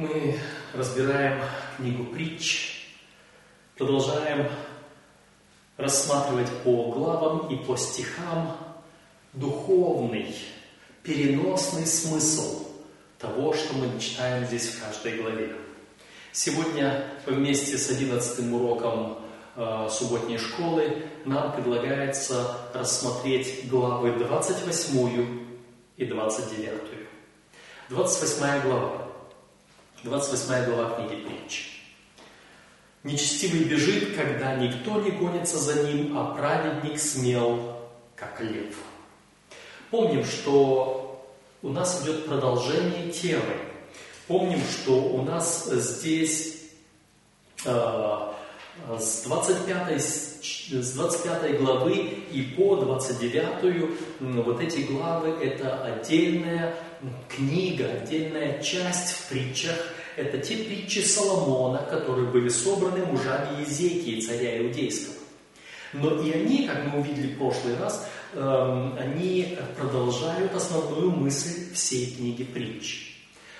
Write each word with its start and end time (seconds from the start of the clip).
Мы 0.00 0.38
разбираем 0.72 1.42
книгу 1.76 2.04
притч, 2.04 2.86
продолжаем 3.76 4.48
рассматривать 5.76 6.48
по 6.64 6.90
главам 6.90 7.48
и 7.48 7.56
по 7.56 7.76
стихам 7.76 8.56
духовный, 9.34 10.34
переносный 11.02 11.86
смысл 11.86 12.66
того, 13.18 13.52
что 13.52 13.74
мы 13.74 14.00
читаем 14.00 14.46
здесь 14.46 14.68
в 14.68 14.82
каждой 14.82 15.20
главе. 15.20 15.54
Сегодня 16.32 17.04
вместе 17.26 17.76
с 17.76 17.90
одиннадцатым 17.90 18.54
уроком 18.54 19.18
э, 19.54 19.86
субботней 19.90 20.38
школы 20.38 21.02
нам 21.26 21.52
предлагается 21.52 22.70
рассмотреть 22.72 23.68
главы 23.68 24.12
28 24.12 25.40
и 25.98 26.06
29. 26.06 26.80
28 27.90 28.62
глава. 28.62 29.09
28 30.02 30.64
глава 30.64 30.96
книги 30.96 31.22
притч. 31.22 31.82
Нечестивый 33.04 33.64
бежит, 33.64 34.16
когда 34.16 34.54
никто 34.56 35.00
не 35.00 35.10
гонится 35.10 35.58
за 35.58 35.82
ним, 35.82 36.16
а 36.16 36.34
праведник 36.34 36.98
смел, 36.98 37.76
как 38.16 38.40
лев. 38.40 38.74
Помним, 39.90 40.24
что 40.24 41.30
у 41.62 41.68
нас 41.68 42.02
идет 42.02 42.26
продолжение 42.26 43.10
темы. 43.10 43.56
Помним, 44.26 44.60
что 44.60 44.92
у 44.94 45.22
нас 45.22 45.66
здесь 45.70 46.62
э, 47.66 48.18
с 48.98 49.22
25, 49.24 50.02
с 50.02 50.92
25 50.94 51.58
главы 51.58 51.94
и 52.32 52.42
по 52.56 52.76
29 52.76 53.90
вот 54.20 54.60
эти 54.60 54.80
главы 54.80 55.30
это 55.44 55.84
отдельная 55.84 56.74
книга, 57.28 57.86
отдельная 57.92 58.62
часть 58.62 59.12
в 59.12 59.28
притчах. 59.28 59.76
Это 60.16 60.38
те 60.38 60.56
притчи 60.56 60.98
Соломона, 61.00 61.78
которые 61.78 62.28
были 62.28 62.48
собраны 62.48 63.04
мужами 63.06 63.60
Езекии, 63.62 64.20
царя 64.20 64.60
Иудейского. 64.60 65.14
Но 65.92 66.22
и 66.22 66.32
они, 66.32 66.66
как 66.66 66.84
мы 66.86 67.00
увидели 67.00 67.34
в 67.34 67.38
прошлый 67.38 67.76
раз, 67.78 68.06
эм, 68.34 68.96
они 68.98 69.56
продолжают 69.76 70.54
основную 70.54 71.10
мысль 71.10 71.72
всей 71.72 72.14
книги 72.14 72.44
притч. 72.44 73.16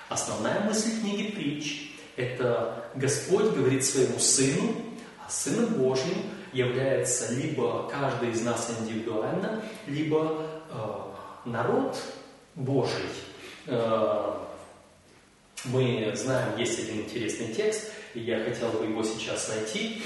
Основная 0.09 0.61
мысль 0.61 0.99
книги 1.01 1.31
притч– 1.31 1.91
это 2.15 2.85
Господь 2.95 3.53
говорит 3.53 3.83
своему 3.83 4.19
Сыну, 4.19 4.75
а 5.25 5.29
Сыном 5.29 5.73
Божьим 5.73 6.17
является 6.53 7.33
либо 7.33 7.89
каждый 7.89 8.31
из 8.31 8.41
нас 8.41 8.71
индивидуально, 8.79 9.63
либо 9.87 10.45
э, 10.69 11.49
народ 11.49 11.97
Божий– 12.55 12.91
мы 15.65 16.11
знаем, 16.15 16.57
есть 16.57 16.79
один 16.79 17.01
интересный 17.01 17.53
текст, 17.53 17.91
и 18.13 18.21
я 18.21 18.43
хотел 18.43 18.69
бы 18.69 18.85
его 18.85 19.03
сейчас 19.03 19.49
найти. 19.49 20.01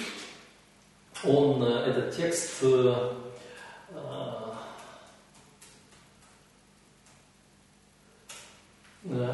Он, 1.24 1.64
э, 1.64 1.90
этот 1.90 2.16
текст, 2.16 2.62
э, 2.62 3.14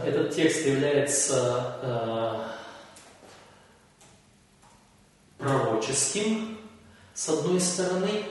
этот 0.05 0.35
текст 0.35 0.65
является 0.65 2.53
пророческим, 5.37 6.57
с 7.13 7.29
одной 7.29 7.59
стороны, 7.59 8.25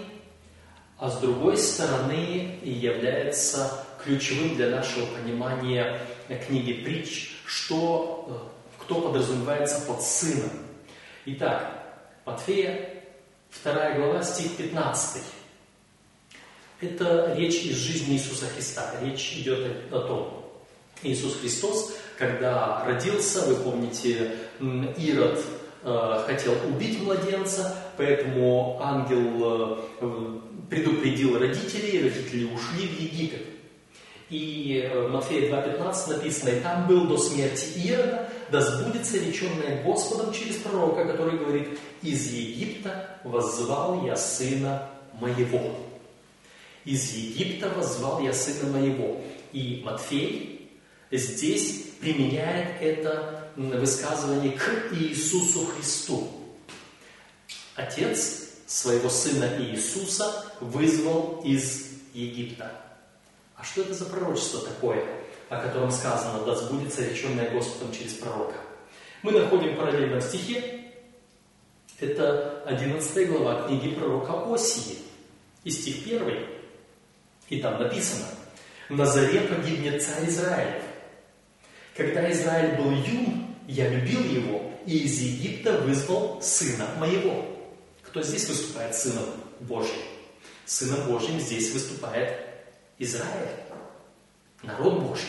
а 0.99 1.11
с 1.11 1.19
другой 1.19 1.57
стороны 1.57 2.61
является 2.63 3.85
ключевым 4.05 4.57
для 4.57 4.71
нашего 4.71 5.07
понимания 5.07 6.01
книги 6.47 6.85
притч, 6.85 7.33
что, 7.47 8.27
э, 8.29 8.83
кто 8.83 9.01
подразумевается 9.01 9.81
под 9.87 10.03
сыном. 10.03 10.51
Итак, 11.27 11.81
Матфея, 12.25 13.03
2 13.63 13.91
глава, 13.97 14.23
стих 14.23 14.57
15. 14.57 15.23
Это 16.81 17.35
речь 17.37 17.65
из 17.65 17.77
жизни 17.77 18.15
Иисуса 18.15 18.47
Христа. 18.47 18.95
Речь 19.03 19.35
идет 19.37 19.93
о 19.93 20.01
том, 20.01 20.53
Иисус 21.03 21.37
Христос, 21.41 21.97
когда 22.19 22.85
родился, 22.85 23.43
вы 23.47 23.57
помните, 23.57 24.37
Ирод 24.61 25.43
э, 25.83 26.25
хотел 26.27 26.55
убить 26.69 27.03
младенца, 27.03 27.77
поэтому 27.97 28.79
ангел 28.83 29.83
э, 30.01 30.41
предупредил 30.71 31.39
родителей, 31.39 32.03
родители 32.03 32.45
ушли 32.45 32.87
в 32.87 33.01
Египет. 33.01 33.60
И 34.31 34.89
в 34.95 35.09
Матфея 35.09 35.51
2.15 35.51 36.17
написано, 36.17 36.49
«И 36.51 36.61
там 36.61 36.87
был 36.87 37.07
до 37.09 37.19
смерти 37.19 37.79
Ирода, 37.85 38.29
да 38.51 38.61
сбудется 38.61 39.19
реченное 39.19 39.83
Господом 39.83 40.33
через 40.33 40.57
пророка, 40.57 41.05
который 41.05 41.37
говорит, 41.37 41.79
из 42.03 42.33
Египта 42.33 43.19
воззвал 43.25 44.07
я 44.07 44.17
сына 44.17 44.89
моего». 45.21 45.77
Из 46.85 47.13
Египта 47.13 47.71
воззвал 47.71 48.21
я 48.21 48.33
сына 48.33 48.71
моего. 48.73 49.21
И 49.53 49.83
Матфей 49.85 50.71
здесь 51.11 51.87
применяет 52.01 52.81
это 52.81 53.49
высказывание 53.57 54.53
к 54.53 54.93
Иисусу 54.93 55.67
Христу. 55.67 56.29
Отец 57.75 58.51
своего 58.67 59.09
сына 59.09 59.51
Иисуса 59.59 60.47
вызвал 60.61 61.43
из 61.45 61.89
Египта. 62.15 62.90
А 63.61 63.65
что 63.65 63.83
это 63.83 63.93
за 63.93 64.07
пророчество 64.07 64.61
такое, 64.61 65.05
о 65.51 65.61
котором 65.61 65.91
сказано, 65.91 66.45
да 66.47 66.55
сбудется 66.55 67.05
реченное 67.05 67.51
Господом 67.51 67.93
через 67.93 68.15
пророка? 68.15 68.55
Мы 69.23 69.33
находим 69.33 69.77
в 69.77 70.21
стихе, 70.23 70.85
это 71.99 72.63
11 72.65 73.29
глава 73.29 73.69
книги 73.69 73.95
пророка 73.95 74.51
Осии, 74.55 74.97
и 75.65 75.71
стих 75.71 76.07
1. 76.07 76.47
И 77.51 77.61
там 77.61 77.83
написано, 77.83 78.25
«На 78.89 79.05
заре 79.05 79.43
погибнет 79.43 80.03
царь 80.03 80.27
Израилев. 80.27 80.83
Когда 81.95 82.33
Израиль 82.33 82.81
был 82.81 82.93
юн, 82.93 83.55
я 83.69 83.91
любил 83.91 84.25
его, 84.25 84.73
и 84.87 85.01
из 85.01 85.21
Египта 85.21 85.73
вызвал 85.81 86.41
сына 86.41 86.87
моего». 86.99 87.45
Кто 88.05 88.23
здесь 88.23 88.49
выступает 88.49 88.95
сыном 88.95 89.27
Божьим? 89.61 90.01
Сыном 90.65 91.07
Божьим 91.07 91.39
здесь 91.39 91.73
выступает 91.75 92.50
Израиль, 93.01 93.57
народ 94.63 95.01
Божий. 95.01 95.25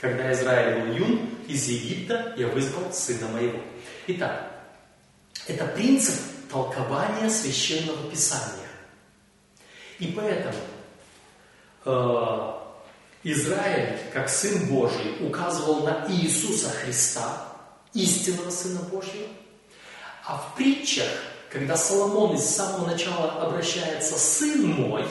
Когда 0.00 0.32
Израиль 0.32 0.80
был 0.80 0.94
юн, 0.94 1.30
из 1.46 1.68
Египта 1.68 2.32
я 2.38 2.48
вызвал 2.48 2.90
сына 2.92 3.28
моего. 3.28 3.60
Итак, 4.06 4.50
это 5.46 5.66
принцип 5.66 6.14
толкования 6.50 7.28
священного 7.28 8.10
писания. 8.10 8.68
И 9.98 10.06
поэтому 10.06 10.56
э, 11.84 12.52
Израиль, 13.24 13.98
как 14.14 14.30
сын 14.30 14.66
Божий, 14.68 15.18
указывал 15.20 15.84
на 15.84 16.06
Иисуса 16.08 16.70
Христа, 16.70 17.48
истинного 17.92 18.48
Сына 18.48 18.80
Божьего. 18.80 19.28
А 20.24 20.38
в 20.38 20.54
притчах, 20.56 21.08
когда 21.50 21.76
Соломон 21.76 22.36
из 22.36 22.44
самого 22.44 22.86
начала 22.86 23.42
обращается 23.42 24.18
«сын 24.18 24.66
мой», 24.68 25.04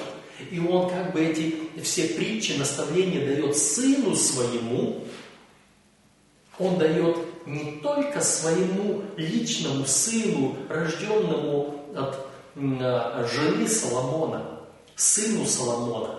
и 0.52 0.60
он 0.60 0.90
как 0.90 1.14
бы 1.14 1.24
эти 1.24 1.56
все 1.82 2.08
притчи, 2.10 2.54
наставления 2.54 3.26
дает 3.26 3.58
сыну 3.58 4.16
своему, 4.16 5.04
он 6.60 6.78
дает 6.78 7.18
не 7.46 7.80
только 7.82 8.22
своему 8.22 9.04
личному 9.16 9.86
сыну, 9.86 10.56
рожденному 10.70 11.76
от 11.96 12.28
а, 12.56 13.28
жены 13.32 13.68
Соломона, 13.68 14.44
сыну 14.96 15.46
Соломона. 15.46 16.16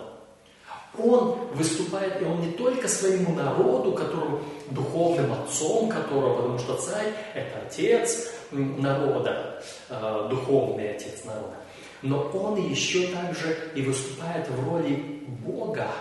Он 0.97 1.37
выступает, 1.53 2.21
и 2.21 2.25
он 2.25 2.41
не 2.41 2.51
только 2.53 2.87
своему 2.87 3.33
народу, 3.35 3.93
которому 3.93 4.41
духовным 4.71 5.31
отцом 5.33 5.89
которого, 5.89 6.35
потому 6.37 6.59
что 6.59 6.75
царь– 6.75 7.13
это 7.33 7.59
отец 7.65 8.29
народа, 8.51 9.61
а, 9.89 10.27
духовный 10.29 10.95
отец 10.95 11.25
народа, 11.25 11.55
но 12.01 12.29
он 12.29 12.69
еще 12.69 13.07
также 13.07 13.71
и 13.75 13.81
выступает 13.81 14.47
в 14.49 14.69
роли 14.69 15.21
Бога, 15.27 15.91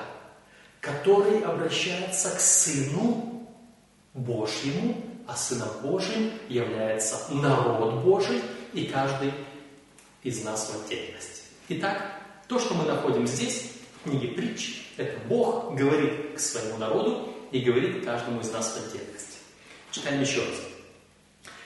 который 0.80 1.40
обращается 1.40 2.30
к 2.30 2.40
Сыну 2.40 3.46
Божьему, 4.14 4.96
а 5.26 5.36
Сыном 5.36 5.68
Божьим 5.82 6.30
является 6.48 7.34
народ 7.34 8.02
Божий 8.04 8.40
и 8.72 8.84
каждый 8.84 9.32
из 10.22 10.42
нас 10.44 10.70
в 10.70 10.84
отдельности. 10.84 11.42
Итак, 11.68 12.20
то, 12.46 12.58
что 12.58 12.74
мы 12.74 12.84
находим 12.84 13.26
здесь, 13.26 13.72
в 14.00 14.08
книге 14.08 14.28
притч, 14.28 14.86
это 14.96 15.18
Бог 15.28 15.74
говорит 15.74 16.34
к 16.36 16.38
своему 16.38 16.78
народу 16.78 17.28
и 17.52 17.60
говорит 17.60 18.04
каждому 18.04 18.40
из 18.40 18.50
нас 18.52 18.72
в 18.72 18.76
отдельности. 18.76 19.38
Читаем 19.90 20.20
еще 20.20 20.40
раз. 20.40 20.54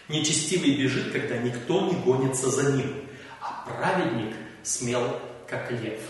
Нечестивый 0.09 0.77
бежит, 0.77 1.13
когда 1.13 1.39
никто 1.39 1.83
не 1.83 1.95
гонится 1.95 2.51
за 2.51 2.73
ним 2.73 3.02
а 3.43 3.65
праведник 3.67 4.37
смел, 4.63 5.21
как 5.49 5.71
лев. 5.73 6.01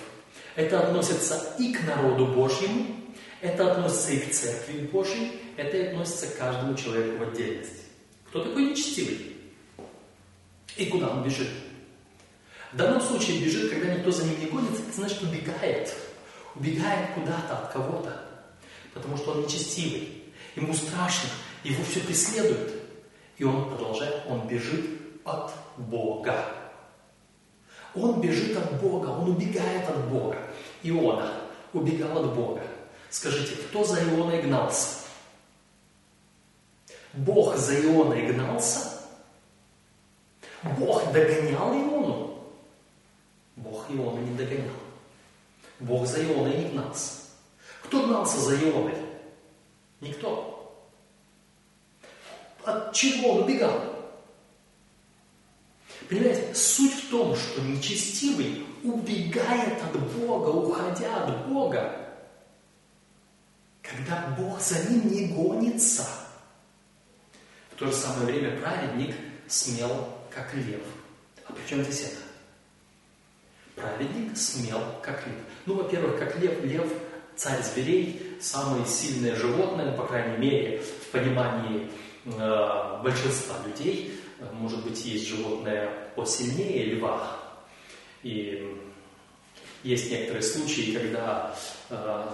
Это 0.54 0.80
относится 0.80 1.54
и 1.58 1.72
к 1.72 1.84
народу 1.84 2.26
Божьему, 2.26 3.02
Это 3.40 3.72
относится 3.72 4.12
и 4.12 4.20
к 4.20 4.32
Церкви 4.32 4.86
Божьей, 4.86 5.40
это 5.56 5.76
и 5.76 5.86
относится 5.88 6.28
к 6.28 6.38
каждому 6.38 6.76
человеку 6.76 7.18
в 7.18 7.28
отдельности. 7.28 7.82
Кто 8.28 8.44
такой 8.44 8.70
нечестивый? 8.70 9.36
И 10.76 10.86
куда 10.86 11.08
он 11.08 11.24
бежит? 11.24 11.48
В 12.72 12.76
данном 12.76 13.00
случае 13.00 13.40
бежит, 13.40 13.70
когда 13.70 13.92
никто 13.92 14.12
за 14.12 14.24
ним 14.24 14.38
не 14.38 14.46
гонится, 14.46 14.82
это 14.82 14.92
значит 14.92 15.22
убегает. 15.22 15.92
Убегает 16.54 17.14
куда-то 17.14 17.58
от 17.58 17.72
кого-то. 17.72 18.24
Потому 18.94 19.16
что 19.16 19.32
он 19.32 19.42
нечестивый. 19.42 20.22
Ему 20.54 20.72
страшно, 20.72 21.28
его 21.64 21.82
все 21.82 21.98
преследует. 21.98 22.74
И 23.38 23.44
он 23.44 23.68
продолжает, 23.68 24.22
он 24.28 24.46
бежит 24.46 24.86
от 25.24 25.52
Бога. 25.76 26.61
Он 27.94 28.20
бежит 28.20 28.56
от 28.56 28.80
Бога, 28.80 29.08
он 29.08 29.30
убегает 29.30 29.88
от 29.88 30.08
Бога. 30.08 30.38
Иона 30.82 31.32
убегал 31.72 32.24
от 32.24 32.34
Бога. 32.34 32.62
Скажите, 33.10 33.56
кто 33.56 33.84
за 33.84 34.02
Ионой 34.02 34.40
гнался? 34.42 35.00
Бог 37.12 37.56
за 37.56 37.78
Ионой 37.78 38.32
гнался? 38.32 39.00
Бог 40.78 41.12
догонял 41.12 41.72
Иону? 41.74 42.38
Бог 43.56 43.84
Иону 43.90 44.18
не 44.18 44.34
догонял. 44.36 44.72
Бог 45.80 46.06
за 46.06 46.24
Ионой 46.24 46.56
не 46.56 46.70
гнался. 46.70 47.22
Кто 47.82 48.06
гнался 48.06 48.38
за 48.38 48.56
Ионой? 48.56 48.96
Никто. 50.00 50.88
От 52.64 52.94
чего 52.94 53.32
он 53.32 53.42
убегал? 53.42 53.91
Понимаете, 56.12 56.54
суть 56.54 56.92
в 56.92 57.08
том, 57.08 57.34
что 57.34 57.62
нечестивый 57.62 58.66
убегает 58.84 59.82
от 59.82 59.98
Бога, 60.14 60.48
уходя 60.50 61.24
от 61.24 61.48
Бога, 61.48 61.96
когда 63.80 64.36
Бог 64.38 64.60
за 64.60 64.90
ним 64.90 65.10
не 65.10 65.28
гонится. 65.28 66.06
В 67.70 67.76
то 67.76 67.86
же 67.86 67.94
самое 67.94 68.26
время 68.26 68.60
праведник 68.60 69.14
смел, 69.48 70.06
как 70.28 70.52
лев. 70.52 70.82
А 71.46 71.54
при 71.54 71.66
чем 71.66 71.82
здесь 71.82 72.02
это? 72.12 73.80
Праведник 73.80 74.36
смел, 74.36 74.82
как 75.00 75.26
лев. 75.26 75.36
Ну, 75.64 75.76
во-первых, 75.76 76.18
как 76.18 76.38
лев, 76.38 76.62
лев 76.62 76.92
царь 77.36 77.62
зверей, 77.62 78.36
самое 78.38 78.84
сильное 78.84 79.34
животное, 79.34 79.92
ну, 79.92 79.96
по 79.96 80.06
крайней 80.06 80.36
мере, 80.36 80.82
в 80.82 81.10
понимании 81.10 81.90
э, 82.26 83.02
большинства 83.02 83.56
людей. 83.66 84.18
Может 84.52 84.84
быть, 84.84 85.02
есть 85.04 85.28
животное 85.28 86.01
посильнее 86.14 86.94
льва. 86.94 87.38
И 88.22 88.78
есть 89.82 90.10
некоторые 90.10 90.42
случаи, 90.42 90.92
когда 90.92 91.56
э, 91.90 92.28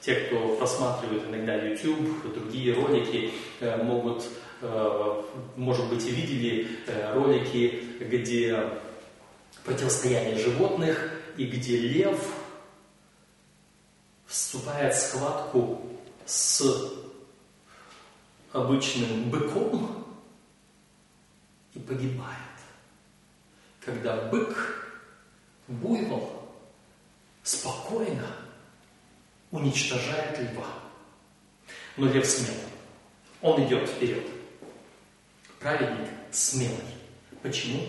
те, 0.00 0.14
кто 0.14 0.56
просматривает 0.56 1.24
иногда 1.28 1.54
YouTube, 1.54 2.34
другие 2.34 2.74
ролики, 2.74 3.30
э, 3.60 3.82
могут, 3.82 4.24
э, 4.62 5.22
может 5.56 5.88
быть, 5.88 6.06
и 6.06 6.10
видели 6.10 6.68
э, 6.86 7.12
ролики, 7.14 7.84
где 8.00 8.70
противостояние 9.64 10.38
животных 10.38 11.12
и 11.36 11.46
где 11.46 11.76
лев 11.76 12.20
вступает 14.26 14.94
в 14.94 14.98
схватку 14.98 15.82
с 16.26 16.62
обычным 18.52 19.30
быком 19.30 20.04
и 21.74 21.78
погибает. 21.78 22.47
Когда 23.84 24.16
бык, 24.22 24.88
буйвол, 25.68 26.38
спокойно 27.42 28.26
уничтожает 29.50 30.38
льва. 30.38 30.66
Но 31.96 32.06
лев 32.06 32.26
смелый. 32.26 32.60
Он 33.40 33.64
идет 33.64 33.88
вперед. 33.88 34.24
Праведник 35.58 36.08
смелый. 36.30 36.76
Почему? 37.42 37.82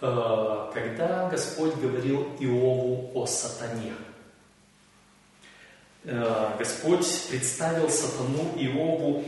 Э, 0.00 0.70
когда 0.74 1.28
Господь 1.28 1.74
говорил 1.76 2.26
Иову 2.40 3.12
о 3.14 3.26
сатане, 3.26 3.92
э, 6.04 6.56
Господь 6.58 7.06
представил 7.30 7.88
сатану 7.88 8.52
Иову 8.56 9.22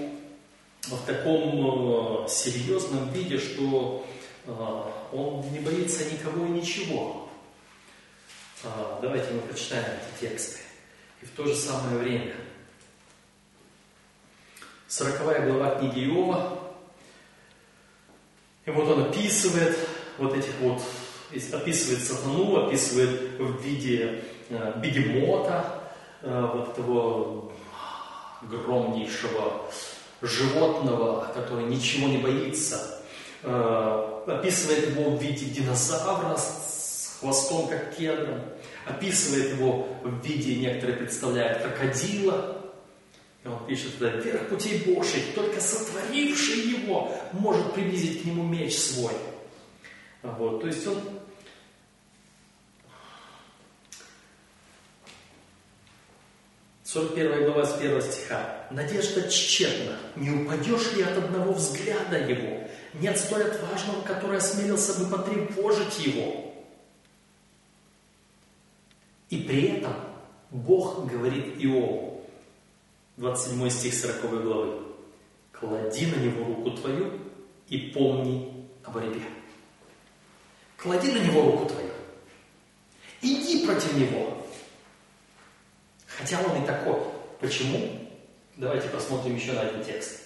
в 0.83 1.07
таком 1.07 2.25
э, 2.25 2.29
серьезном 2.29 3.11
виде, 3.13 3.39
что 3.39 4.05
он 5.15 5.41
не 5.53 5.61
боится 5.61 6.05
никого 6.11 6.47
и 6.47 6.51
ничего. 6.51 7.29
Давайте 9.01 9.33
мы 9.33 9.41
прочитаем 9.43 9.85
эти 9.85 10.27
тексты. 10.27 10.61
И 11.23 11.27
в 11.27 11.31
то 11.31 11.45
же 11.47 11.55
самое 11.55 11.99
время. 11.99 12.35
Сороковая 14.89 15.47
глава 15.47 15.79
книги 15.79 16.07
Иова. 16.07 16.59
И 18.65 18.71
вот 18.71 18.89
он 18.89 19.05
описывает 19.05 19.77
вот 20.19 20.35
этих 20.35 20.53
вот, 20.61 20.83
описывает 21.53 22.03
сатану, 22.03 22.67
описывает 22.67 23.39
в 23.39 23.61
виде 23.61 24.25
э, 24.49 24.81
бегемота, 24.81 25.83
э, 26.23 26.51
вот 26.55 26.71
этого 26.71 27.53
огромнейшего 28.41 29.71
животного, 30.23 31.33
который 31.35 31.65
ничего 31.65 32.09
не 32.09 32.19
боится, 32.19 32.94
описывает 33.45 34.91
его 34.91 35.11
в 35.11 35.23
виде 35.23 35.47
динозавра 35.47 36.37
с 36.37 37.19
хвостом 37.21 37.69
как 37.69 37.95
кедром, 37.95 38.41
описывает 38.87 39.51
его 39.57 39.89
в 40.03 40.25
виде, 40.25 40.57
некоторые 40.57 40.97
представляют, 40.99 41.63
крокодила. 41.63 42.61
И 43.43 43.49
он 43.49 43.67
пишет 43.67 43.99
туда, 43.99 44.11
верх 44.11 44.49
путей 44.49 44.95
Божьих, 44.95 45.35
только 45.35 45.61
сотворивший 45.61 46.61
его 46.61 47.15
может 47.33 47.75
приблизить 47.75 48.23
к 48.23 48.25
нему 48.25 48.43
меч 48.43 48.75
свой. 48.77 49.13
Вот, 50.23 50.63
то 50.63 50.67
есть 50.67 50.87
он 50.87 50.99
Сорок 56.95 57.17
первая 57.17 57.45
глава 57.45 57.67
с 57.67 57.77
первого 57.77 58.01
стиха. 58.01 58.69
«Надежда 58.71 59.29
тщетна, 59.29 59.97
не 60.15 60.31
упадешь 60.31 60.93
ли 60.93 61.03
от 61.03 61.19
одного 61.19 61.53
взгляда 61.53 62.19
его? 62.19 62.69
Нет 63.01 63.19
столь 63.19 63.45
отважного, 63.45 64.03
который 64.03 64.39
осмелился 64.39 64.99
бы 65.01 65.11
потревожить 65.17 65.99
его». 66.07 66.55
И 69.31 69.39
при 69.39 69.69
этом 69.69 69.95
Бог 70.51 71.07
говорит 71.07 71.57
Иову, 71.59 72.25
27 73.17 73.71
стих 73.71 73.95
40 73.95 74.43
главы, 74.43 74.83
«Клади 75.53 76.07
на 76.07 76.17
него 76.17 76.45
руку 76.45 76.71
твою 76.73 77.19
и 77.69 77.79
помни 77.79 78.67
о 78.85 78.91
борьбе». 78.91 79.23
Клади 80.77 81.13
на 81.13 81.19
него 81.19 81.43
руку 81.43 81.65
твою. 81.65 81.91
Иди 83.23 83.65
против 83.65 83.97
него. 83.97 84.47
Хотя 86.07 86.43
он 86.43 86.63
и 86.63 86.67
такой. 86.67 87.01
Почему? 87.41 88.11
Давайте 88.57 88.89
посмотрим 88.89 89.35
еще 89.35 89.53
на 89.53 89.63
один 89.63 89.83
текст. 89.83 90.24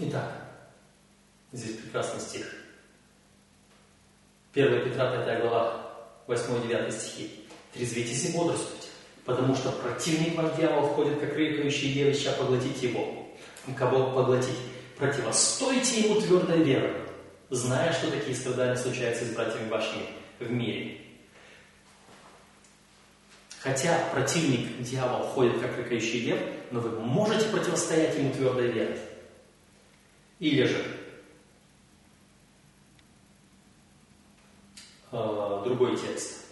Итак, 0.00 0.30
здесь 1.52 1.76
прекрасный 1.76 2.20
стих. 2.20 2.46
1 4.54 4.84
Петра 4.84 5.10
5 5.10 5.40
глава, 5.40 5.90
8-9 6.28 6.92
стихи. 6.92 7.44
«Трезвитесь 7.74 8.30
и 8.30 8.32
бодрствуйте, 8.36 8.88
потому 9.24 9.56
что 9.56 9.72
противник 9.72 10.36
ваш 10.36 10.54
дьявол 10.56 10.88
входит, 10.90 11.18
как 11.18 11.34
рыкающий 11.34 11.92
лев, 11.94 12.16
ища 12.16 12.32
поглотить 12.32 12.80
его. 12.80 13.26
Кого 13.76 14.12
поглотить? 14.12 14.56
Противостойте 14.96 16.02
ему 16.02 16.20
твердой 16.20 16.62
верой, 16.62 16.94
зная, 17.50 17.92
что 17.92 18.10
такие 18.10 18.36
страдания 18.36 18.76
случаются 18.76 19.24
с 19.24 19.30
братьями 19.30 19.68
вашими 19.68 20.06
в 20.38 20.50
мире. 20.50 20.98
Хотя 23.60 23.98
противник, 24.12 24.80
дьявол, 24.80 25.26
ходит 25.26 25.60
как 25.60 25.76
рыкающий 25.76 26.20
лев, 26.20 26.38
но 26.70 26.80
вы 26.80 26.90
можете 27.00 27.48
противостоять 27.48 28.16
ему 28.16 28.32
твердой 28.32 28.70
верой. 28.70 28.98
Или 30.38 30.64
же 30.64 30.84
э, 35.10 35.62
другой 35.64 35.96
текст. 35.96 36.46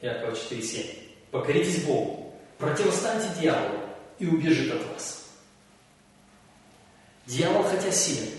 Иакова 0.00 0.32
4.7. 0.32 1.10
Покоритесь 1.30 1.84
Богу, 1.84 2.34
противостаньте 2.58 3.28
дьяволу, 3.40 3.80
и 4.18 4.26
убежит 4.26 4.72
от 4.72 4.86
вас. 4.88 5.28
Дьявол 7.26 7.62
хотя 7.62 7.90
силен, 7.90 8.30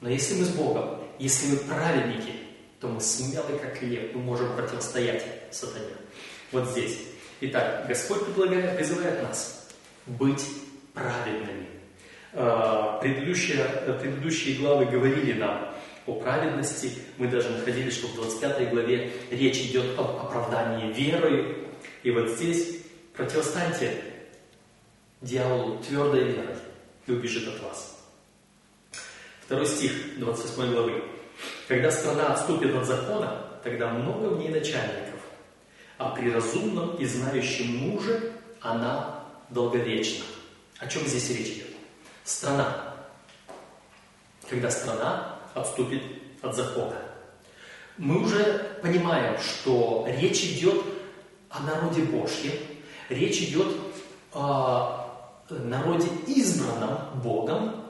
но 0.00 0.08
если 0.08 0.34
мы 0.34 0.44
с 0.44 0.50
Богом, 0.50 1.00
если 1.18 1.52
мы 1.52 1.56
праведники, 1.58 2.34
то 2.80 2.88
мы 2.88 3.00
смелы, 3.00 3.58
как 3.58 3.82
лев, 3.82 4.14
мы 4.14 4.20
можем 4.22 4.54
противостоять 4.56 5.24
сатане. 5.50 5.94
Вот 6.50 6.68
здесь. 6.70 7.09
Итак, 7.42 7.86
Господь 7.88 8.26
предлагает, 8.26 8.76
призывает 8.76 9.22
нас 9.22 9.68
быть 10.06 10.44
праведными. 10.92 11.66
А, 12.34 12.98
предыдущие, 13.00 13.64
предыдущие 14.00 14.58
главы 14.58 14.84
говорили 14.86 15.32
нам 15.38 15.74
о 16.06 16.14
праведности. 16.14 16.92
Мы 17.16 17.28
даже 17.28 17.48
находили, 17.48 17.88
что 17.88 18.08
в 18.08 18.14
25 18.14 18.70
главе 18.70 19.10
речь 19.30 19.58
идет 19.58 19.98
об 19.98 20.16
оправдании 20.16 20.92
верой. 20.92 21.66
И 22.02 22.10
вот 22.10 22.28
здесь 22.28 22.82
противостаньте 23.16 24.02
дьяволу 25.22 25.78
твердой 25.78 26.24
верой 26.24 26.56
и 27.06 27.12
убежит 27.12 27.48
от 27.48 27.62
вас. 27.62 28.04
Второй 29.46 29.66
стих 29.66 30.18
28 30.18 30.72
главы. 30.72 31.02
Когда 31.68 31.90
страна 31.90 32.34
отступит 32.34 32.74
от 32.74 32.86
закона, 32.86 33.46
тогда 33.64 33.88
много 33.88 34.34
в 34.34 34.38
ней 34.38 34.50
начальников, 34.50 35.09
а 36.00 36.08
при 36.08 36.32
разумном 36.32 36.96
и 36.96 37.04
знающем 37.04 37.76
муже 37.76 38.32
она 38.62 39.22
долговечна. 39.50 40.24
О 40.78 40.86
чем 40.86 41.06
здесь 41.06 41.28
речь 41.28 41.58
идет? 41.58 41.66
Страна. 42.24 42.94
Когда 44.48 44.70
страна 44.70 45.36
отступит 45.52 46.02
от 46.40 46.56
закона. 46.56 46.96
Мы 47.98 48.24
уже 48.24 48.78
понимаем, 48.82 49.38
что 49.40 50.06
речь 50.08 50.42
идет 50.44 50.82
о 51.50 51.60
народе 51.60 52.00
Божьем, 52.04 52.54
речь 53.10 53.42
идет 53.42 53.76
о 54.32 55.06
народе 55.50 56.08
избранном 56.26 57.20
Богом, 57.22 57.84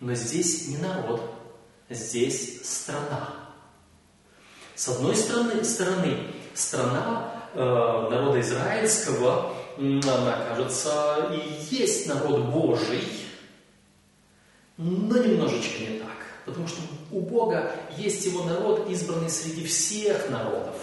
но 0.00 0.14
здесь 0.14 0.66
не 0.66 0.78
народ, 0.78 1.32
здесь 1.88 2.68
страна. 2.68 3.28
С 4.74 4.88
одной 4.88 5.14
стороны, 5.14 5.62
стороны 5.62 6.26
страна 6.54 7.31
народа 7.54 8.40
израильского, 8.40 9.54
она, 9.76 10.46
кажется, 10.48 11.30
и 11.32 11.74
есть 11.74 12.06
народ 12.06 12.46
Божий, 12.46 13.06
но 14.76 15.16
немножечко 15.16 15.80
не 15.80 15.98
так. 15.98 16.08
Потому 16.44 16.66
что 16.66 16.80
у 17.10 17.20
Бога 17.20 17.72
есть 17.96 18.26
его 18.26 18.44
народ, 18.44 18.88
избранный 18.90 19.30
среди 19.30 19.64
всех 19.64 20.28
народов, 20.28 20.76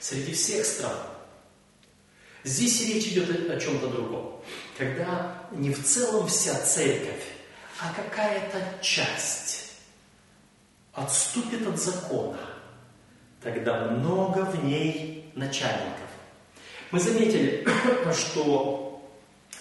среди 0.00 0.32
всех 0.32 0.64
стран. 0.66 0.96
Здесь 2.42 2.86
речь 2.88 3.06
идет 3.06 3.48
о 3.48 3.58
чем-то 3.58 3.88
другом. 3.88 4.42
Когда 4.76 5.46
не 5.52 5.72
в 5.72 5.84
целом 5.84 6.26
вся 6.26 6.54
церковь, 6.60 7.22
а 7.80 7.92
какая-то 7.94 8.58
часть 8.82 9.72
отступит 10.92 11.66
от 11.66 11.78
закона, 11.78 12.40
тогда 13.42 13.86
много 13.86 14.40
в 14.40 14.64
ней 14.64 15.30
начальников. 15.34 16.03
Мы 16.90 17.00
заметили, 17.00 17.66
что 18.12 19.02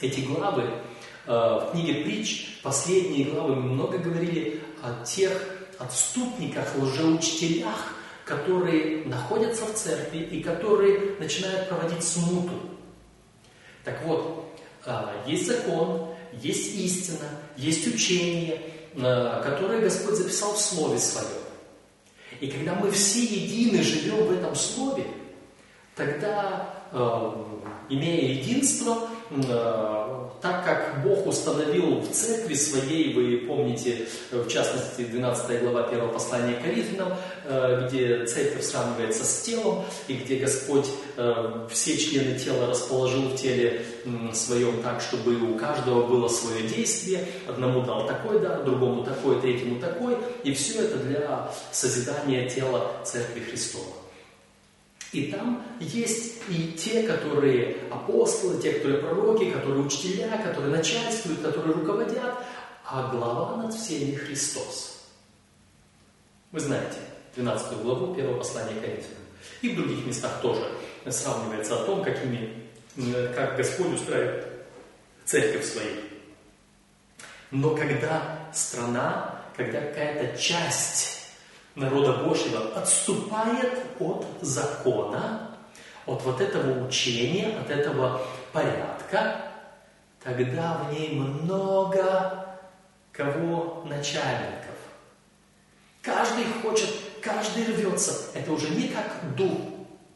эти 0.02 0.22
главы 0.22 0.64
э, 0.64 1.32
в 1.32 1.72
книге 1.72 2.04
притч, 2.04 2.60
последние 2.62 3.26
главы, 3.26 3.56
мы 3.56 3.72
много 3.74 3.98
говорили 3.98 4.62
о 4.82 5.04
тех 5.04 5.32
отступниках, 5.80 6.76
лжеучителях, 6.78 7.96
которые 8.26 9.06
находятся 9.06 9.66
в 9.66 9.74
церкви 9.74 10.20
и 10.20 10.42
которые 10.42 11.16
начинают 11.20 11.68
проводить 11.68 12.04
смуту. 12.04 12.54
Так 13.84 14.02
вот, 14.06 14.58
а, 14.86 15.14
есть 15.28 15.48
закон, 15.48 16.14
есть 16.34 16.76
истина, 16.76 17.28
есть 17.58 17.86
учение, 17.88 18.62
а, 18.98 19.42
которое 19.42 19.82
Господь 19.82 20.16
записал 20.16 20.54
в 20.54 20.60
Слове 20.60 21.00
Своем. 21.00 21.28
И 22.40 22.48
когда 22.48 22.76
мы 22.76 22.92
все 22.92 23.24
едины 23.24 23.84
живем 23.84 24.26
в 24.26 24.32
этом 24.32 24.56
Слове, 24.56 25.06
тогда, 25.96 26.83
имея 27.90 28.34
единство, 28.34 29.10
так 30.44 30.66
как 30.66 31.04
Бог 31.04 31.26
установил 31.26 32.02
в 32.02 32.12
церкви 32.12 32.54
своей, 32.54 33.14
вы 33.14 33.48
помните, 33.48 34.10
в 34.30 34.48
частности, 34.50 35.06
12 35.06 35.62
глава 35.62 35.86
1 35.86 36.10
послания 36.10 36.56
Коринфянам, 36.62 37.14
э, 37.46 37.88
где 37.88 38.26
церковь 38.26 38.66
сравнивается 38.66 39.24
с 39.24 39.42
телом, 39.42 39.86
и 40.10 40.16
где 40.16 40.36
Господь 40.36 40.88
э, 41.16 41.68
все 41.72 41.98
члены 41.98 42.38
тела 42.38 42.68
расположил 42.68 43.30
в 43.30 43.36
теле 43.36 43.86
своем 44.34 44.84
так, 44.84 45.00
чтобы 45.00 45.34
у 45.50 45.56
каждого 45.56 46.06
было 46.06 46.28
свое 46.28 46.68
действие, 46.68 47.26
одному 47.48 47.82
дал 47.86 48.06
такой 48.06 48.42
дар, 48.42 48.66
другому 48.66 49.06
такой, 49.06 49.40
третьему 49.40 49.80
такой, 49.80 50.18
и 50.44 50.54
все 50.54 50.82
это 50.82 50.98
для 50.98 51.52
созидания 51.72 52.50
тела 52.50 52.92
Церкви 53.06 53.40
Христова. 53.40 54.03
И 55.14 55.32
там 55.32 55.64
есть 55.80 56.42
и 56.50 56.74
те, 56.74 57.04
которые 57.04 57.78
апостолы, 57.92 58.60
те, 58.60 58.74
которые 58.74 59.00
пророки, 59.00 59.52
которые 59.52 59.86
учителя, 59.86 60.42
которые 60.44 60.76
начальствуют, 60.76 61.42
которые 61.42 61.76
руководят, 61.76 62.34
а 62.84 63.10
глава 63.12 63.58
над 63.58 63.76
всеми 63.76 64.16
Христос. 64.16 65.04
Вы 66.52 66.60
знаете 66.60 66.98
12 67.36 67.84
главу 67.84 68.14
1 68.14 68.38
послания 68.38 68.74
Коринфянам. 68.82 69.24
И 69.62 69.70
в 69.70 69.76
других 69.76 70.06
местах 70.06 70.42
тоже 70.42 70.68
сравнивается 71.08 71.82
о 71.82 71.86
том, 71.86 72.04
какими, 72.04 72.50
как 73.36 73.56
Господь 73.56 73.94
устраивает 73.94 74.48
церковь 75.26 75.66
свою. 75.66 75.96
Но 77.52 77.76
когда 77.76 78.50
страна, 78.52 79.44
когда 79.56 79.80
какая-то 79.80 80.38
часть 80.40 81.13
народа 81.76 82.24
Божьего 82.24 82.76
отступает 82.76 83.80
от 84.00 84.26
закона, 84.42 85.50
от 86.06 86.22
вот 86.24 86.42
этого 86.42 86.86
учения, 86.86 87.58
от 87.58 87.70
этого 87.70 88.22
порядка, 88.52 89.42
тогда 90.24 90.84
в 90.84 90.94
ней 90.94 91.16
много 91.16 92.58
кого 93.12 93.84
начальников. 93.88 94.76
Каждый 96.02 96.46
хочет, 96.62 96.90
каждый 97.22 97.66
рвется. 97.66 98.14
Это 98.34 98.52
уже 98.52 98.70
не 98.70 98.90
как 98.90 99.36
дух 99.36 99.58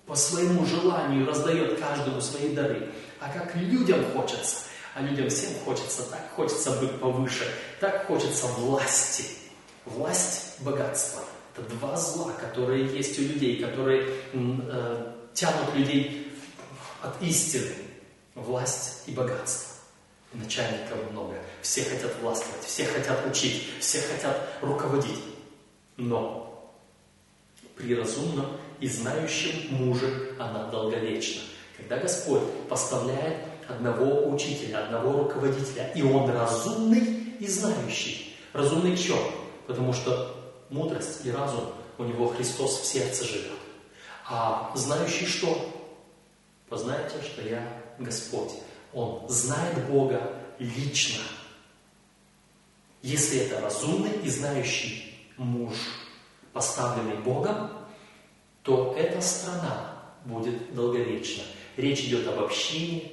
по 0.05 0.15
своему 0.15 0.65
желанию 0.65 1.25
раздает 1.25 1.79
каждому 1.79 2.21
свои 2.21 2.53
дары, 2.53 2.91
а 3.19 3.29
как 3.29 3.55
людям 3.55 4.03
хочется. 4.13 4.63
А 4.95 5.01
людям 5.01 5.29
всем 5.29 5.51
хочется, 5.63 6.09
так 6.09 6.31
хочется 6.35 6.71
быть 6.71 6.99
повыше, 6.99 7.47
так 7.79 8.07
хочется 8.07 8.47
власти. 8.47 9.25
Власть– 9.85 10.55
богатство– 10.59 11.21
это 11.57 11.69
два 11.75 11.95
зла, 11.97 12.31
которые 12.33 12.85
есть 12.85 13.17
у 13.19 13.23
людей, 13.23 13.61
которые 13.61 14.05
э, 14.33 15.13
тянут 15.33 15.75
людей 15.75 16.31
от 17.01 17.21
истины. 17.21 17.73
Власть 18.35 19.03
и 19.07 19.11
богатство. 19.11 19.75
Начальников 20.33 21.11
много. 21.11 21.35
Все 21.61 21.83
хотят 21.83 22.15
властвовать, 22.21 22.63
все 22.63 22.85
хотят 22.85 23.25
учить, 23.25 23.63
все 23.79 23.99
хотят 24.01 24.49
руководить. 24.61 25.19
Но 25.95 26.71
при 27.75 27.95
разумном 27.95 28.45
и 28.79 28.87
знающем 28.87 29.75
муже 29.75 30.35
она 30.37 30.67
долговечна. 30.69 31.41
Когда 31.77 31.97
Господь 31.97 32.43
поставляет 32.69 33.37
одного 33.67 34.29
учителя, 34.29 34.85
одного 34.85 35.23
руководителя, 35.23 35.91
и 35.95 36.03
он 36.03 36.29
разумный 36.29 37.35
и 37.39 37.47
знающий. 37.47 38.35
Разумный 38.53 38.95
в 38.95 39.03
чем? 39.03 39.17
Потому 39.65 39.93
что 39.93 40.36
мудрость 40.69 41.25
и 41.25 41.31
разум 41.31 41.65
у 41.97 42.03
него 42.03 42.27
Христос 42.27 42.81
в 42.81 42.85
сердце 42.85 43.25
живет. 43.25 43.57
А 44.29 44.71
знающий 44.75 45.25
что? 45.25 45.73
Познайте, 46.69 47.15
что 47.21 47.41
я 47.41 47.65
Господь. 47.97 48.51
Он 48.93 49.27
знает 49.29 49.87
Бога 49.89 50.33
лично. 50.59 51.23
Если 53.01 53.39
это 53.39 53.61
разумный 53.61 54.11
и 54.23 54.29
знающий 54.29 55.13
муж, 55.37 55.75
поставленный 56.51 57.17
Богом, 57.17 57.71
то 58.63 58.95
эта 58.97 59.21
страна 59.21 59.93
будет 60.25 60.73
долговечна. 60.73 61.43
Речь 61.77 62.01
идет 62.01 62.27
об 62.27 62.39
общине, 62.39 63.11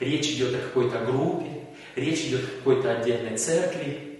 речь 0.00 0.28
идет 0.28 0.54
о 0.54 0.58
какой-то 0.58 1.04
группе, 1.04 1.66
речь 1.94 2.20
идет 2.20 2.44
о 2.44 2.56
какой-то 2.58 2.96
отдельной 2.96 3.36
церкви, 3.36 4.13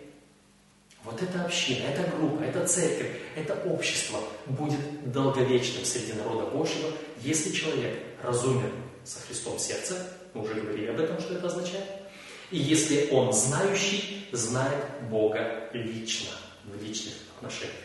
вот 1.15 1.23
эта 1.23 1.45
община, 1.45 1.85
эта 1.85 2.11
группа, 2.11 2.43
эта 2.43 2.67
церковь, 2.67 3.13
это 3.37 3.55
общество 3.67 4.19
будет 4.47 5.13
долговечным 5.13 5.85
среди 5.85 6.13
народа 6.15 6.47
Божьего, 6.47 6.91
если 7.23 7.53
человек 7.53 7.99
разумен 8.23 8.73
со 9.05 9.21
Христом 9.21 9.57
в 9.57 9.61
сердце, 9.61 9.95
мы 10.35 10.43
уже 10.43 10.55
говорили 10.55 10.87
об 10.87 10.99
этом, 10.99 11.21
что 11.21 11.35
это 11.35 11.47
означает, 11.47 11.87
И 12.51 12.59
если 12.59 13.09
он 13.11 13.33
знающий, 13.33 14.27
знает 14.33 14.85
Бога 15.09 15.71
лично, 15.73 16.31
в 16.65 16.83
личных 16.83 17.15
отношениях. 17.37 17.77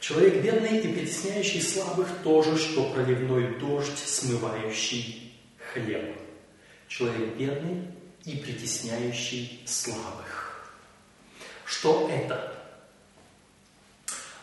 Человек 0.00 0.42
бедный 0.42 0.80
и 0.80 0.92
притесняющий 0.92 1.62
слабых 1.62 2.08
тоже, 2.22 2.56
что 2.56 2.90
проливной 2.90 3.58
дождь, 3.58 3.98
смывающий 3.98 5.34
хлеб. 5.72 6.16
Человек 6.88 7.36
бедный 7.36 7.88
и 8.24 8.36
притесняющий 8.36 9.62
слабых. 9.66 10.43
Что 11.64 12.08
это? 12.10 12.52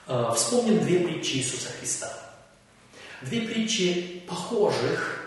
А, 0.07 0.33
вспомним 0.33 0.79
две 0.79 0.99
притчи 0.99 1.37
Иисуса 1.37 1.69
Христа. 1.79 2.11
Две 3.21 3.41
притчи 3.41 4.23
похожих, 4.27 5.21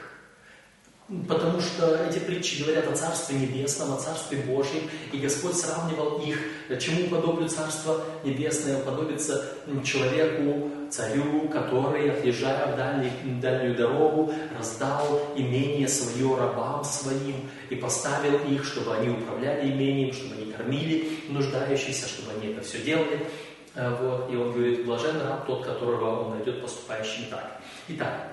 Потому 1.29 1.61
что 1.61 1.97
эти 1.97 2.19
притчи 2.19 2.63
говорят 2.63 2.89
о 2.89 2.97
Царстве 2.97 3.39
Небесном, 3.39 3.93
о 3.93 3.99
Царстве 3.99 4.39
Божьем, 4.39 4.89
и 5.13 5.19
Господь 5.19 5.55
сравнивал 5.55 6.19
их, 6.23 6.39
чему 6.81 7.09
подоблю 7.09 7.47
Царство 7.47 8.03
Небесное, 8.25 8.81
подобится 8.81 9.53
человеку, 9.85 10.71
царю, 10.95 11.49
который, 11.49 12.09
отъезжая 12.11 12.73
в 12.73 12.77
дальний, 12.77 13.11
дальнюю 13.41 13.75
дорогу, 13.75 14.33
раздал 14.57 15.33
имение 15.37 15.89
свое 15.89 16.37
рабам 16.37 16.85
своим 16.85 17.51
и 17.69 17.75
поставил 17.75 18.39
их, 18.49 18.65
чтобы 18.65 18.95
они 18.95 19.09
управляли 19.09 19.73
имением, 19.73 20.13
чтобы 20.13 20.37
они 20.37 20.53
кормили 20.53 21.19
нуждающихся, 21.29 22.07
чтобы 22.07 22.39
они 22.39 22.53
это 22.53 22.63
все 22.63 22.81
делали. 22.81 23.27
Э, 23.75 23.97
вот. 24.01 24.33
И 24.33 24.37
он 24.37 24.53
говорит, 24.53 24.87
блажен 24.87 25.21
раб 25.21 25.47
тот, 25.47 25.67
которого 25.67 26.27
он 26.27 26.37
найдет 26.37 26.63
поступающим 26.63 27.25
так. 27.29 27.61
Итак, 27.89 28.29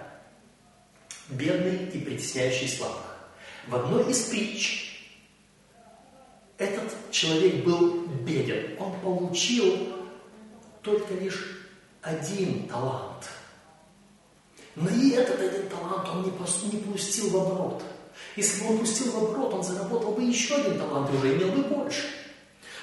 бедный 1.30 1.89
и 1.94 2.00
притесняющий 2.00 2.68
слабых. 2.68 3.18
В 3.68 3.75
одной 3.75 4.12
из 4.12 4.22
притч 4.25 5.10
этот 6.60 6.94
человек 7.10 7.65
был 7.65 8.06
беден. 8.24 8.77
Он 8.80 9.00
получил 9.00 9.88
только 10.84 11.15
лишь 11.15 11.61
один 12.01 12.67
талант. 12.67 13.29
Но 14.75 14.89
и 14.89 15.12
этот 15.12 15.39
один 15.39 15.70
талант 15.70 16.08
он 16.10 16.24
не, 16.24 16.31
пустил 16.31 17.29
в 17.29 17.38
оборот. 17.38 17.84
Если 18.36 18.63
бы 18.63 18.72
он 18.72 18.79
пустил 18.79 19.12
в 19.12 19.17
оборот, 19.17 19.53
он 19.53 19.63
заработал 19.63 20.12
бы 20.12 20.24
еще 20.24 20.55
один 20.55 20.77
талант 20.77 21.10
и 21.12 21.17
уже 21.17 21.36
имел 21.36 21.50
бы 21.50 21.63
больше. 21.63 22.08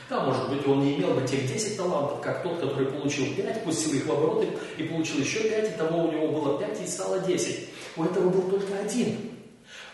Да, 0.08 0.24
может 0.24 0.48
быть, 0.48 0.66
он 0.66 0.80
не 0.80 0.96
имел 0.96 1.14
бы 1.14 1.26
тех 1.26 1.46
10 1.46 1.76
талантов, 1.76 2.20
как 2.22 2.42
тот, 2.42 2.60
который 2.60 2.86
получил 2.86 3.34
5, 3.34 3.64
пустил 3.64 3.94
их 3.94 4.06
в 4.06 4.12
оборот 4.12 4.46
и 4.78 4.82
получил 4.84 5.18
еще 5.18 5.40
5, 5.40 5.74
и 5.74 5.76
того 5.76 6.04
у 6.04 6.12
него 6.12 6.28
было 6.28 6.58
5 6.58 6.80
и 6.80 6.86
стало 6.86 7.18
10. 7.18 7.68
У 7.96 8.04
этого 8.04 8.30
был 8.30 8.42
только 8.50 8.78
один. 8.78 9.32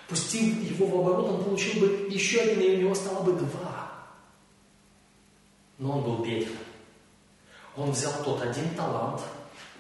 Пустив 0.09 0.71
его 0.71 0.87
в 0.87 1.01
оборот, 1.01 1.31
он 1.31 1.45
получил 1.45 1.81
бы 1.81 2.09
еще 2.11 2.41
один, 2.41 2.61
и 2.61 2.77
у 2.77 2.81
него 2.83 2.95
стало 2.95 3.25
бы 3.25 3.33
два. 3.33 3.93
Но 5.79 5.99
он 5.99 6.05
был 6.05 6.25
беден. 6.25 6.49
Он 7.77 7.91
взял 7.91 8.13
тот 8.25 8.43
один 8.43 8.71
талант, 8.75 9.21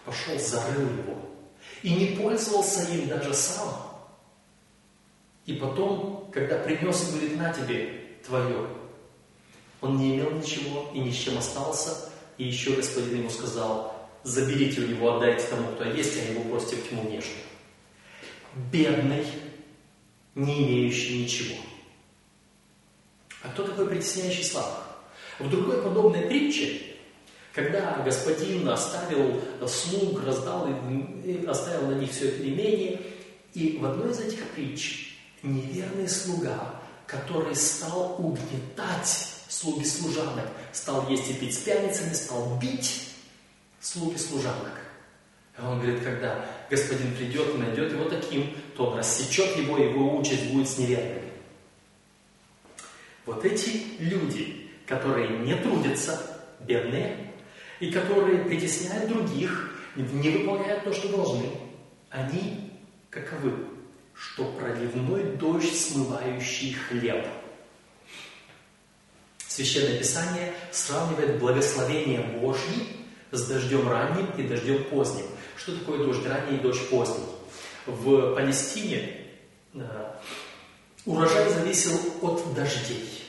пошел, 0.04 0.38
зарыл 0.38 0.88
его. 0.88 1.18
И 1.82 1.94
не 1.94 2.16
пользовался 2.16 2.82
им 2.92 3.08
даже 3.08 3.32
сам. 3.34 3.68
И 5.46 5.54
потом, 5.54 6.28
когда 6.32 6.58
принес 6.58 7.08
и 7.08 7.12
говорит, 7.12 7.36
на 7.36 7.52
тебе 7.52 8.18
твое, 8.26 8.66
он 9.80 9.98
не 9.98 10.16
имел 10.16 10.30
ничего 10.30 10.90
и 10.94 11.00
ни 11.00 11.10
с 11.10 11.16
чем 11.16 11.38
остался. 11.38 12.10
И 12.38 12.44
еще 12.44 12.74
господин 12.74 13.18
ему 13.18 13.30
сказал, 13.30 13.94
заберите 14.22 14.80
у 14.80 14.86
него, 14.88 15.16
отдайте 15.16 15.46
тому, 15.46 15.68
кто 15.68 15.84
есть, 15.84 16.18
а 16.18 16.32
его 16.32 16.44
бросьте 16.44 16.76
в 16.76 16.88
тьму 16.88 17.02
внешнюю 17.02 17.44
бедный, 18.54 19.26
не 20.34 20.64
имеющий 20.64 21.22
ничего. 21.22 21.56
А 23.42 23.48
кто 23.48 23.64
такой 23.64 23.88
притесняющий 23.88 24.44
слабых? 24.44 24.84
В 25.38 25.50
другой 25.50 25.82
подобной 25.82 26.22
притче, 26.22 26.80
когда 27.54 28.02
господин 28.04 28.68
оставил 28.68 29.40
слуг, 29.66 30.24
раздал, 30.24 30.68
оставил 31.46 31.86
на 31.86 31.94
них 31.94 32.10
все 32.10 32.28
это 32.28 32.48
имение, 32.48 33.00
и 33.54 33.78
в 33.80 33.86
одной 33.86 34.10
из 34.10 34.20
этих 34.20 34.44
притч 34.48 35.16
неверный 35.42 36.08
слуга, 36.08 36.74
который 37.06 37.54
стал 37.54 38.16
угнетать 38.18 39.28
слуги 39.48 39.84
служанок, 39.84 40.48
стал 40.72 41.08
есть 41.08 41.30
и 41.30 41.34
пить 41.34 41.54
с 41.54 41.58
пьяницами, 41.58 42.12
стал 42.12 42.58
бить 42.60 43.08
слуги 43.80 44.16
служанок. 44.16 44.80
А 45.56 45.70
он 45.70 45.80
говорит, 45.80 46.02
когда 46.02 46.44
господин 46.68 47.14
придет 47.14 47.54
и 47.54 47.58
найдет 47.58 47.92
его 47.92 48.08
таким, 48.08 48.52
то 48.76 48.86
он 48.86 48.98
рассечет 48.98 49.56
его, 49.56 49.78
и 49.78 49.90
его 49.90 50.18
участь 50.18 50.50
будет 50.50 50.68
с 50.68 50.78
неверными. 50.78 51.30
Вот 53.26 53.44
эти 53.44 53.80
люди, 54.00 54.70
которые 54.88 55.38
не 55.38 55.54
трудятся, 55.54 56.20
бедные, 56.58 57.33
и 57.80 57.90
которые 57.90 58.44
притесняют 58.44 59.08
других, 59.08 59.70
не 59.96 60.30
выполняют 60.30 60.84
то, 60.84 60.92
что 60.92 61.08
должны, 61.08 61.50
они 62.10 62.72
каковы? 63.10 63.52
Что 64.14 64.44
проливной 64.52 65.36
дождь, 65.36 65.74
смывающий 65.74 66.74
хлеб. 66.74 67.26
Священное 69.48 69.98
Писание 69.98 70.52
сравнивает 70.70 71.38
благословение 71.38 72.20
Божье 72.20 72.86
с 73.30 73.46
дождем 73.46 73.88
ранним 73.88 74.30
и 74.38 74.44
дождем 74.44 74.84
поздним. 74.84 75.26
Что 75.56 75.76
такое 75.78 75.98
дождь 75.98 76.26
ранний 76.26 76.58
и 76.58 76.60
дождь 76.60 76.88
поздний? 76.90 77.24
В 77.86 78.34
Палестине 78.34 79.26
э, 79.74 79.80
урожай 81.04 81.50
зависел 81.50 81.98
от 82.22 82.54
дождей. 82.54 83.22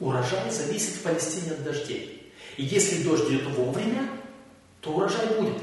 Урожай 0.00 0.50
зависит 0.50 0.94
в 0.94 1.02
Палестине 1.02 1.52
от 1.52 1.64
дождей. 1.64 2.17
И 2.58 2.64
если 2.64 3.04
дождь 3.04 3.30
идет 3.30 3.46
вовремя, 3.56 4.10
то 4.80 4.90
урожай 4.90 5.26
будет. 5.38 5.62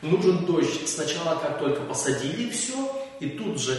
Нужен 0.00 0.46
дождь 0.46 0.88
сначала, 0.88 1.38
как 1.38 1.58
только 1.58 1.82
посадили 1.82 2.50
все, 2.50 2.74
и 3.20 3.28
тут 3.28 3.60
же 3.60 3.78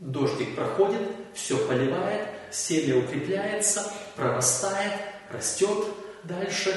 дождик 0.00 0.56
проходит, 0.56 1.00
все 1.34 1.56
поливает, 1.56 2.28
семя 2.50 2.98
укрепляется, 2.98 3.90
прорастает, 4.16 4.92
растет 5.32 5.86
дальше. 6.24 6.76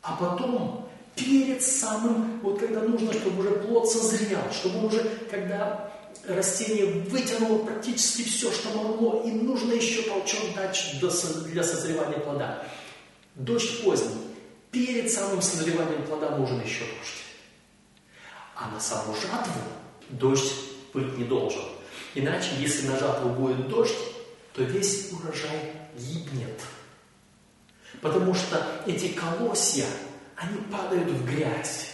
А 0.00 0.16
потом 0.16 0.88
перед 1.14 1.62
самым, 1.62 2.40
вот 2.40 2.60
когда 2.60 2.80
нужно, 2.80 3.12
чтобы 3.12 3.40
уже 3.40 3.50
плод 3.56 3.90
созрел, 3.90 4.40
чтобы 4.50 4.86
уже, 4.86 5.02
когда 5.30 5.92
растение 6.26 6.86
вытянуло 6.86 7.58
практически 7.58 8.22
все, 8.22 8.50
что 8.50 8.70
могло, 8.70 9.22
и 9.26 9.30
нужно 9.30 9.74
еще 9.74 10.00
толчок 10.02 10.54
дать 10.56 10.94
для 10.98 11.62
созревания 11.62 12.18
плода. 12.18 12.64
Дождь 13.34 13.82
поздний. 13.82 14.22
Перед 14.70 15.10
самым 15.10 15.40
созреванием 15.40 16.02
плода 16.04 16.36
нужен 16.36 16.60
еще 16.62 16.80
дождь. 16.80 17.22
А 18.54 18.70
на 18.70 18.80
саму 18.80 19.14
жатву 19.14 19.60
дождь 20.10 20.52
быть 20.92 21.16
не 21.16 21.24
должен. 21.24 21.62
Иначе, 22.14 22.50
если 22.58 22.88
на 22.88 22.98
жатву 22.98 23.30
будет 23.30 23.68
дождь, 23.68 23.96
то 24.52 24.62
весь 24.62 25.10
урожай 25.12 25.72
гибнет. 25.96 26.60
Потому 28.02 28.34
что 28.34 28.82
эти 28.86 29.08
колосья, 29.08 29.86
они 30.36 30.58
падают 30.70 31.08
в 31.08 31.24
грязь. 31.24 31.88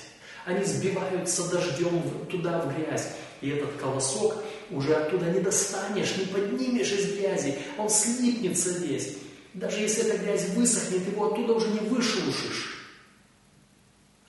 Они 0.44 0.64
сбиваются 0.64 1.48
дождем 1.51 2.03
туда, 2.31 2.61
в 2.61 2.74
грязь. 2.74 3.12
И 3.40 3.51
этот 3.51 3.77
колосок 3.77 4.35
уже 4.70 4.94
оттуда 4.94 5.27
не 5.31 5.40
достанешь, 5.40 6.16
не 6.16 6.24
поднимешь 6.27 6.90
из 6.90 7.14
грязи. 7.14 7.59
Он 7.77 7.88
слипнется 7.88 8.70
весь. 8.70 9.16
Даже 9.54 9.80
если 9.80 10.04
эта 10.04 10.18
грязь 10.18 10.48
высохнет, 10.50 11.06
его 11.06 11.32
оттуда 11.32 11.54
уже 11.54 11.68
не 11.68 11.80
вышелушишь. 11.80 12.78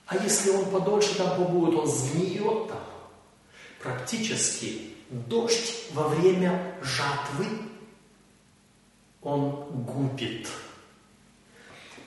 А 0.06 0.16
если 0.16 0.50
он 0.50 0.70
подольше 0.70 1.14
там 1.16 1.36
побудет, 1.36 1.78
он 1.78 1.86
сгниет 1.86 2.68
там. 2.68 2.84
Практически 3.80 4.94
дождь 5.08 5.86
во 5.92 6.08
время 6.08 6.74
жатвы, 6.82 7.46
он 9.22 9.84
губит. 9.84 10.48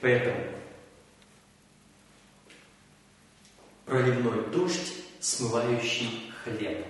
Поэтому 0.02 0.44
проливной 3.86 4.46
дождь, 4.52 4.94
смывающий 5.22 6.34
хлеб. 6.44 6.86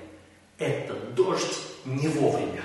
Это 0.58 0.96
дождь 1.12 1.60
не 1.86 2.08
вовремя. 2.08 2.64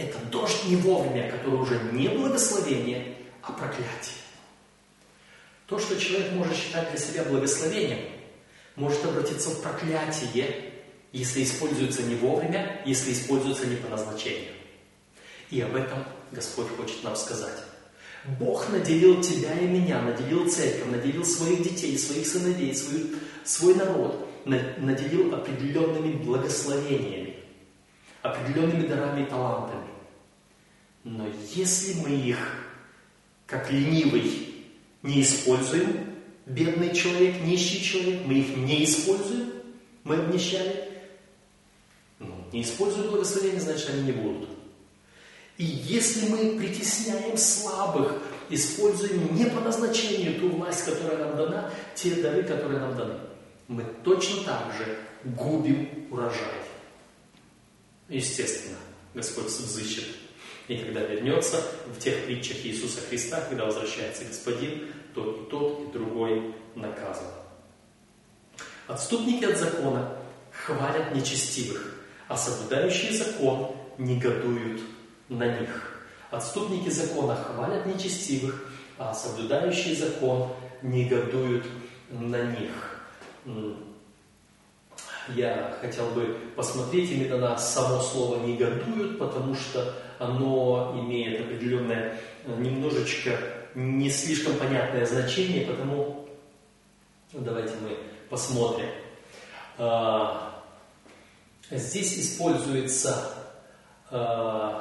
Это 0.00 0.18
дождь 0.32 0.64
не 0.64 0.76
вовремя, 0.76 1.30
который 1.30 1.60
уже 1.60 1.78
не 1.92 2.08
благословение, 2.08 3.16
а 3.42 3.52
проклятие. 3.52 4.16
То, 5.66 5.78
что 5.78 6.00
человек 6.00 6.32
может 6.32 6.56
считать 6.56 6.88
для 6.90 6.98
себя 6.98 7.22
благословением, 7.24 7.98
может 8.76 9.04
обратиться 9.04 9.50
в 9.50 9.60
проклятие, 9.60 10.72
если 11.12 11.44
используется 11.44 12.02
не 12.04 12.14
вовремя, 12.14 12.80
если 12.86 13.12
используется 13.12 13.66
не 13.66 13.76
по 13.76 13.90
назначению. 13.90 14.54
И 15.50 15.60
об 15.60 15.76
этом 15.76 16.02
Господь 16.32 16.74
хочет 16.78 17.04
нам 17.04 17.14
сказать. 17.14 17.58
Бог 18.38 18.70
наделил 18.70 19.20
тебя 19.20 19.52
и 19.52 19.66
меня, 19.66 20.00
наделил 20.00 20.48
церковь, 20.48 20.90
наделил 20.90 21.26
своих 21.26 21.62
детей, 21.62 21.98
своих 21.98 22.26
сыновей, 22.26 22.74
свой, 22.74 23.06
свой 23.44 23.74
народ, 23.74 24.26
наделил 24.46 25.34
определенными 25.34 26.12
благословениями. 26.12 27.36
определенными 28.22 28.86
дарами 28.86 29.22
и 29.22 29.26
талантами. 29.26 29.89
Но 31.04 31.26
если 31.54 31.94
мы 32.00 32.10
их, 32.10 32.38
как 33.46 33.70
ленивый, 33.70 34.54
не 35.02 35.22
используем, 35.22 36.14
бедный 36.46 36.94
человек, 36.94 37.40
нищий 37.42 37.82
человек, 37.82 38.22
мы 38.26 38.34
их 38.34 38.56
не 38.56 38.84
используем, 38.84 39.52
мы 40.04 40.16
обнищали, 40.16 40.88
ну, 42.18 42.34
не 42.52 42.62
используя 42.62 43.08
благословение, 43.08 43.60
значит, 43.60 43.88
они 43.90 44.02
не 44.02 44.12
будут. 44.12 44.50
И 45.56 45.64
если 45.64 46.28
мы 46.28 46.58
притесняем 46.58 47.36
слабых, 47.36 48.22
используем 48.48 49.34
не 49.36 49.44
по 49.46 49.60
назначению 49.60 50.40
ту 50.40 50.48
власть, 50.50 50.84
которая 50.84 51.18
нам 51.18 51.36
дана, 51.36 51.70
те 51.94 52.14
дары, 52.16 52.42
которые 52.42 52.80
нам 52.80 52.96
даны, 52.96 53.18
мы 53.68 53.84
точно 54.02 54.42
так 54.44 54.72
же 54.76 54.98
губим 55.24 56.08
урожай. 56.10 56.62
Естественно, 58.08 58.78
Господь 59.14 59.46
взыщет. 59.46 60.06
И 60.70 60.76
когда 60.76 61.00
вернется 61.00 61.60
в 61.92 61.98
тех 61.98 62.26
притчах 62.26 62.64
Иисуса 62.64 63.00
Христа, 63.00 63.40
когда 63.48 63.64
возвращается 63.64 64.24
Господин, 64.24 64.86
то 65.12 65.32
и 65.32 65.50
тот, 65.50 65.80
и 65.80 65.92
другой 65.92 66.54
наказан. 66.76 67.26
Отступники 68.86 69.44
от 69.44 69.58
закона 69.58 70.16
хвалят 70.52 71.12
нечестивых, 71.12 71.96
а 72.28 72.36
соблюдающие 72.36 73.12
закон 73.12 73.74
негодуют 73.98 74.80
на 75.28 75.58
них. 75.58 76.04
Отступники 76.30 76.88
закона 76.88 77.34
хвалят 77.34 77.86
нечестивых, 77.86 78.72
а 78.96 79.12
соблюдающие 79.12 79.96
закон 79.96 80.52
негодуют 80.82 81.66
на 82.10 82.44
них. 82.44 82.70
Я 85.28 85.76
хотел 85.80 86.06
бы 86.10 86.36
посмотреть 86.56 87.10
именно 87.10 87.36
на 87.38 87.58
само 87.58 88.00
слово 88.00 88.44
«негодуют», 88.44 89.18
потому 89.18 89.54
что 89.54 89.94
оно 90.18 90.94
имеет 91.00 91.40
определенное, 91.40 92.18
немножечко 92.46 93.38
не 93.74 94.10
слишком 94.10 94.54
понятное 94.56 95.06
значение, 95.06 95.66
потому 95.66 96.28
давайте 97.32 97.74
мы 97.82 97.96
посмотрим. 98.28 98.88
А, 99.78 100.50
Здесь 101.70 102.18
используется 102.18 103.32
э, 104.10 104.80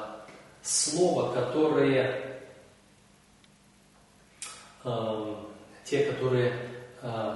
слово, 0.63 1.33
которое 1.33 2.41
э, 4.83 5.35
те, 5.85 6.05
которые 6.05 6.51
э, 7.03 7.35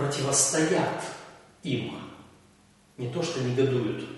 противостоят 0.00 1.04
им, 1.62 1.98
не 2.96 3.08
то 3.10 3.22
что 3.22 3.42
негодуют, 3.42 4.08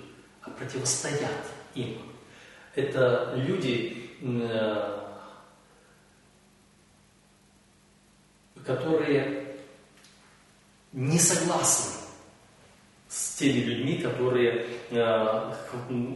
а 0.42 0.50
противостоят 0.50 1.46
им. 1.74 1.98
Это 2.74 3.34
люди, 3.36 4.10
э, 4.22 4.98
которые 8.64 9.56
не 10.92 11.18
согласны 11.18 11.92
с 13.08 13.34
теми 13.36 13.60
людьми, 13.60 13.98
которые 13.98 14.66
э, 14.90 15.52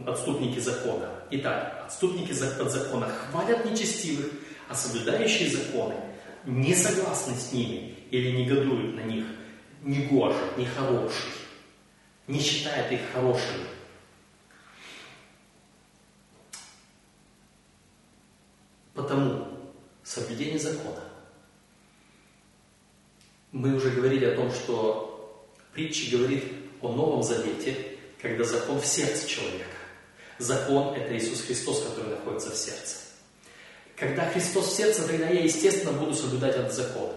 отступники 0.05 0.59
закона. 0.59 1.09
Итак, 1.31 1.83
отступники 1.85 2.31
от 2.31 2.71
закона 2.71 3.07
хвалят 3.07 3.65
нечестивых, 3.65 4.31
а 4.69 4.75
соблюдающие 4.75 5.49
законы 5.49 5.95
не 6.45 6.73
согласны 6.73 7.35
с 7.35 7.51
ними 7.51 7.95
или 8.09 8.31
негодуют 8.31 8.95
на 8.95 9.01
них, 9.01 9.25
не 9.81 9.97
негожи, 9.97 10.39
нехороший, 10.57 11.31
не 12.27 12.39
считают 12.39 12.91
их 12.91 13.01
хорошими. 13.13 13.65
Потому 18.93 19.47
соблюдение 20.03 20.59
закона. 20.59 21.03
Мы 23.51 23.75
уже 23.75 23.91
говорили 23.91 24.25
о 24.25 24.35
том, 24.35 24.51
что 24.51 25.47
притча 25.73 26.17
говорит 26.17 26.43
о 26.81 26.91
Новом 26.91 27.23
Завете, 27.23 27.97
когда 28.21 28.43
закон 28.43 28.81
в 28.81 28.85
сердце 28.85 29.27
человека. 29.27 29.65
Закон– 30.39 30.93
это 30.95 31.17
Иисус 31.17 31.41
Христос, 31.41 31.83
который 31.83 32.11
находится 32.11 32.51
в 32.51 32.55
сердце. 32.55 32.97
Когда 33.95 34.29
Христос 34.29 34.67
в 34.67 34.75
сердце, 34.75 35.07
тогда 35.07 35.29
я, 35.29 35.43
естественно, 35.43 35.91
буду 35.91 36.13
соблюдать 36.13 36.55
этот 36.55 36.73
закон. 36.73 37.11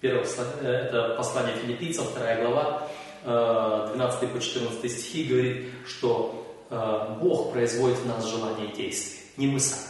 Первое 0.00 0.24
это 0.62 1.14
послание 1.18 1.54
филиппийцам, 1.56 2.06
вторая 2.06 2.40
глава, 2.40 2.88
12 3.22 4.22
э, 4.22 4.26
по 4.28 4.40
14 4.40 4.90
стихи 4.90 5.24
говорит, 5.24 5.66
что 5.86 6.64
э, 6.70 7.16
Бог 7.20 7.52
производит 7.52 7.98
в 7.98 8.06
нас 8.06 8.26
желание 8.26 8.68
действий, 8.72 9.20
не 9.36 9.46
мы 9.46 9.60
сами. 9.60 9.82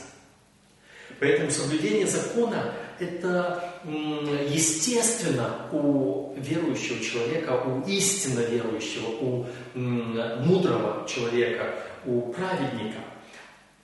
Поэтому 1.21 1.51
соблюдение 1.53 2.07
закона 2.07 2.73
это 2.99 3.63
естественно 3.85 5.69
у 5.71 6.35
верующего 6.37 6.99
человека, 7.01 7.63
у 7.67 7.87
истинно 7.89 8.41
верующего, 8.41 9.09
у 9.21 9.47
мудрого 9.75 11.07
человека, 11.07 11.75
у 12.05 12.33
праведника. 12.33 12.99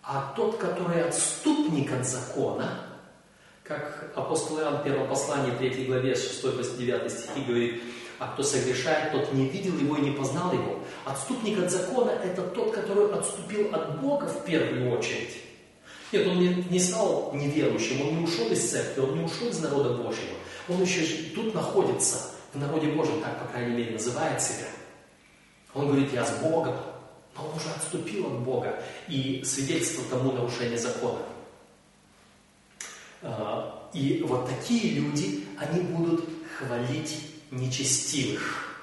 А 0.03 0.33
тот, 0.35 0.57
который 0.57 1.05
отступник 1.05 1.93
от 1.93 2.07
закона, 2.07 2.86
как 3.67 4.13
апостол 4.15 4.61
Иоанн 4.61 4.79
в 4.79 4.85
первом 4.85 5.09
послании, 5.09 5.53
3 5.57 5.87
главе, 5.87 6.15
6 6.15 6.79
9 6.79 7.11
стихи 7.11 7.45
говорит, 7.47 7.83
а 8.19 8.29
кто 8.29 8.43
согрешает, 8.43 9.13
тот 9.13 9.33
не 9.33 9.49
видел 9.49 9.77
его 9.77 9.97
и 9.97 10.01
не 10.01 10.13
познал 10.13 10.53
его. 10.53 10.79
Отступник 11.05 11.59
от 11.59 11.71
закона– 11.71 12.11
это 12.25 12.43
тот, 12.43 12.73
который 12.73 13.13
отступил 13.13 13.75
от 13.75 14.01
Бога 14.01 14.27
в 14.27 14.45
первую 14.45 14.97
очередь. 14.97 15.37
Нет, 16.13 16.27
он 16.27 16.39
не, 16.39 16.65
не 16.71 16.79
стал 16.79 17.33
неверующим, 17.35 18.09
он 18.09 18.19
не 18.19 18.25
ушел 18.25 18.49
из 18.51 18.71
церкви, 18.71 19.01
он 19.01 19.19
не 19.19 19.25
ушел 19.25 19.49
из 19.49 19.59
народа 19.59 19.91
Божьего. 19.95 20.37
Он 20.69 20.81
еще 20.81 21.03
тут 21.35 21.55
находится, 21.55 22.31
в 22.55 22.59
народе 22.59 22.89
Божьем, 22.89 23.21
так, 23.21 23.39
по 23.43 23.53
крайней 23.53 23.77
мере, 23.77 23.93
называет 23.93 24.41
себя. 24.41 24.67
Он 25.75 25.89
говорит, 25.89 26.13
я 26.13 26.25
с 26.25 26.39
Богом, 26.39 26.77
но 27.37 27.49
он 27.49 27.57
уже 27.57 27.69
отступил 27.77 28.27
от 28.29 28.39
Бога. 28.39 28.83
И 29.09 29.43
свидетельство 29.45 30.05
тому 30.09 30.33
нарушение 30.33 30.79
закона. 30.79 31.19
А, 33.23 33.91
и 33.93 34.23
вот 34.27 34.49
такие 34.49 34.95
люди, 34.95 35.47
они 35.59 35.81
будут 35.81 36.29
хвалить 36.59 37.33
нечестивых. 37.51 38.77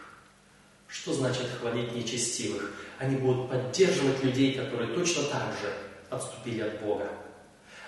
Что 0.87 1.13
значит 1.13 1.47
хвалить 1.59 1.93
нечестивых? 1.93 2.73
Они 2.99 3.17
будут 3.17 3.49
поддерживать 3.49 4.23
людей, 4.23 4.53
которые 4.53 4.93
точно 4.93 5.23
так 5.23 5.53
же 5.61 5.73
отступили 6.09 6.61
от 6.61 6.81
Бога. 6.81 7.09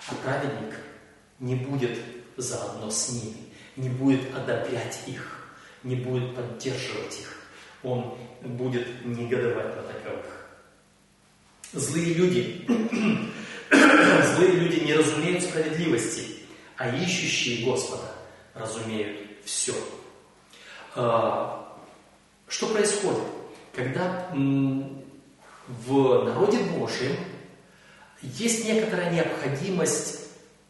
А 0.07 0.15
праведник 0.15 0.75
не 1.39 1.55
будет 1.55 1.97
заодно 2.37 2.89
с 2.89 3.09
ними, 3.09 3.37
не 3.75 3.89
будет 3.89 4.33
одобрять 4.35 4.99
их, 5.07 5.49
не 5.83 5.95
будет 5.95 6.35
поддерживать 6.35 7.19
их. 7.19 7.37
Он 7.83 8.17
будет 8.41 9.05
негодовать 9.05 9.75
на 9.75 9.83
таковых. 9.83 10.45
Злые 11.73 12.13
люди, 12.13 12.65
злые 13.71 14.51
люди 14.53 14.85
не 14.85 14.93
разумеют 14.93 15.43
справедливости, 15.43 16.34
а 16.77 16.89
ищущие 16.89 17.65
Господа 17.65 18.11
разумеют 18.53 19.29
все. 19.45 19.73
А, 20.95 21.77
что 22.47 22.67
происходит? 22.67 23.23
Когда 23.73 24.29
в 25.67 26.23
народе 26.25 26.59
Божьем 26.77 27.15
есть 28.21 28.65
некоторая 28.65 29.11
необходимость 29.11 30.25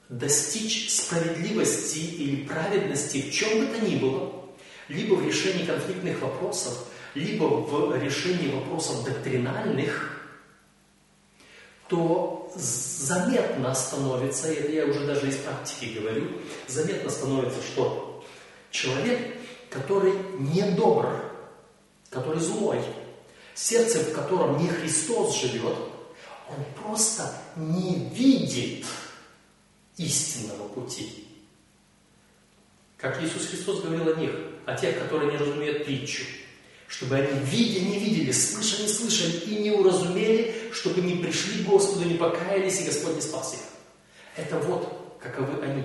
достичь 0.09 0.91
справедливости 0.91 1.99
или 1.99 2.45
праведности 2.45 3.21
в 3.21 3.31
чем 3.31 3.59
бы 3.59 3.65
то 3.67 3.85
ни 3.85 3.97
было, 3.97 4.45
либо 4.87 5.15
в 5.15 5.25
решении 5.25 5.65
конфликтных 5.65 6.21
вопросов, 6.21 6.87
либо 7.15 7.45
в 7.45 7.95
решении 8.01 8.53
вопросов 8.53 9.03
доктринальных, 9.03 10.11
то 11.87 12.44
заметно 12.55 13.73
становится, 13.73 14.51
это 14.51 14.71
я 14.71 14.85
уже 14.85 15.05
даже 15.05 15.27
из 15.27 15.37
практики 15.37 15.97
говорю, 15.99 16.31
заметно 16.67 17.09
становится, 17.09 17.61
что 17.61 18.25
человек, 18.71 19.37
который 19.69 20.13
недобр, 20.39 21.31
который 22.09 22.39
злой, 22.39 22.81
сердце, 23.53 23.99
в 23.99 24.13
котором 24.13 24.57
не 24.57 24.67
Христос 24.67 25.39
живет, 25.41 25.75
он 26.49 26.83
просто 26.83 27.31
не 27.55 28.09
видит 28.13 28.85
истинного 29.97 30.67
пути. 30.67 31.27
Как 32.97 33.21
Иисус 33.21 33.47
Христос 33.47 33.81
говорил 33.81 34.13
о 34.13 34.15
них, 34.15 34.31
о 34.65 34.75
тех, 34.75 34.97
которые 34.99 35.31
не 35.31 35.37
разумеют 35.37 35.85
притчу, 35.85 36.23
чтобы 36.87 37.15
они 37.15 37.39
видя 37.45 37.81
не 37.81 37.99
видели, 37.99 38.31
слыша 38.31 38.81
не 38.81 38.87
слышали 38.87 39.37
и 39.39 39.63
не 39.63 39.71
уразумели, 39.71 40.64
чтобы 40.75 41.01
не 41.01 41.15
пришли 41.15 41.63
к 41.63 41.67
Господу, 41.67 42.05
не 42.05 42.15
покаялись, 42.15 42.81
и 42.81 42.85
Господь 42.85 43.15
не 43.15 43.21
спас 43.21 43.53
их. 43.53 43.59
Это 44.35 44.57
вот 44.59 45.17
каковы 45.21 45.63
они. 45.63 45.83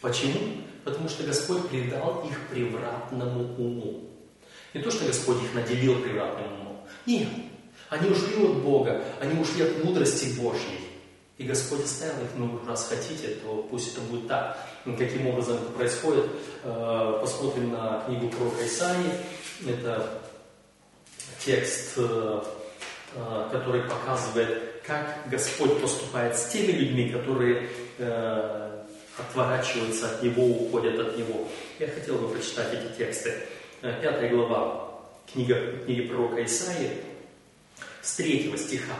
Почему? 0.00 0.38
Потому 0.84 1.08
что 1.08 1.24
Господь 1.24 1.68
предал 1.68 2.24
их 2.28 2.38
превратному 2.48 3.54
уму. 3.56 4.04
Не 4.74 4.82
то, 4.82 4.90
что 4.90 5.04
Господь 5.06 5.42
их 5.42 5.54
наделил 5.54 6.00
превратным 6.00 6.60
умом. 6.60 6.86
Нет. 7.06 7.28
Они 7.90 8.10
ушли 8.10 8.42
от 8.42 8.62
Бога, 8.62 9.04
они 9.20 9.38
ушли 9.40 9.62
от 9.64 9.84
мудрости 9.84 10.40
Божьей. 10.40 10.80
И 11.38 11.44
Господь 11.44 11.84
оставил 11.84 12.24
их, 12.24 12.30
ну, 12.36 12.60
раз 12.66 12.88
хотите, 12.88 13.34
то 13.42 13.66
пусть 13.70 13.92
это 13.92 14.00
будет 14.02 14.28
так. 14.28 14.56
Ну, 14.84 14.96
каким 14.96 15.26
образом 15.26 15.56
это 15.56 15.70
происходит? 15.72 16.26
Э, 16.62 17.18
посмотрим 17.20 17.72
на 17.72 18.04
книгу 18.06 18.28
пророка 18.28 18.64
Исаии. 18.64 19.12
Это 19.66 20.20
текст, 21.44 21.94
э, 21.96 22.42
который 23.50 23.82
показывает, 23.82 24.82
как 24.86 25.28
Господь 25.30 25.80
поступает 25.80 26.36
с 26.36 26.46
теми 26.46 26.72
людьми, 26.72 27.10
которые 27.10 27.68
отворачиваются 29.18 30.10
от 30.10 30.22
Него, 30.22 30.46
уходят 30.46 30.98
от 30.98 31.18
Него. 31.18 31.48
Я 31.78 31.88
хотел 31.88 32.16
бы 32.18 32.28
прочитать 32.28 32.72
эти 32.72 32.96
тексты. 32.96 33.34
Пятая 33.80 34.30
глава 34.30 35.00
книга, 35.32 35.78
книги 35.84 36.02
пророка 36.02 36.44
Исаии 36.44 36.90
с 38.00 38.14
третьего 38.16 38.56
стиха. 38.56 38.94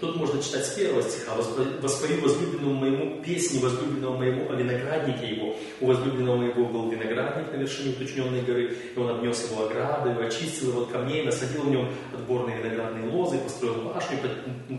Тут 0.00 0.14
можно 0.14 0.40
читать 0.40 0.64
с 0.64 0.74
первого 0.74 1.02
стиха. 1.02 1.34
«Воспою 1.34 2.22
возлюбленному 2.22 2.74
моему 2.74 3.20
песни 3.20 3.58
возлюбленного 3.58 4.16
моему 4.16 4.48
о 4.48 4.54
винограднике 4.54 5.34
его. 5.34 5.56
У 5.80 5.86
возлюбленного 5.86 6.36
моего 6.36 6.66
был 6.66 6.88
виноградник 6.88 7.50
на 7.52 7.56
вершине 7.56 7.94
уточненной 7.96 8.42
горы, 8.42 8.76
и 8.94 8.96
он 8.98 9.10
обнес 9.10 9.50
его 9.50 9.64
ограды, 9.64 10.10
очистил 10.24 10.68
его 10.68 10.82
от 10.82 10.92
камней, 10.92 11.24
насадил 11.24 11.62
в 11.62 11.70
нем 11.70 11.88
отборные 12.12 12.58
виноградные 12.58 13.10
лозы, 13.10 13.38
построил 13.38 13.82
башню 13.82 14.18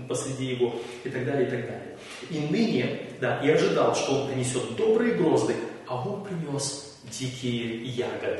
посреди 0.07 0.45
его, 0.45 0.75
и 1.03 1.09
так 1.09 1.25
далее, 1.25 1.47
и 1.47 1.51
так 1.51 1.61
далее. 1.61 1.97
И 2.29 2.39
ныне, 2.49 3.09
да, 3.19 3.41
и 3.43 3.49
ожидал, 3.49 3.93
что 3.93 4.21
он 4.21 4.27
принесет 4.29 4.77
добрые 4.77 5.15
грозды, 5.15 5.55
а 5.85 6.07
он 6.07 6.23
принес 6.23 6.97
дикие 7.11 7.83
ягоды. 7.83 8.39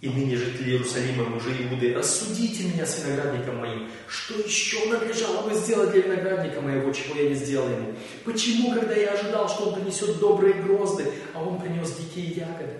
И 0.00 0.08
ныне 0.08 0.36
жители 0.36 0.70
Иерусалима, 0.70 1.24
мужи 1.24 1.50
Иуды, 1.50 1.92
рассудите 1.92 2.64
меня 2.68 2.86
с 2.86 3.04
виноградником 3.04 3.56
моим. 3.56 3.90
Что 4.06 4.34
еще 4.38 4.86
надлежало 4.88 5.48
бы 5.48 5.54
сделать 5.54 5.90
для 5.90 6.02
виноградника 6.02 6.60
моего, 6.60 6.92
чего 6.92 7.16
я 7.16 7.30
не 7.30 7.34
сделал 7.34 7.68
ему? 7.68 7.94
Почему, 8.24 8.72
когда 8.72 8.94
я 8.94 9.10
ожидал, 9.10 9.48
что 9.48 9.70
он 9.70 9.74
принесет 9.74 10.20
добрые 10.20 10.54
грозды, 10.54 11.12
а 11.34 11.42
он 11.42 11.60
принес 11.60 11.96
дикие 11.96 12.26
ягоды? 12.26 12.78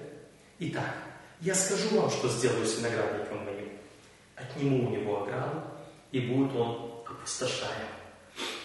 Итак, 0.61 0.95
я 1.41 1.57
скажу 1.57 2.01
вам, 2.01 2.09
что 2.09 2.29
сделаю 2.29 2.65
с 2.65 2.79
виноградником 2.79 3.45
моим. 3.45 3.69
Отниму 4.37 4.87
у 4.87 4.91
него 4.91 5.25
ограду, 5.25 5.63
и 6.13 6.21
будет 6.21 6.55
он 6.55 7.03
опустошаем. 7.05 7.89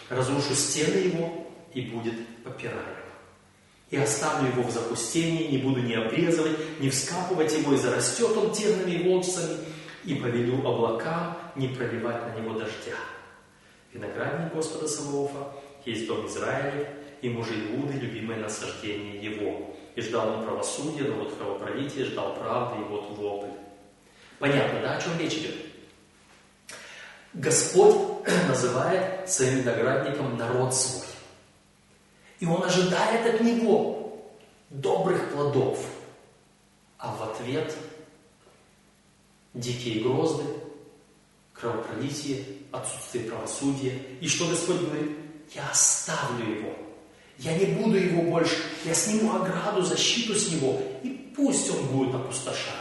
Разрушу 0.09 0.53
стены 0.53 0.97
его, 0.97 1.47
и 1.73 1.81
будет 1.81 2.27
попираем 2.43 3.02
и 3.93 3.97
оставлю 3.97 4.49
его 4.49 4.63
в 4.63 4.71
запустении, 4.71 5.51
не 5.51 5.59
буду 5.59 5.79
ни 5.79 5.93
обрезывать, 5.93 6.57
ни 6.79 6.89
вскапывать 6.89 7.55
его, 7.55 7.75
и 7.75 7.77
зарастет 7.77 8.35
он 8.35 8.51
тернами 8.51 8.89
и 8.89 9.07
волчцами, 9.07 9.59
и 10.03 10.15
поведу 10.15 10.67
облака 10.67 11.37
не 11.55 11.67
проливать 11.67 12.23
на 12.23 12.41
него 12.41 12.57
дождя. 12.57 12.97
Виноградник 13.93 14.51
Господа 14.51 14.87
Саваофа 14.87 15.53
есть 15.85 16.07
дом 16.07 16.25
Израиля, 16.25 16.89
и 17.21 17.29
мужи 17.29 17.53
Иуды, 17.53 17.93
любимое 17.99 18.39
насаждение 18.39 19.23
его. 19.23 19.75
И 19.95 20.01
ждал 20.01 20.39
он 20.39 20.43
правосудия, 20.43 21.03
но 21.03 21.25
вот 21.25 21.35
кровопролитие, 21.35 22.05
ждал 22.05 22.33
правды, 22.33 22.81
и 22.81 22.85
вот 22.85 23.15
вопль. 23.15 23.55
Понятно, 24.39 24.81
да, 24.81 24.97
о 24.97 25.01
чем 25.01 25.19
речь 25.19 25.35
идет? 25.35 25.55
Господь 27.35 28.25
называет 28.47 29.29
своим 29.29 29.59
виноградником 29.59 30.35
народ 30.35 30.73
свой. 30.73 31.12
И 32.43 32.45
он 32.45 32.61
ожидает 32.61 33.35
от 33.35 33.39
него 33.39 34.21
добрых 34.69 35.31
плодов. 35.31 35.79
А 36.97 37.15
в 37.15 37.23
ответ 37.23 37.73
дикие 39.53 40.03
грозды, 40.03 40.43
кровопролитие, 41.53 42.43
отсутствие 42.73 43.29
правосудия. 43.29 43.97
И 44.19 44.27
что 44.27 44.45
Господь 44.49 44.81
говорит? 44.81 45.17
Я 45.55 45.69
оставлю 45.69 46.53
его. 46.53 46.75
Я 47.37 47.57
не 47.57 47.67
буду 47.81 47.95
его 47.95 48.23
больше. 48.23 48.57
Я 48.83 48.93
сниму 48.93 49.37
ограду, 49.37 49.81
защиту 49.81 50.35
с 50.35 50.51
него. 50.51 50.81
И 51.01 51.31
пусть 51.33 51.69
он 51.69 51.85
будет 51.85 52.13
опустошаем. 52.13 52.75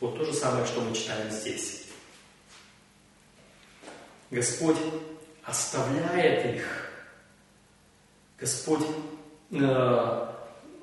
Вот 0.00 0.16
то 0.16 0.24
же 0.24 0.32
самое, 0.32 0.64
что 0.64 0.80
мы 0.80 0.96
читаем 0.96 1.30
здесь. 1.30 1.82
Господь 4.30 4.78
оставляет 5.44 6.56
их 6.56 6.91
Господь 8.42 8.84
э, 9.52 10.26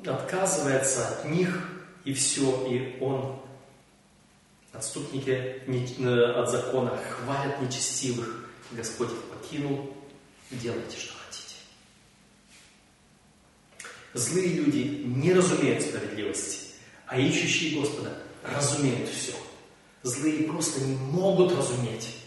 отказывается 0.06 1.10
от 1.10 1.26
них, 1.26 1.69
и 2.06 2.13
все, 2.13 2.65
и 2.67 2.98
Он, 3.02 3.38
отступники 4.72 5.30
э, 5.30 6.32
от 6.38 6.50
закона, 6.50 6.95
хвалят 6.95 7.62
нечестивых. 7.62 8.50
Господь 8.72 9.10
их 9.10 9.22
покинул, 9.26 9.93
делайте, 10.52 10.98
что 10.98 11.15
хотите. 11.17 11.56
Злые 14.13 14.54
люди 14.54 15.04
не 15.06 15.34
разумеют 15.34 15.84
справедливости, 15.84 16.76
а 17.08 17.19
ищущие 17.19 17.82
Господа 17.82 18.24
разумеют 18.41 19.10
все. 19.10 19.34
Злые 20.04 20.43
просто 20.43 20.80
не 20.86 20.95
могут 20.95 21.54
разуметь, 21.54 22.19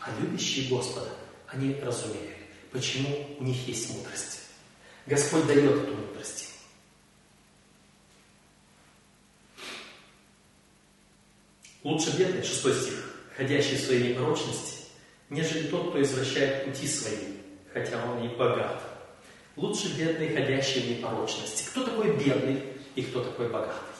а 0.00 0.10
любящие 0.20 0.68
Господа, 0.68 1.10
они 1.46 1.74
разумеют. 1.74 2.35
Почему 2.76 3.26
у 3.38 3.42
них 3.42 3.66
есть 3.66 3.88
мудрость? 3.88 4.40
Господь 5.06 5.46
дает 5.46 5.64
эту 5.64 5.94
мудрость. 5.94 6.50
Лучше 11.82 12.14
бедный, 12.18 12.42
шестой 12.42 12.74
стих, 12.74 13.16
ходящий 13.34 13.76
в 13.76 13.80
своей 13.80 14.10
непорочности, 14.10 14.82
нежели 15.30 15.68
тот, 15.68 15.88
кто 15.88 16.02
извращает 16.02 16.66
пути 16.66 16.86
свои, 16.86 17.38
хотя 17.72 18.04
он 18.12 18.22
и 18.22 18.36
богат. 18.36 18.82
Лучше 19.56 19.96
бедный, 19.96 20.34
ходящий 20.36 20.82
в 20.82 20.98
непорочности. 20.98 21.70
Кто 21.70 21.82
такой 21.82 22.14
бедный 22.14 22.62
и 22.94 23.00
кто 23.00 23.24
такой 23.24 23.48
богатый? 23.48 23.96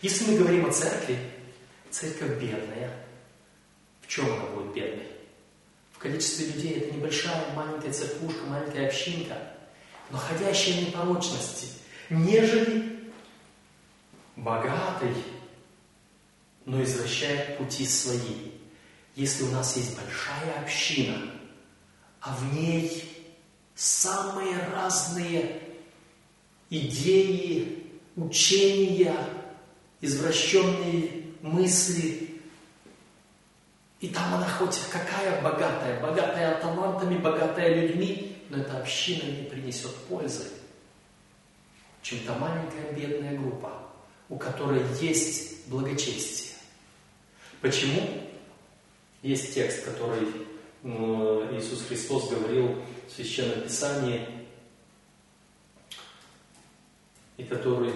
Если 0.00 0.30
мы 0.30 0.38
говорим 0.38 0.64
о 0.64 0.72
церкви, 0.72 1.18
церковь 1.90 2.40
бедная. 2.40 3.04
В 4.00 4.06
чем 4.06 4.32
она 4.32 4.46
будет 4.46 4.72
бедной? 4.72 5.19
Количестве 6.00 6.46
людей 6.46 6.78
это 6.78 6.94
небольшая 6.94 7.54
маленькая 7.54 7.92
церквушка, 7.92 8.44
маленькая 8.46 8.86
общинка, 8.86 9.36
но 10.10 10.18
ходящая 10.18 10.74
в 10.74 10.88
непорочности, 10.88 11.68
нежели 12.08 13.10
богатый, 14.34 15.14
но 16.64 16.82
извращает 16.82 17.58
пути 17.58 17.86
свои. 17.86 18.52
Если 19.14 19.44
у 19.44 19.50
нас 19.50 19.76
есть 19.76 19.96
большая 19.96 20.62
община, 20.62 21.32
а 22.20 22.34
в 22.34 22.54
ней 22.54 23.04
самые 23.74 24.56
разные 24.72 25.60
идеи, 26.70 27.84
учения, 28.16 29.16
извращенные 30.00 31.24
мысли, 31.42 32.29
и 34.00 34.08
там 34.08 34.34
она 34.34 34.48
хоть 34.48 34.78
какая 34.90 35.42
богатая, 35.42 36.00
богатая 36.00 36.58
талантами, 36.60 37.18
богатая 37.18 37.74
людьми, 37.74 38.36
но 38.48 38.58
эта 38.58 38.78
община 38.78 39.24
не 39.24 39.44
принесет 39.44 39.94
пользы, 40.08 40.48
чем 42.02 42.18
та 42.20 42.34
маленькая 42.36 42.92
бедная 42.92 43.38
группа, 43.38 43.72
у 44.28 44.38
которой 44.38 44.82
есть 45.00 45.66
благочестие. 45.68 46.54
Почему? 47.60 48.00
Есть 49.22 49.52
текст, 49.52 49.84
который 49.84 50.26
Иисус 50.82 51.84
Христос 51.86 52.30
говорил 52.30 52.82
в 53.06 53.12
Священном 53.12 53.62
Писании, 53.62 54.26
и 57.36 57.44
который 57.44 57.92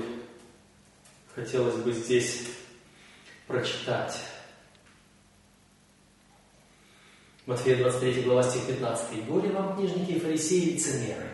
хотелось 1.34 1.76
бы 1.76 1.92
здесь 1.92 2.42
прочитать. 3.46 4.18
Матфея 7.46 7.76
23 7.76 8.22
глава 8.22 8.42
стих 8.42 8.66
15. 8.68 9.26
«Горе 9.26 9.50
вам, 9.50 9.76
книжники 9.76 10.12
и 10.12 10.18
фарисеи, 10.18 10.70
лицемеры, 10.70 11.28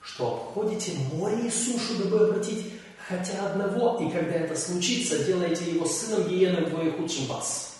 что 0.00 0.34
обходите 0.34 0.92
море 1.12 1.48
и 1.48 1.50
сушу, 1.50 1.98
дабы 1.98 2.28
обратить 2.28 2.72
хотя 3.06 3.44
одного, 3.46 3.98
и 4.00 4.10
когда 4.10 4.32
это 4.32 4.56
случится, 4.56 5.24
делаете 5.24 5.72
его 5.72 5.84
сыном 5.84 6.26
гиены 6.26 6.64
вдвое 6.64 6.90
худшим 6.92 7.26
вас». 7.26 7.76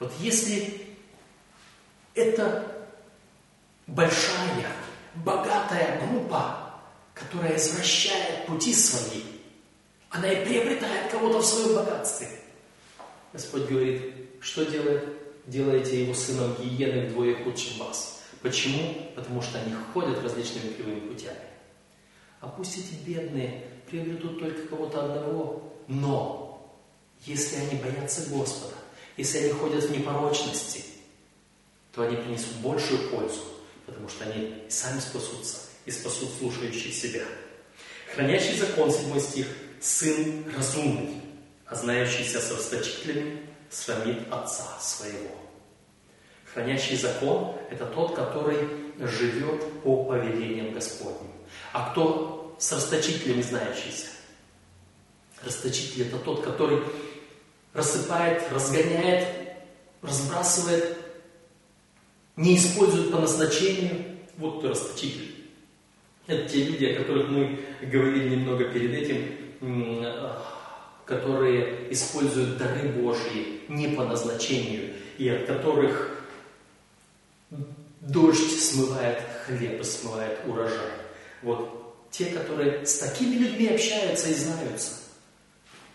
Вот 0.00 0.12
если 0.18 0.84
это 2.16 2.66
большая, 3.86 4.66
богатая 5.14 6.04
группа, 6.08 6.74
которая 7.14 7.56
извращает 7.56 8.46
пути 8.46 8.74
свои, 8.74 9.22
она 10.10 10.28
и 10.28 10.44
приобретает 10.44 11.12
кого-то 11.12 11.38
в 11.38 11.46
своем 11.46 11.76
богатстве. 11.76 12.28
Господь 13.32 13.68
говорит, 13.68 14.12
что 14.40 14.64
делает? 14.64 15.23
Делаете 15.46 16.02
его 16.02 16.14
сыном 16.14 16.56
гиены 16.60 17.08
вдвое 17.08 17.42
худшим 17.42 17.78
вас. 17.78 18.22
Почему? 18.42 19.10
Потому 19.14 19.42
что 19.42 19.58
они 19.58 19.72
ходят 19.92 20.22
различными 20.22 20.72
кривыми 20.72 21.00
путями. 21.00 21.36
а 22.40 22.48
пусть 22.48 22.76
эти 22.76 22.94
бедные 23.06 23.64
приобретут 23.88 24.38
только 24.38 24.68
кого-то 24.68 25.04
одного, 25.04 25.72
но 25.88 26.76
если 27.24 27.56
они 27.56 27.80
боятся 27.80 28.28
Господа, 28.28 28.74
если 29.16 29.38
они 29.38 29.52
ходят 29.52 29.84
в 29.84 29.90
непорочности, 29.90 30.84
то 31.94 32.02
они 32.02 32.16
принесут 32.16 32.56
большую 32.56 33.08
пользу, 33.10 33.40
потому 33.86 34.08
что 34.08 34.24
они 34.24 34.64
сами 34.68 35.00
спасутся 35.00 35.58
и 35.86 35.90
спасут 35.90 36.30
слушающих 36.38 36.92
себя. 36.92 37.22
Хранящий 38.14 38.58
закон, 38.58 38.90
седьмой 38.90 39.20
стих, 39.20 39.46
сын 39.80 40.44
разумный, 40.54 41.20
а 41.66 41.74
знающийся 41.74 42.40
с 42.40 42.50
расточителями 42.50 43.40
срамит 43.74 44.32
отца 44.32 44.78
своего. 44.80 45.34
Хранящий 46.52 46.96
закон– 46.96 47.56
это 47.70 47.86
тот, 47.86 48.14
который 48.14 48.68
живет 48.98 49.82
по 49.82 50.04
повелениям 50.04 50.72
Господним. 50.72 51.32
А 51.72 51.90
кто 51.90 52.54
с 52.58 52.70
расточителями 52.72 53.42
знающийся? 53.42 54.06
Расточитель– 55.44 56.02
это 56.06 56.18
тот, 56.18 56.44
который 56.44 56.80
рассыпает, 57.72 58.44
разгоняет, 58.52 59.26
разбрасывает, 60.00 60.96
не 62.36 62.56
использует 62.56 63.10
по 63.10 63.18
назначению. 63.18 64.16
Вот 64.36 64.58
кто 64.58 64.70
расточитель. 64.70 65.34
Это 66.26 66.48
те 66.48 66.64
люди, 66.64 66.84
о 66.86 66.98
которых 67.00 67.28
мы 67.28 67.60
говорили 67.82 68.36
немного 68.36 68.64
перед 68.68 68.92
этим, 68.94 69.44
которые 71.04 71.92
используют 71.92 72.56
дары 72.56 72.88
Божьи 72.88 73.62
не 73.68 73.88
по 73.88 74.04
назначению, 74.04 74.94
и 75.18 75.28
от 75.28 75.46
которых 75.46 76.10
дождь 78.00 78.60
смывает 78.60 79.22
хлеб 79.46 79.80
и 79.80 79.84
смывает 79.84 80.38
урожай. 80.46 80.92
Вот 81.42 82.08
те, 82.10 82.26
которые 82.26 82.86
с 82.86 82.98
такими 82.98 83.36
людьми 83.36 83.68
общаются 83.68 84.28
и 84.28 84.34
знаются. 84.34 84.92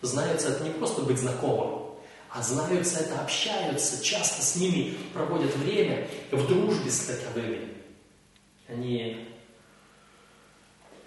Знаются 0.02 0.50
это 0.50 0.63
не 0.63 0.69
просто 0.72 1.02
быть 1.02 1.17
знакомым, 1.17 1.95
а 2.30 2.41
знаются 2.41 3.00
это, 3.00 3.19
общаются, 3.19 4.04
часто 4.04 4.41
с 4.41 4.56
ними 4.56 4.95
проводят 5.13 5.56
время 5.56 6.08
в 6.32 6.48
дружбе 6.48 6.89
с 6.89 7.06
таковыми. 7.06 7.74
Они 8.67 9.28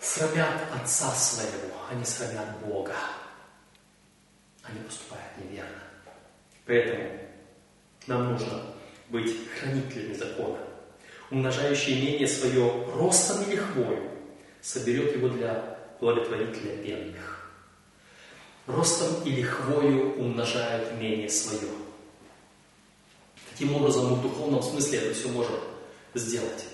срамят 0.00 0.62
Отца 0.74 1.10
Своего, 1.12 1.76
они 1.90 2.04
срамят 2.04 2.58
Бога. 2.66 2.96
Они 4.62 4.78
поступают 4.80 5.30
неверно. 5.38 5.82
Поэтому 6.66 7.10
нам 8.06 8.32
нужно 8.32 8.62
быть 9.08 9.34
хранителями 9.58 10.14
закона. 10.14 10.58
Умножающий 11.30 11.98
имение 11.98 12.28
свое 12.28 12.86
ростом 12.94 13.42
или 13.48 13.56
хвою 13.56 14.10
соберет 14.60 15.16
его 15.16 15.28
для 15.28 15.78
благотворителя 16.00 16.76
бедных. 16.76 17.50
Ростом 18.66 19.24
или 19.24 19.42
хвою 19.42 20.14
умножают 20.14 20.92
имение 20.92 21.28
свое. 21.28 21.72
Таким 23.50 23.74
образом, 23.74 24.06
мы 24.06 24.16
в 24.16 24.22
духовном 24.22 24.62
смысле 24.62 24.98
это 24.98 25.14
все 25.14 25.28
можем 25.28 25.56
сделать. 26.14 26.66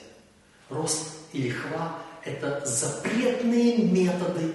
Рост 0.69 1.17
или 1.33 1.51
хва– 1.51 1.99
это 2.25 2.65
запретные 2.65 3.79
методы, 3.79 4.55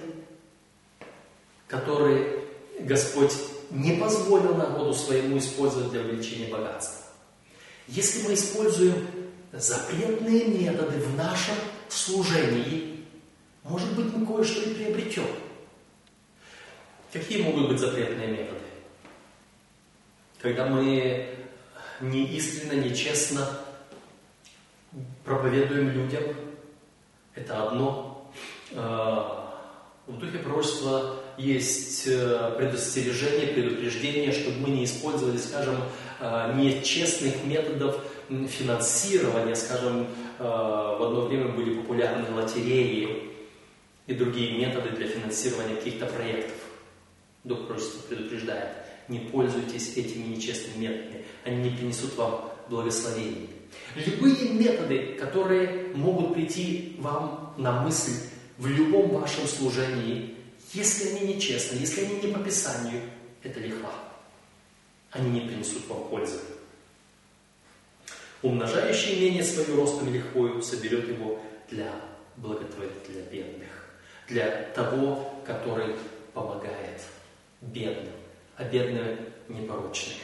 которые 1.66 2.43
Господь 2.80 3.32
не 3.70 3.96
позволил 3.96 4.54
народу 4.54 4.94
своему 4.94 5.38
использовать 5.38 5.90
для 5.90 6.00
увеличения 6.00 6.52
богатства. 6.52 7.06
Если 7.86 8.26
мы 8.26 8.34
используем 8.34 8.94
запретные 9.52 10.46
методы 10.46 10.98
в 10.98 11.16
нашем 11.16 11.54
служении, 11.88 13.04
может 13.62 13.94
быть, 13.94 14.12
мы 14.14 14.26
кое-что 14.26 14.60
и 14.62 14.74
приобретем. 14.74 15.26
Какие 17.12 17.42
могут 17.42 17.68
быть 17.68 17.78
запретные 17.78 18.28
методы? 18.28 18.60
Когда 20.40 20.66
мы 20.66 21.28
не 22.00 22.26
искренне, 22.36 22.90
нечестно 22.90 23.48
проповедуем 25.24 25.90
людям, 25.90 26.24
это 27.34 27.68
одно. 27.68 28.30
А, 28.74 29.44
в 30.06 30.18
духе 30.18 30.38
пророчества 30.38 31.23
есть 31.38 32.06
э, 32.06 32.52
предостережение, 32.56 33.48
предупреждение, 33.48 34.32
чтобы 34.32 34.58
мы 34.58 34.70
не 34.70 34.84
использовали, 34.84 35.36
скажем, 35.36 35.76
а, 36.20 36.54
нечестных 36.54 37.44
методов 37.44 37.98
финансирования, 38.28 39.54
скажем, 39.54 40.06
а, 40.38 40.96
в 40.96 41.02
одно 41.02 41.26
время 41.26 41.48
были 41.48 41.74
популярны 41.74 42.34
лотереи 42.34 43.30
и 44.06 44.14
другие 44.14 44.56
методы 44.58 44.90
для 44.96 45.06
финансирования 45.06 45.76
каких-то 45.76 46.06
проектов. 46.06 46.56
Дух 47.42 47.66
пророчества 47.66 48.00
предупреждает, 48.08 48.70
не 49.08 49.18
пользуйтесь 49.18 49.96
этими 49.96 50.34
нечестными 50.34 50.86
методами, 50.86 51.24
они 51.44 51.68
не 51.68 51.76
принесут 51.76 52.16
вам 52.16 52.50
благословения. 52.70 53.48
Любые 53.94 54.50
методы, 54.50 55.16
которые 55.20 55.88
могут 55.94 56.34
прийти 56.34 56.96
вам 57.00 57.54
на 57.58 57.82
мысль 57.82 58.30
в 58.56 58.66
любом 58.66 59.10
вашем 59.10 59.46
служении, 59.46 60.33
если 60.74 61.10
они 61.10 61.34
нечестны, 61.34 61.76
если 61.76 62.04
они 62.04 62.20
не 62.20 62.32
по 62.32 62.40
Писанию, 62.40 63.02
это 63.42 63.60
лихва. 63.60 63.92
Они 65.10 65.30
не 65.30 65.46
принесут 65.46 65.86
вам 65.88 66.08
пользы. 66.08 66.40
Умножающий 68.42 69.18
имение 69.18 69.44
свое 69.44 69.74
ростом 69.74 70.12
лихвою 70.12 70.60
соберет 70.60 71.08
его 71.08 71.40
для 71.70 71.92
благотворителя 72.36 73.22
бедных, 73.30 73.70
для 74.28 74.50
того, 74.74 75.40
который 75.46 75.96
помогает 76.34 77.00
бедным, 77.60 78.12
а 78.56 78.64
бедные 78.64 79.16
непорочные. 79.48 80.16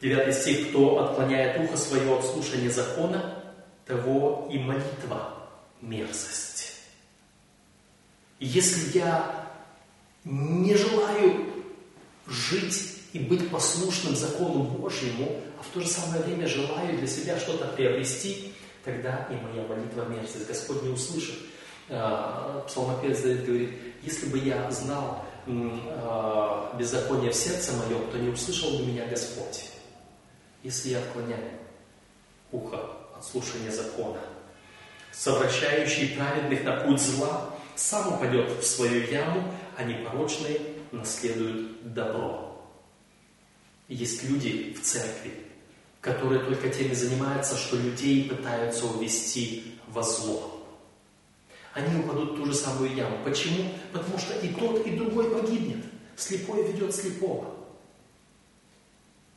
Девятый 0.00 0.32
стих. 0.32 0.68
«Кто 0.68 1.04
отклоняет 1.04 1.60
ухо 1.60 1.76
свое 1.76 2.16
от 2.16 2.24
слушания 2.24 2.70
закона, 2.70 3.42
того 3.84 4.48
и 4.52 4.58
молитва 4.58 5.48
мерзость». 5.80 6.67
Если 8.40 8.98
я 8.98 9.48
не 10.24 10.76
желаю 10.76 11.46
жить 12.26 12.94
и 13.12 13.18
быть 13.18 13.50
послушным 13.50 14.14
закону 14.14 14.64
Божьему, 14.64 15.40
а 15.58 15.62
в 15.62 15.66
то 15.68 15.80
же 15.80 15.88
самое 15.88 16.22
время 16.22 16.46
желаю 16.46 16.98
для 16.98 17.06
себя 17.06 17.38
что-то 17.38 17.68
приобрести, 17.68 18.52
тогда 18.84 19.26
и 19.30 19.34
моя 19.34 19.66
молитва 19.66 20.04
мерзость. 20.04 20.46
Господь 20.46 20.82
не 20.82 20.90
услышит. 20.90 21.36
А, 21.88 22.64
псалмопевец 22.66 23.22
Давид 23.22 23.46
говорит, 23.46 23.70
если 24.02 24.26
бы 24.26 24.38
я 24.38 24.70
знал 24.70 25.24
а, 25.46 26.76
беззаконие 26.78 27.30
в 27.30 27.34
сердце 27.34 27.72
моем, 27.72 28.10
то 28.10 28.18
не 28.18 28.28
услышал 28.28 28.78
бы 28.78 28.84
меня 28.84 29.06
Господь 29.06 29.70
если 30.62 30.90
я 30.90 30.98
отклоняю 30.98 31.50
ухо 32.52 32.78
от 33.16 33.24
слушания 33.24 33.70
закона. 33.70 34.20
Совращающий 35.12 36.16
праведных 36.16 36.64
на 36.64 36.76
путь 36.80 37.00
зла 37.00 37.50
сам 37.78 38.14
упадет 38.14 38.50
в 38.60 38.66
свою 38.66 39.06
яму, 39.06 39.54
а 39.76 39.84
непорочные 39.84 40.60
наследуют 40.90 41.94
добро. 41.94 42.60
Есть 43.86 44.24
люди 44.24 44.74
в 44.74 44.82
церкви, 44.82 45.32
которые 46.00 46.40
только 46.40 46.70
теми 46.70 46.92
занимаются, 46.92 47.56
что 47.56 47.76
людей 47.76 48.28
пытаются 48.28 48.86
увести 48.86 49.78
во 49.86 50.02
зло. 50.02 50.66
Они 51.72 52.00
упадут 52.00 52.32
в 52.32 52.36
ту 52.36 52.46
же 52.46 52.54
самую 52.54 52.94
яму. 52.94 53.18
Почему? 53.24 53.70
Потому 53.92 54.18
что 54.18 54.34
и 54.40 54.48
тот, 54.48 54.84
и 54.84 54.96
другой 54.96 55.30
погибнет. 55.30 55.84
Слепой 56.16 56.66
ведет 56.66 56.92
слепого. 56.92 57.54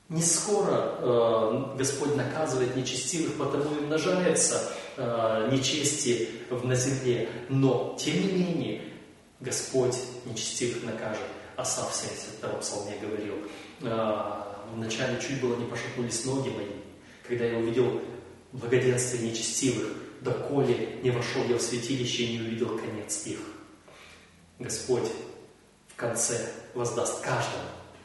Не 0.09 0.23
скоро 0.23 0.95
э, 0.97 1.77
Господь 1.77 2.15
наказывает 2.15 2.75
нечестивых, 2.75 3.35
потому 3.35 3.75
и 3.75 3.83
умножается 3.83 4.73
э, 5.01 5.49
нечестие 5.51 6.27
на 6.49 6.75
земле. 6.75 7.29
Но, 7.49 7.97
тем 7.99 8.15
не 8.15 8.31
менее, 8.33 8.81
Господь 9.39 9.97
нечестивых 10.25 10.83
накажет. 10.83 11.25
Асав 11.57 11.91
в 11.91 11.95
72 11.95 12.49
псалме 12.59 12.97
говорил, 13.01 13.35
э, 13.81 14.43
вначале 14.73 15.19
чуть 15.19 15.41
было 15.41 15.55
не 15.57 15.65
пошатнулись 15.65 16.25
ноги 16.25 16.49
мои, 16.49 16.65
когда 17.27 17.45
я 17.45 17.57
увидел 17.57 18.01
благоденствие 18.51 19.29
нечестивых, 19.29 19.87
доколе 20.21 20.99
не 21.03 21.11
вошел 21.11 21.43
я 21.45 21.57
в 21.57 21.61
святилище 21.61 22.23
и 22.23 22.37
не 22.37 22.47
увидел 22.47 22.77
конец 22.77 23.25
их. 23.25 23.39
Господь 24.59 25.09
в 25.87 25.95
конце 25.95 26.51
воздаст 26.73 27.21
каждому 27.21 27.63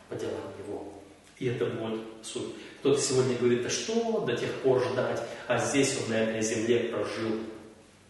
по 0.09 0.17
делам 0.17 0.53
его. 0.67 0.93
И 1.39 1.47
это 1.47 1.67
будет 1.67 2.01
суть. 2.23 2.55
Кто-то 2.79 3.01
сегодня 3.01 3.37
говорит, 3.37 3.63
да 3.63 3.71
что 3.71 4.21
до 4.21 4.37
тех 4.37 4.53
пор 4.63 4.83
ждать, 4.93 5.23
а 5.49 5.59
здесь 5.59 5.97
он 6.03 6.11
на 6.11 6.15
этой 6.15 6.43
земле 6.43 6.91
прожил. 6.91 7.41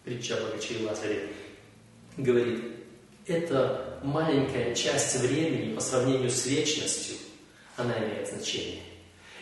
Притча 0.03 0.37
о 0.37 0.41
богаче 0.41 0.75
и 0.75 0.85
Лазаре. 0.85 1.29
Говорит, 2.17 2.63
это 3.25 3.99
маленькая 4.03 4.73
часть 4.73 5.17
времени 5.17 5.73
по 5.73 5.81
сравнению 5.81 6.29
с 6.29 6.45
вечностью, 6.45 7.17
она 7.75 7.97
имеет 7.97 8.27
значение. 8.29 8.81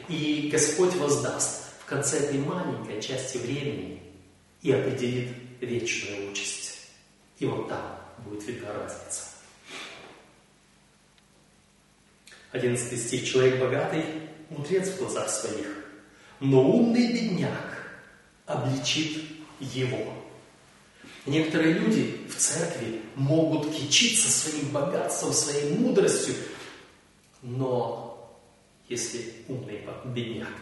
И 0.10 0.50
Господь 0.52 0.96
воздаст 0.96 1.74
в 1.82 1.86
конце 1.86 2.20
этой 2.20 2.40
маленькой 2.40 3.02
части 3.02 3.38
времени 3.38 4.02
и 4.62 4.72
определит 4.72 5.30
вечную 5.62 6.32
участь. 6.32 6.90
И 7.40 7.46
вот 7.46 7.70
там 7.70 8.00
будет 8.26 8.46
видна 8.48 8.74
разница. 8.74 9.24
Одиннадцатый 12.52 12.98
стих. 12.98 13.26
Человек 13.26 13.60
богатый, 13.60 14.06
мудрец 14.50 14.90
в 14.90 15.00
глазах 15.00 15.30
своих, 15.30 15.68
но 16.40 16.62
умный 16.62 17.14
бедняк 17.14 17.78
обличит 18.46 19.24
его. 19.60 20.14
Некоторые 21.26 21.74
люди 21.74 22.28
в 22.30 22.36
церкви 22.36 23.02
могут 23.16 23.74
кичиться 23.74 24.30
своим 24.30 24.70
богатством, 24.70 25.34
своей 25.34 25.76
мудростью, 25.78 26.36
но 27.42 28.40
если 28.88 29.34
умный 29.48 29.82
бедняк, 30.06 30.54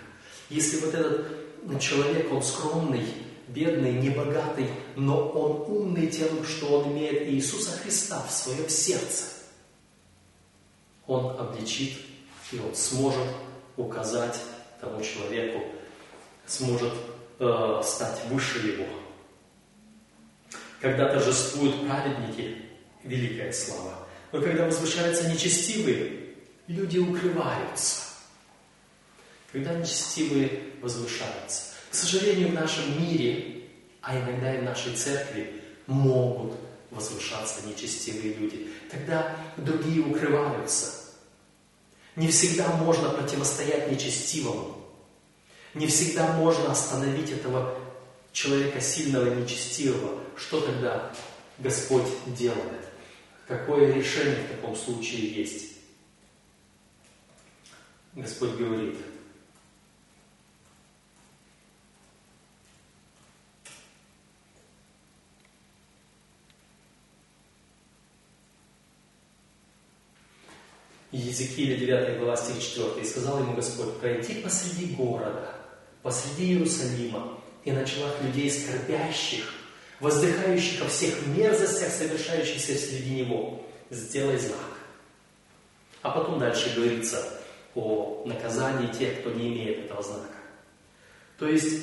если 0.50 0.80
вот 0.80 0.94
этот 0.94 1.80
человек, 1.80 2.32
он 2.32 2.42
скромный, 2.42 3.06
бедный, 3.48 3.94
небогатый, 3.94 4.68
но 4.96 5.28
он 5.30 5.78
умный 5.78 6.08
тем, 6.08 6.46
что 6.46 6.80
он 6.80 6.94
имеет 6.94 7.30
Иисуса 7.30 7.72
Христа 7.78 8.24
в 8.28 8.32
своем 8.32 8.70
сердце, 8.70 9.26
он 11.08 11.38
обличит 11.38 11.94
и 12.54 12.60
он 12.60 12.76
сможет 12.76 13.28
указать 13.78 14.40
тому 14.80 15.02
человеку, 15.02 15.64
сможет 16.46 16.94
э, 17.40 17.82
стать 17.84 18.26
выше 18.30 18.60
его. 18.60 18.86
Когда 20.82 21.08
торжествуют 21.10 21.88
праведники, 21.88 22.58
великая 23.04 23.52
слава. 23.54 24.08
Но 24.32 24.42
когда 24.42 24.66
возвышаются 24.66 25.30
нечестивые, 25.30 26.34
люди 26.68 26.98
укрываются. 26.98 28.02
Когда 29.52 29.74
нечестивые 29.76 30.62
возвышаются. 30.82 31.74
К 31.92 31.96
сожалению, 31.96 32.50
в 32.50 32.54
нашем 32.54 33.02
мире, 33.02 33.66
а 34.02 34.18
иногда 34.18 34.56
и 34.56 34.60
в 34.60 34.64
нашей 34.64 34.96
церкви, 34.96 35.62
могут 35.88 36.54
возвышаться 36.90 37.66
нечестивые 37.68 38.34
люди. 38.34 38.70
Тогда 38.90 39.36
другие 39.58 40.02
укрываются. 40.02 41.03
Не 42.16 42.28
всегда 42.28 42.68
можно 42.78 43.10
противостоять 43.10 43.92
нечестивому. 43.92 44.78
Не 45.74 45.88
всегда 45.88 46.34
можно 46.34 46.72
остановить 46.72 47.32
этого 47.32 47.76
человека 48.32 48.80
сильного 48.82 49.34
нечестивого. 49.34 50.20
Что 50.38 50.62
тогда 50.62 51.12
Господь 51.60 52.08
делает? 52.28 52.82
Какое 53.48 53.94
решение 53.94 54.46
в 54.46 54.52
таком 54.52 54.76
случае 54.76 55.28
есть? 55.34 55.74
Господь 58.14 58.52
говорит, 58.52 58.98
Езекииля 71.14 71.78
9 71.78 72.18
глава 72.18 72.36
стих 72.36 72.60
4. 72.60 73.00
«И 73.00 73.06
сказал 73.06 73.40
ему 73.40 73.54
Господь, 73.54 74.00
пройти 74.00 74.42
посреди 74.42 74.96
города, 74.96 75.54
посреди 76.02 76.54
Иерусалима, 76.54 77.38
и 77.64 77.72
на 77.72 77.86
челах 77.86 78.20
людей 78.24 78.50
скорбящих, 78.50 79.54
воздыхающих 80.00 80.82
о 80.82 80.88
всех 80.88 81.28
мерзостях, 81.28 81.90
совершающихся 81.90 82.74
среди 82.76 83.22
него, 83.22 83.64
сделай 83.92 84.40
знак». 84.40 84.58
А 86.02 86.10
потом 86.10 86.40
дальше 86.40 86.74
говорится 86.76 87.24
о 87.76 88.24
наказании 88.26 88.92
тех, 88.92 89.20
кто 89.20 89.30
не 89.30 89.50
имеет 89.50 89.86
этого 89.86 90.02
знака. 90.02 90.34
То 91.38 91.48
есть 91.48 91.80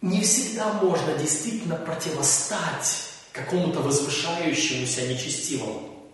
не 0.00 0.20
всегда 0.20 0.72
можно 0.74 1.18
действительно 1.18 1.76
противостать 1.76 3.08
какому-то 3.32 3.80
возвышающемуся 3.80 5.08
нечестивому. 5.08 6.12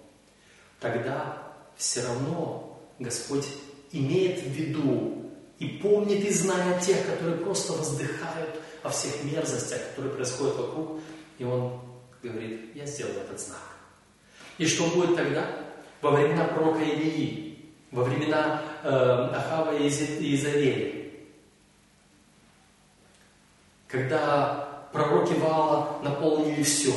Тогда 0.80 1.47
все 1.78 2.02
равно 2.02 2.78
Господь 2.98 3.46
имеет 3.92 4.42
в 4.42 4.48
виду 4.48 5.30
и 5.58 5.66
помнит 5.66 6.24
и 6.24 6.30
знает 6.30 6.82
тех, 6.82 7.06
которые 7.06 7.38
просто 7.38 7.72
воздыхают 7.72 8.60
о 8.82 8.90
всех 8.90 9.24
мерзостях, 9.24 9.80
которые 9.90 10.14
происходят 10.14 10.56
вокруг, 10.56 11.00
и 11.38 11.44
Он 11.44 11.80
говорит, 12.22 12.74
я 12.74 12.84
сделаю 12.84 13.20
этот 13.20 13.40
знак. 13.40 13.62
И 14.58 14.66
что 14.66 14.88
будет 14.88 15.16
тогда? 15.16 15.48
Во 16.02 16.10
времена 16.10 16.44
пророка 16.44 16.82
Илии, 16.82 17.70
во 17.92 18.02
времена 18.04 18.62
э, 18.82 18.88
Ахава 18.88 19.76
и 19.76 19.88
Изавели, 19.88 21.28
когда 23.86 24.88
пророки 24.92 25.32
Вала 25.34 26.00
наполнили 26.02 26.62
все, 26.62 26.92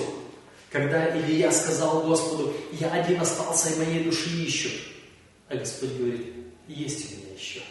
когда 0.71 1.17
Илья 1.17 1.51
сказал 1.51 2.03
Господу, 2.03 2.53
я 2.71 2.91
один 2.91 3.19
остался, 3.19 3.73
и 3.73 3.77
моей 3.77 4.03
души 4.05 4.29
ищут. 4.29 4.71
А 5.49 5.55
Господь 5.55 5.91
говорит, 5.91 6.33
есть 6.67 7.11
у 7.11 7.17
меня 7.17 7.33
еще. 7.33 7.61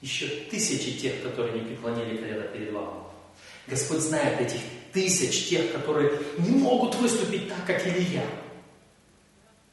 Еще 0.00 0.26
тысячи 0.50 0.98
тех, 0.98 1.22
которые 1.22 1.60
не 1.60 1.68
преклонили 1.68 2.16
колено 2.16 2.44
перед 2.44 2.72
вами. 2.72 3.02
Господь 3.66 4.00
знает 4.00 4.40
этих 4.40 4.60
тысяч 4.92 5.48
тех, 5.50 5.70
которые 5.72 6.18
не 6.38 6.50
могут 6.50 6.94
выступить 6.94 7.50
так, 7.50 7.66
как 7.66 7.86
Илья. 7.86 8.24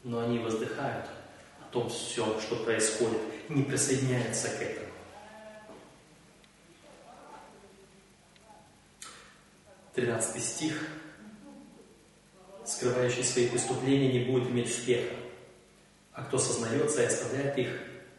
Но 0.03 0.20
они 0.20 0.39
воздыхают 0.39 1.05
о 1.61 1.72
том 1.72 1.89
все, 1.89 2.38
что 2.41 2.57
происходит, 2.57 3.22
не 3.47 3.63
присоединяются 3.63 4.49
к 4.49 4.61
этому. 4.61 4.88
13 9.95 10.43
стих 10.43 10.74
скрывающий 12.68 13.24
свои 13.24 13.47
преступления, 13.47 14.11
не 14.11 14.26
будет 14.26 14.49
иметь 14.49 14.70
успеха. 14.70 15.15
А 16.13 16.24
кто 16.24 16.38
сознается 16.38 17.01
и 17.01 17.05
оставляет 17.05 17.57
их, 17.57 17.70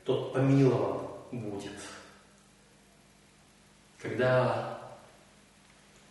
тот 0.05 0.33
помилован 0.33 1.09
будет. 1.33 1.73
Когда 4.01 4.79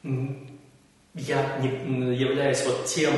я 0.03 1.57
не 1.59 2.15
являюсь 2.15 2.63
вот 2.65 2.85
тем, 2.85 3.13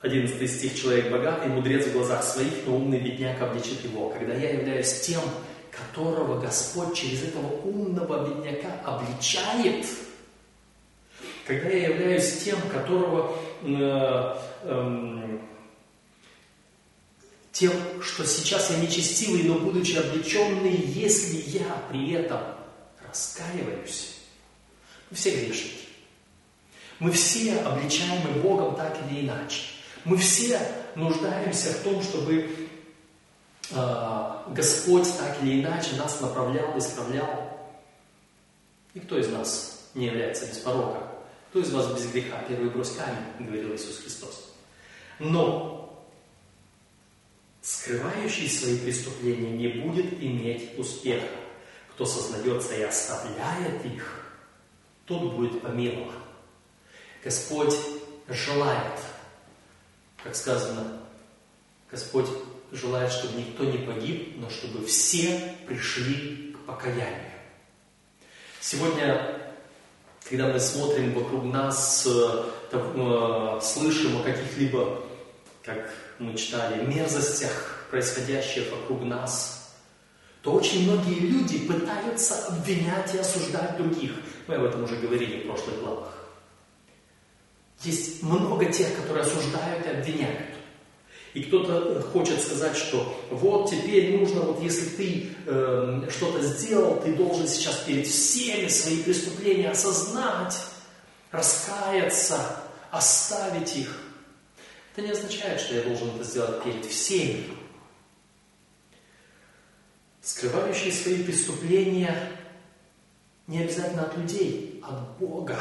11 0.00 0.50
стих, 0.50 0.80
человек 0.80 1.12
богатый, 1.12 1.48
мудрец 1.48 1.86
в 1.86 1.92
глазах 1.92 2.24
своих, 2.24 2.66
но 2.66 2.76
умный 2.76 3.00
бедняк 3.00 3.40
обличит 3.40 3.84
его. 3.84 4.08
Когда 4.10 4.34
я 4.34 4.50
являюсь 4.50 5.00
тем, 5.02 5.20
которого 5.70 6.40
Господь 6.40 6.96
через 6.96 7.22
этого 7.24 7.48
умного 7.62 8.28
бедняка 8.28 8.80
обличает– 8.84 9.86
когда 11.60 11.76
я 11.76 11.88
являюсь 11.88 12.42
тем, 12.42 12.60
которого 12.68 13.36
э, 13.62 14.36
э, 14.62 15.38
тем, 17.52 17.72
что 18.02 18.24
сейчас 18.24 18.70
я 18.70 18.78
нечестивый, 18.78 19.44
но 19.44 19.58
будучи 19.58 19.96
облеченный, 19.96 20.74
если 20.74 21.58
я 21.58 21.82
при 21.90 22.12
этом 22.12 22.40
раскаиваюсь, 23.06 24.14
мы 25.10 25.16
все 25.16 25.30
грешники. 25.30 25.82
Мы 26.98 27.10
все 27.10 27.58
обличаемы 27.60 28.40
Богом 28.40 28.76
так 28.76 28.96
или 29.10 29.26
иначе. 29.26 29.62
Мы 30.04 30.16
все 30.16 30.60
нуждаемся 30.94 31.72
в 31.72 31.82
том, 31.82 32.02
чтобы 32.02 32.68
э, 33.70 34.32
Господь 34.48 35.08
так 35.18 35.42
или 35.42 35.60
иначе 35.60 35.96
нас 35.96 36.20
направлял, 36.20 36.78
исправлял. 36.78 37.58
Никто 38.94 39.18
из 39.18 39.28
нас 39.28 39.88
не 39.94 40.06
является 40.06 40.46
без 40.46 40.58
порока. 40.58 41.11
Кто 41.52 41.60
из 41.60 41.70
вас 41.70 41.92
без 41.92 42.10
греха? 42.10 42.42
Первый 42.48 42.70
брось 42.70 42.96
камень, 42.96 43.46
говорил 43.46 43.74
Иисус 43.74 43.98
Христос. 43.98 44.54
Но 45.18 46.02
скрывающий 47.60 48.48
свои 48.48 48.78
преступления 48.78 49.50
не 49.50 49.68
будет 49.82 50.14
иметь 50.14 50.78
успеха. 50.78 51.28
Кто 51.90 52.06
сознается 52.06 52.74
и 52.74 52.80
оставляет 52.80 53.84
их, 53.84 54.34
тот 55.04 55.34
будет 55.34 55.60
помилован. 55.60 56.14
Господь 57.22 57.76
желает, 58.28 58.98
как 60.24 60.34
сказано, 60.34 61.02
Господь 61.90 62.30
желает, 62.70 63.12
чтобы 63.12 63.42
никто 63.42 63.64
не 63.64 63.86
погиб, 63.86 64.36
но 64.38 64.48
чтобы 64.48 64.86
все 64.86 65.54
пришли 65.66 66.54
к 66.54 66.64
покаянию. 66.64 67.30
Сегодня 68.58 69.51
когда 70.28 70.48
мы 70.48 70.60
смотрим 70.60 71.14
вокруг 71.14 71.44
нас, 71.44 72.06
э, 72.06 72.44
э, 72.72 73.60
слышим 73.62 74.20
о 74.20 74.22
каких-либо, 74.22 75.02
как 75.64 75.92
мы 76.18 76.34
читали, 76.34 76.84
мерзостях, 76.86 77.86
происходящих 77.90 78.70
вокруг 78.70 79.02
нас, 79.02 79.70
то 80.42 80.52
очень 80.52 80.90
многие 80.90 81.20
люди 81.20 81.58
пытаются 81.66 82.46
обвинять 82.46 83.14
и 83.14 83.18
осуждать 83.18 83.76
других. 83.76 84.12
Мы 84.46 84.56
об 84.56 84.64
этом 84.64 84.84
уже 84.84 84.96
говорили 84.96 85.40
в 85.40 85.46
прошлых 85.46 85.80
главах. 85.80 86.12
Есть 87.82 88.22
много 88.22 88.66
тех, 88.66 88.96
которые 88.96 89.24
осуждают 89.24 89.86
и 89.86 89.90
обвиняют. 89.90 90.51
И 91.34 91.44
кто-то 91.44 92.02
хочет 92.12 92.40
сказать, 92.40 92.76
что 92.76 93.18
вот 93.30 93.70
теперь 93.70 94.18
нужно, 94.18 94.42
вот 94.42 94.62
если 94.62 94.84
ты 94.96 95.28
э, 95.46 96.08
что-то 96.10 96.42
сделал, 96.42 97.00
ты 97.00 97.14
должен 97.14 97.48
сейчас 97.48 97.76
перед 97.86 98.06
всеми 98.06 98.68
свои 98.68 99.02
преступления 99.02 99.70
осознать. 99.70 100.58
раскаяться, 101.30 102.60
оставить 102.90 103.74
их. 103.74 104.02
Это 104.92 105.06
не 105.06 105.12
означает, 105.12 105.58
что 105.58 105.74
я 105.74 105.82
должен 105.82 106.14
это 106.14 106.24
сделать 106.24 106.62
перед 106.62 106.84
всеми. 106.84 107.46
Скрывающие 110.20 110.92
свои 110.92 111.22
преступления 111.22 112.14
не 113.46 113.62
обязательно 113.62 114.02
от 114.02 114.18
людей, 114.18 114.82
от 114.86 115.16
Бога. 115.16 115.58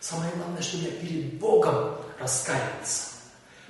Самое 0.00 0.32
главное, 0.34 0.62
чтобы 0.62 0.84
я 0.84 0.90
перед 0.90 1.34
Богом 1.34 1.96
раскаивался. 2.18 3.07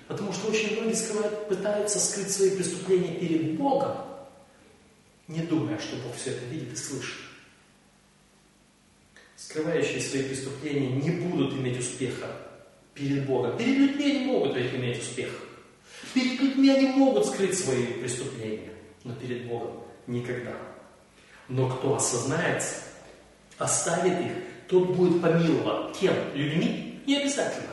Потому 0.09 0.33
что 0.33 0.49
очень 0.49 0.81
многие 0.81 0.95
скрывают, 0.95 1.49
пытаются 1.49 2.01
скрыть 2.01 2.33
свои 2.33 2.51
преступления 2.51 3.15
перед 3.15 3.59
Богом, 3.59 3.95
не 5.29 5.41
думая, 5.41 5.79
что 5.79 5.97
Бог 5.97 6.17
все 6.17 6.31
это 6.31 6.47
видит 6.47 6.73
и 6.73 6.77
слышит. 6.77 7.19
Скрывающие 9.37 10.01
свои 10.01 10.23
преступления 10.23 10.89
не 10.89 11.11
будут 11.11 11.53
иметь 11.53 11.79
успеха 11.79 12.27
перед 12.95 13.27
Богом. 13.27 13.59
Перед 13.59 13.77
людьми 13.77 14.05
они 14.05 14.25
могут 14.25 14.57
иметь 14.57 15.03
успех. 15.03 15.31
Перед 16.15 16.41
людьми 16.41 16.71
они 16.71 16.89
могут 16.89 17.27
скрыть 17.27 17.59
свои 17.59 17.85
преступления, 17.85 18.73
но 19.05 19.15
перед 19.15 19.47
Богом 19.47 19.83
никогда. 20.07 20.57
Но 21.49 21.69
кто 21.69 21.97
осознается, 21.97 22.77
оставит 23.59 24.19
их, 24.21 24.33
тот 24.69 24.89
будет 24.97 25.21
помилован. 25.21 25.93
Кем? 25.93 26.15
Людьми? 26.35 27.03
Не 27.07 27.19
обязательно. 27.19 27.69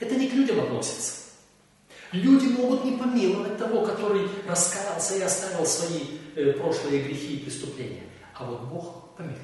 Это 0.00 0.14
не 0.16 0.28
к 0.28 0.34
людям 0.34 0.60
относится. 0.60 1.19
Люди 2.12 2.46
могут 2.46 2.84
не 2.84 2.96
помиловать 2.96 3.56
того, 3.56 3.86
который 3.86 4.28
раскаялся 4.46 5.16
и 5.16 5.20
оставил 5.20 5.64
свои 5.64 6.18
э, 6.34 6.52
прошлые 6.52 7.02
грехи 7.02 7.36
и 7.36 7.44
преступления. 7.44 8.02
А 8.34 8.44
вот 8.44 8.62
Бог 8.62 9.16
помилует. 9.16 9.38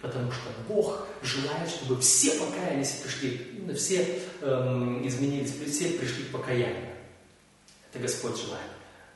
Потому 0.00 0.32
что 0.32 0.50
Бог 0.68 1.06
желает, 1.22 1.70
чтобы 1.70 2.00
все 2.00 2.32
покаялись 2.32 2.96
и 2.96 3.02
пришли, 3.04 3.74
все 3.74 4.20
эм, 4.42 5.06
изменились, 5.06 5.54
все 5.66 5.90
пришли 5.90 6.24
к 6.24 6.32
покаянию. 6.32 6.92
Это 7.90 8.02
Господь 8.02 8.36
желает. 8.36 8.70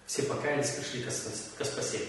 Все 0.06 0.22
покаялись, 0.22 0.70
пришли 0.70 1.02
к 1.02 1.64
спасению. 1.64 2.08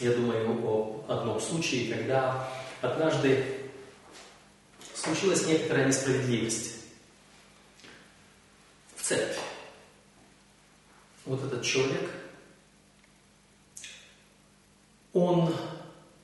Я 0.00 0.12
думаю 0.12 0.66
о 0.66 1.04
одном 1.08 1.40
случае, 1.40 1.94
когда 1.94 2.46
однажды 2.82 3.44
случилась 4.94 5.46
некоторая 5.46 5.86
несправедливость 5.86 6.79
церкви. 9.10 9.42
Вот 11.24 11.42
этот 11.44 11.64
человек, 11.64 12.10
он 15.12 15.52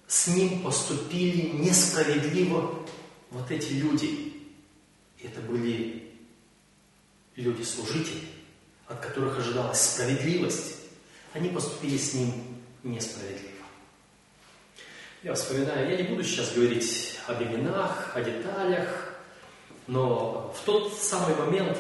с 0.07 0.29
ним 0.29 0.63
поступили 0.63 1.49
несправедливо 1.49 2.87
вот 3.31 3.51
эти 3.51 3.73
люди. 3.73 4.35
Это 5.21 5.41
были 5.41 6.13
люди-служители, 7.35 8.23
от 8.87 9.01
которых 9.01 9.37
ожидалась 9.39 9.81
справедливость. 9.81 10.77
Они 11.33 11.49
поступили 11.49 11.99
с 11.99 12.15
ним 12.15 12.33
несправедливо. 12.85 13.51
Я 15.25 15.35
вспоминаю, 15.35 15.91
я 15.91 15.97
не 15.97 16.05
буду 16.05 16.23
сейчас 16.23 16.53
говорить 16.53 17.19
об 17.27 17.43
именах, 17.43 18.13
о 18.15 18.21
деталях, 18.21 19.13
но 19.89 20.55
в 20.57 20.65
тот 20.65 20.97
самый 20.97 21.35
момент, 21.35 21.77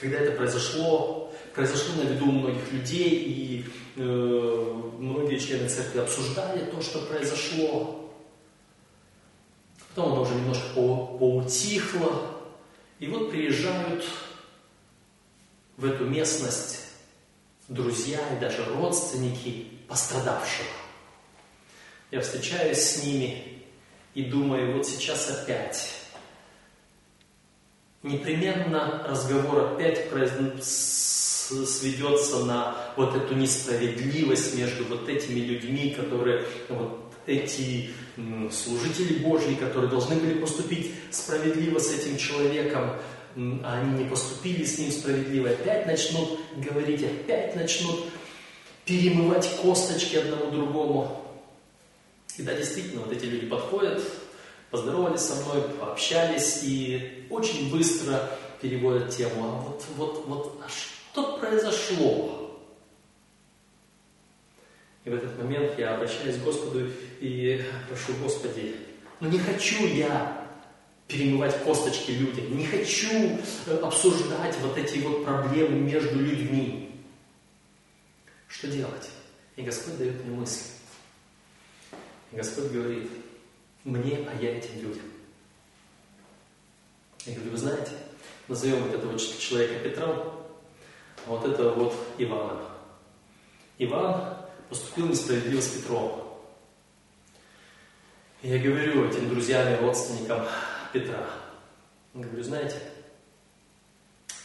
когда 0.00 0.18
это 0.18 0.32
произошло, 0.32 1.32
произошло 1.54 2.02
на 2.02 2.08
виду 2.08 2.26
у 2.26 2.32
многих 2.32 2.72
людей, 2.72 3.10
и 3.10 3.64
э, 3.96 4.82
многие 4.98 5.38
члены 5.38 5.68
церкви 5.68 6.00
обсуждали 6.00 6.64
то, 6.70 6.80
что 6.80 7.00
произошло. 7.02 8.10
Потом 9.88 10.12
оно 10.12 10.22
уже 10.22 10.34
немножко 10.34 10.74
по 10.74 11.06
поутихло. 11.18 12.36
И 12.98 13.06
вот 13.08 13.30
приезжают 13.30 14.04
в 15.76 15.84
эту 15.84 16.04
местность 16.04 16.80
друзья 17.68 18.20
и 18.36 18.40
даже 18.40 18.64
родственники 18.64 19.66
пострадавшего. 19.88 20.68
Я 22.10 22.20
встречаюсь 22.20 22.78
с 22.78 23.04
ними 23.04 23.64
и 24.14 24.24
думаю, 24.24 24.76
вот 24.76 24.86
сейчас 24.86 25.30
опять. 25.30 25.99
Непременно 28.02 29.04
разговор 29.06 29.74
опять 29.74 30.08
сведется 30.70 32.44
на 32.44 32.92
вот 32.96 33.14
эту 33.14 33.34
несправедливость 33.34 34.56
между 34.56 34.84
вот 34.84 35.08
этими 35.08 35.40
людьми, 35.40 35.90
которые 35.90 36.46
вот 36.70 37.12
эти 37.26 37.90
служители 38.50 39.18
Божьи, 39.18 39.54
которые 39.54 39.90
должны 39.90 40.16
были 40.16 40.38
поступить 40.40 40.94
справедливо 41.10 41.78
с 41.78 41.92
этим 41.92 42.16
человеком, 42.16 42.96
а 43.36 43.80
они 43.80 44.02
не 44.02 44.08
поступили 44.08 44.64
с 44.64 44.78
ним 44.78 44.90
справедливо, 44.90 45.50
опять 45.50 45.86
начнут 45.86 46.40
говорить, 46.56 47.04
опять 47.04 47.54
начнут 47.54 48.06
перемывать 48.86 49.48
косточки 49.62 50.16
одному 50.16 50.50
другому. 50.50 51.22
И 52.38 52.42
да, 52.42 52.54
действительно, 52.54 53.02
вот 53.02 53.12
эти 53.12 53.26
люди 53.26 53.46
подходят, 53.46 54.02
поздоровались 54.70 55.20
со 55.20 55.34
мной, 55.44 55.62
пообщались 55.80 56.60
и 56.62 57.26
очень 57.30 57.70
быстро 57.70 58.30
переводят 58.60 59.10
тему. 59.10 59.44
А 59.44 59.60
вот, 59.60 59.84
вот, 59.96 60.24
вот, 60.26 60.60
а 60.64 60.68
что 60.68 61.38
произошло? 61.38 62.60
И 65.04 65.10
в 65.10 65.14
этот 65.14 65.38
момент 65.38 65.78
я 65.78 65.94
обращаюсь 65.94 66.36
к 66.36 66.44
Господу 66.44 66.88
и 67.20 67.64
прошу, 67.88 68.12
Господи, 68.22 68.76
ну 69.18 69.28
не 69.28 69.38
хочу 69.38 69.86
я 69.86 70.46
перемывать 71.08 71.64
косточки 71.64 72.12
людям, 72.12 72.56
не 72.56 72.64
хочу 72.64 73.38
э, 73.66 73.78
обсуждать 73.82 74.56
вот 74.60 74.78
эти 74.78 74.98
вот 74.98 75.24
проблемы 75.24 75.80
между 75.80 76.20
людьми. 76.20 77.02
Что 78.46 78.68
делать? 78.68 79.10
И 79.56 79.62
Господь 79.62 79.98
дает 79.98 80.24
мне 80.24 80.36
мысль. 80.36 80.70
Господь 82.30 82.70
говорит 82.70 83.10
мне, 83.84 84.28
а 84.28 84.34
я 84.40 84.58
этим 84.58 84.80
людям. 84.82 85.04
Я 87.26 87.34
говорю, 87.34 87.50
вы 87.50 87.56
знаете, 87.56 87.92
назовем 88.48 88.82
вот 88.84 88.94
этого 88.94 89.18
человека 89.18 89.80
Петром, 89.80 90.16
а 91.26 91.30
вот 91.30 91.44
этого 91.44 91.74
вот 91.74 91.94
Иваном. 92.18 92.58
Иван 93.78 94.36
поступил 94.68 95.08
несправедливо 95.08 95.60
с 95.60 95.68
Петром. 95.68 96.38
Я 98.42 98.58
говорю 98.58 99.06
этим 99.08 99.28
друзьям 99.28 99.72
и 99.72 99.76
родственникам 99.76 100.46
Петра, 100.92 101.26
я 102.14 102.22
говорю, 102.22 102.42
знаете, 102.42 102.76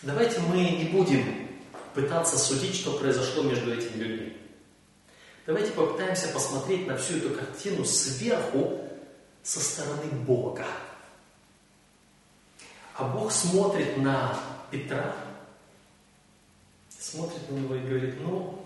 давайте 0.01 0.39
мы 0.41 0.57
не 0.57 0.89
будем 0.91 1.49
пытаться 1.93 2.37
судить, 2.37 2.75
что 2.75 2.97
произошло 2.97 3.43
между 3.43 3.73
этими 3.73 4.03
людьми. 4.03 4.37
Давайте 5.45 5.71
попытаемся 5.71 6.27
посмотреть 6.27 6.87
на 6.87 6.97
всю 6.97 7.17
эту 7.17 7.29
картину 7.29 7.85
сверху 7.85 8.81
со 9.45 9.59
стороны 9.59 10.09
Бога. 10.25 10.65
А 12.97 13.03
Бог 13.03 13.31
смотрит 13.31 13.97
на 13.97 14.37
Петра, 14.71 15.15
смотрит 16.89 17.49
на 17.51 17.57
него 17.57 17.75
и 17.75 17.79
говорит, 17.79 18.15
ну, 18.21 18.59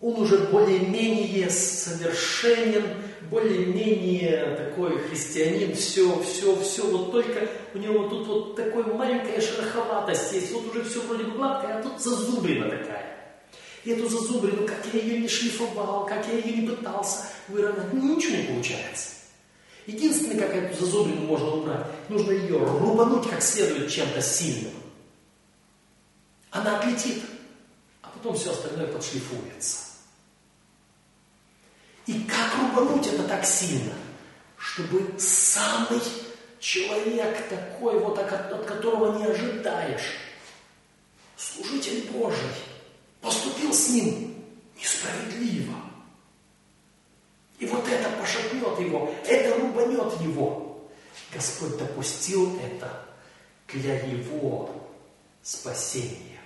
он 0.00 0.14
уже 0.14 0.38
более-менее 0.48 1.50
совершенен, 1.50 2.84
более-менее 3.30 4.56
такой 4.56 4.98
христианин, 4.98 5.74
все, 5.76 6.22
все, 6.22 6.58
все, 6.62 6.86
вот 6.86 7.12
только 7.12 7.48
у 7.74 7.78
него 7.78 8.08
тут 8.08 8.26
вот 8.26 8.56
такая 8.56 8.84
маленькая 8.84 9.40
шероховатость 9.40 10.32
есть, 10.32 10.52
вот 10.52 10.68
уже 10.68 10.84
все 10.84 11.00
вроде 11.02 11.24
бы 11.24 11.32
гладкое, 11.32 11.78
а 11.78 11.82
тут 11.82 12.00
зазубрина 12.00 12.70
такая. 12.70 13.14
И 13.84 13.90
эту 13.90 14.08
зазубрину, 14.08 14.66
как 14.66 14.80
я 14.94 15.00
ее 15.00 15.18
не 15.18 15.28
шлифовал, 15.28 16.06
как 16.06 16.26
я 16.28 16.38
ее 16.38 16.62
не 16.62 16.68
пытался 16.68 17.26
выровнять, 17.48 17.92
ну, 17.92 18.16
ничего 18.16 18.36
не 18.36 18.44
получается. 18.44 19.23
Единственное, 19.86 20.46
как 20.46 20.54
эту 20.54 20.84
зазубрину 20.84 21.26
можно 21.26 21.50
убрать, 21.56 21.86
нужно 22.08 22.32
ее 22.32 22.58
рубануть 22.58 23.28
как 23.28 23.42
следует 23.42 23.90
чем-то 23.90 24.22
сильным. 24.22 24.72
Она 26.50 26.78
отлетит, 26.78 27.22
а 28.00 28.08
потом 28.08 28.34
все 28.34 28.52
остальное 28.52 28.86
подшлифуется. 28.86 29.78
И 32.06 32.24
как 32.24 32.54
рубануть 32.58 33.06
это 33.06 33.24
так 33.24 33.44
сильно, 33.44 33.92
чтобы 34.56 35.18
самый 35.18 36.00
человек 36.60 37.48
такой 37.48 37.98
вот, 37.98 38.18
от 38.18 38.64
которого 38.64 39.18
не 39.18 39.26
ожидаешь, 39.26 40.14
служитель 41.36 42.10
Божий, 42.10 42.38
поступил 43.20 43.72
с 43.72 43.88
ним 43.90 44.34
несправедливо. 44.78 45.74
И 47.58 47.66
вот 47.66 47.86
это 47.88 48.08
пошатнет 48.20 48.78
его, 48.80 49.14
это 49.26 49.58
рубанет 49.58 50.20
его. 50.20 50.88
Господь 51.32 51.76
допустил 51.78 52.58
это 52.60 53.06
для 53.68 53.94
его 54.00 54.70
спасения. 55.42 56.40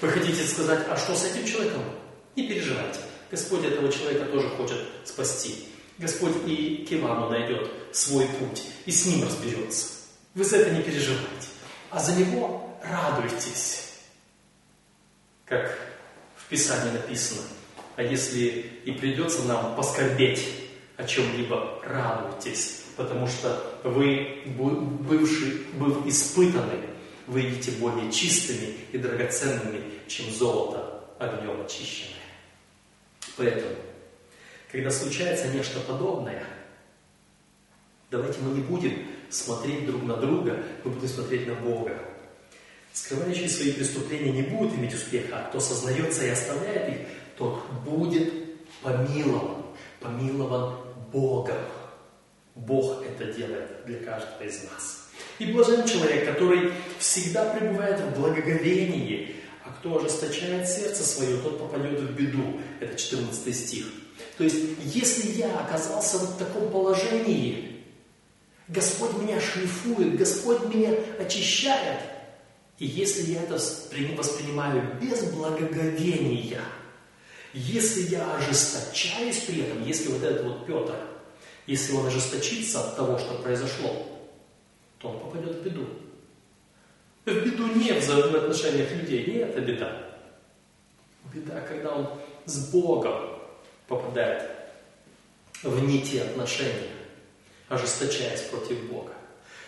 Вы 0.00 0.08
хотите 0.08 0.44
сказать, 0.46 0.86
а 0.88 0.96
что 0.96 1.14
с 1.14 1.24
этим 1.24 1.44
человеком? 1.46 1.82
Не 2.36 2.48
переживайте. 2.48 3.00
Господь 3.30 3.64
этого 3.64 3.92
человека 3.92 4.24
тоже 4.26 4.48
хочет 4.50 4.78
спасти. 5.04 5.68
Господь 5.98 6.34
и 6.46 6.86
Кивану 6.88 7.28
найдет 7.28 7.70
свой 7.92 8.26
путь 8.26 8.64
и 8.86 8.90
с 8.90 9.06
ним 9.06 9.24
разберется. 9.24 9.86
Вы 10.34 10.44
за 10.44 10.56
это 10.56 10.70
не 10.70 10.82
переживайте. 10.82 11.48
А 11.90 12.00
за 12.00 12.14
него 12.14 12.78
радуйтесь. 12.82 13.92
Как 15.44 15.78
в 16.36 16.48
Писании 16.48 16.92
написано. 16.92 17.42
А 18.00 18.02
если 18.02 18.64
и 18.86 18.92
придется 18.92 19.42
нам 19.42 19.76
поскорбеть 19.76 20.42
о 20.96 21.04
чем-либо, 21.04 21.82
радуйтесь. 21.84 22.84
Потому 22.96 23.26
что 23.26 23.62
вы, 23.84 24.38
бывший, 24.46 25.66
был 25.74 26.08
испытаны, 26.08 26.78
выйдете 27.26 27.72
более 27.72 28.10
чистыми 28.10 28.74
и 28.92 28.96
драгоценными, 28.96 29.82
чем 30.08 30.32
золото 30.32 31.04
огнем 31.18 31.60
очищенное. 31.60 32.16
Поэтому 33.36 33.76
когда 34.72 34.90
случается 34.90 35.48
нечто 35.48 35.80
подобное, 35.80 36.42
давайте 38.10 38.40
мы 38.40 38.54
не 38.54 38.62
будем 38.62 39.08
смотреть 39.28 39.84
друг 39.84 40.04
на 40.04 40.16
друга, 40.16 40.62
мы 40.84 40.92
будем 40.92 41.08
смотреть 41.08 41.46
на 41.46 41.54
Бога. 41.54 41.98
Скрывающие 42.94 43.48
свои 43.48 43.72
преступления 43.72 44.32
не 44.32 44.42
будут 44.42 44.74
иметь 44.74 44.94
успеха, 44.94 45.36
а 45.38 45.48
кто 45.48 45.60
сознается 45.60 46.24
и 46.24 46.30
оставляет 46.30 46.88
их, 46.88 47.06
тот 47.40 47.64
будет 47.84 48.32
помилован, 48.82 49.64
помилован 49.98 50.76
Богом. 51.10 51.58
Бог 52.54 53.02
это 53.04 53.32
делает 53.32 53.86
для 53.86 53.98
каждого 54.00 54.42
из 54.42 54.62
нас. 54.64 55.08
И 55.38 55.46
блажен 55.46 55.86
человек, 55.86 56.26
который 56.26 56.72
всегда 56.98 57.46
пребывает 57.46 57.98
в 58.00 58.20
благоговении, 58.20 59.34
а 59.64 59.70
кто 59.70 59.98
ожесточает 59.98 60.68
сердце 60.68 61.02
свое, 61.02 61.38
тот 61.38 61.58
попадет 61.58 61.98
в 62.00 62.14
беду. 62.14 62.60
Это 62.80 62.96
14 62.96 63.56
стих. 63.56 63.86
То 64.36 64.44
есть, 64.44 64.58
если 64.84 65.32
я 65.32 65.58
оказался 65.60 66.18
в 66.18 66.38
таком 66.38 66.70
положении, 66.70 67.84
Господь 68.68 69.14
меня 69.22 69.40
шлифует, 69.40 70.16
Господь 70.16 70.72
меня 70.72 70.94
очищает, 71.18 72.00
и 72.78 72.86
если 72.86 73.32
я 73.32 73.42
это 73.42 73.54
воспринимаю 73.54 74.98
без 75.00 75.24
благоговения, 75.24 76.60
если 77.52 78.02
я 78.14 78.36
ожесточаюсь 78.36 79.40
при 79.40 79.62
этом, 79.62 79.84
если 79.84 80.12
вот 80.12 80.22
этот 80.22 80.44
вот 80.44 80.66
Петр, 80.66 80.94
если 81.66 81.94
он 81.94 82.06
ожесточится 82.06 82.80
от 82.80 82.96
того, 82.96 83.18
что 83.18 83.34
произошло, 83.42 84.06
то 84.98 85.08
он 85.08 85.20
попадет 85.20 85.56
в 85.56 85.62
беду. 85.62 85.86
В 87.24 87.32
беду 87.32 87.66
не 87.74 87.92
в 87.92 87.98
взаимоотношениях 87.98 88.90
людей, 88.92 89.26
не 89.26 89.38
это 89.38 89.60
беда. 89.60 90.10
Беда, 91.32 91.60
когда 91.60 91.90
он 91.90 92.08
с 92.44 92.70
Богом 92.70 93.38
попадает 93.86 94.50
в 95.62 95.84
не 95.84 96.02
те 96.02 96.22
отношения, 96.22 96.90
ожесточаясь 97.68 98.42
против 98.42 98.90
Бога. 98.90 99.12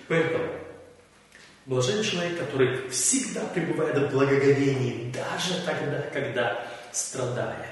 Поэтому 0.08 0.50
блажен 1.66 2.02
человек, 2.02 2.38
который 2.38 2.88
всегда 2.88 3.44
пребывает 3.46 3.96
в 3.96 4.12
благоговении, 4.12 5.12
даже 5.12 5.62
тогда, 5.64 6.00
когда 6.12 6.66
страдает. 6.92 7.71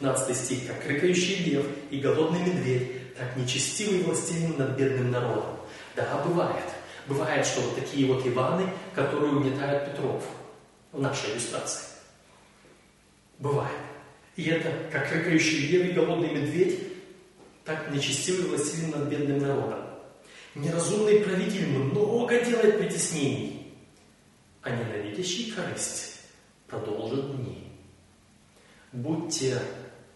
15 0.00 0.36
стих. 0.36 0.66
«Как 0.66 0.86
рыкающий 0.86 1.44
лев 1.44 1.66
и 1.90 1.98
голодный 1.98 2.40
медведь, 2.40 3.14
так 3.16 3.36
нечестивый 3.36 4.02
властелин 4.02 4.56
над 4.58 4.76
бедным 4.76 5.10
народом». 5.10 5.56
Да, 5.94 6.22
бывает. 6.26 6.64
Бывает, 7.06 7.46
что 7.46 7.60
вот 7.62 7.76
такие 7.76 8.12
вот 8.12 8.26
Иваны, 8.26 8.68
которые 8.94 9.32
угнетают 9.32 9.90
Петров 9.90 10.24
в 10.92 11.00
нашей 11.00 11.32
иллюстрации. 11.32 11.84
Бывает. 13.38 13.78
И 14.34 14.44
это, 14.44 14.70
как 14.90 15.10
рыкающий 15.12 15.68
лев 15.68 15.88
и 15.88 15.92
голодный 15.92 16.30
медведь, 16.30 16.78
так 17.64 17.90
нечестивый 17.90 18.48
властелин 18.48 18.90
над 18.90 19.08
бедным 19.08 19.38
народом. 19.38 19.80
Неразумный 20.54 21.20
правитель 21.20 21.68
много 21.68 22.44
делает 22.44 22.78
притеснений, 22.78 23.74
а 24.62 24.70
ненавидящий 24.70 25.52
корысть 25.52 26.20
продолжит 26.66 27.36
дни. 27.36 27.72
Будьте 28.92 29.58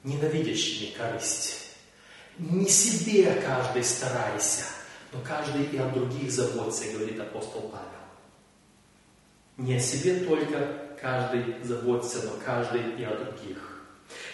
ненавидящими 0.05 0.95
корысть. 0.97 1.69
Не 2.39 2.67
себе 2.69 3.35
каждый 3.45 3.85
старайся, 3.85 4.65
но 5.13 5.21
каждый 5.21 5.65
и 5.65 5.77
о 5.77 5.89
других 5.91 6.31
заботится, 6.31 6.91
говорит 6.93 7.21
апостол 7.21 7.63
Павел. 7.63 7.87
Не 9.57 9.77
о 9.77 9.81
себе 9.81 10.21
только 10.21 10.97
каждый 11.01 11.63
заботится, 11.63 12.23
но 12.25 12.33
каждый 12.45 12.95
и 12.99 13.05
о 13.05 13.17
других. 13.17 13.71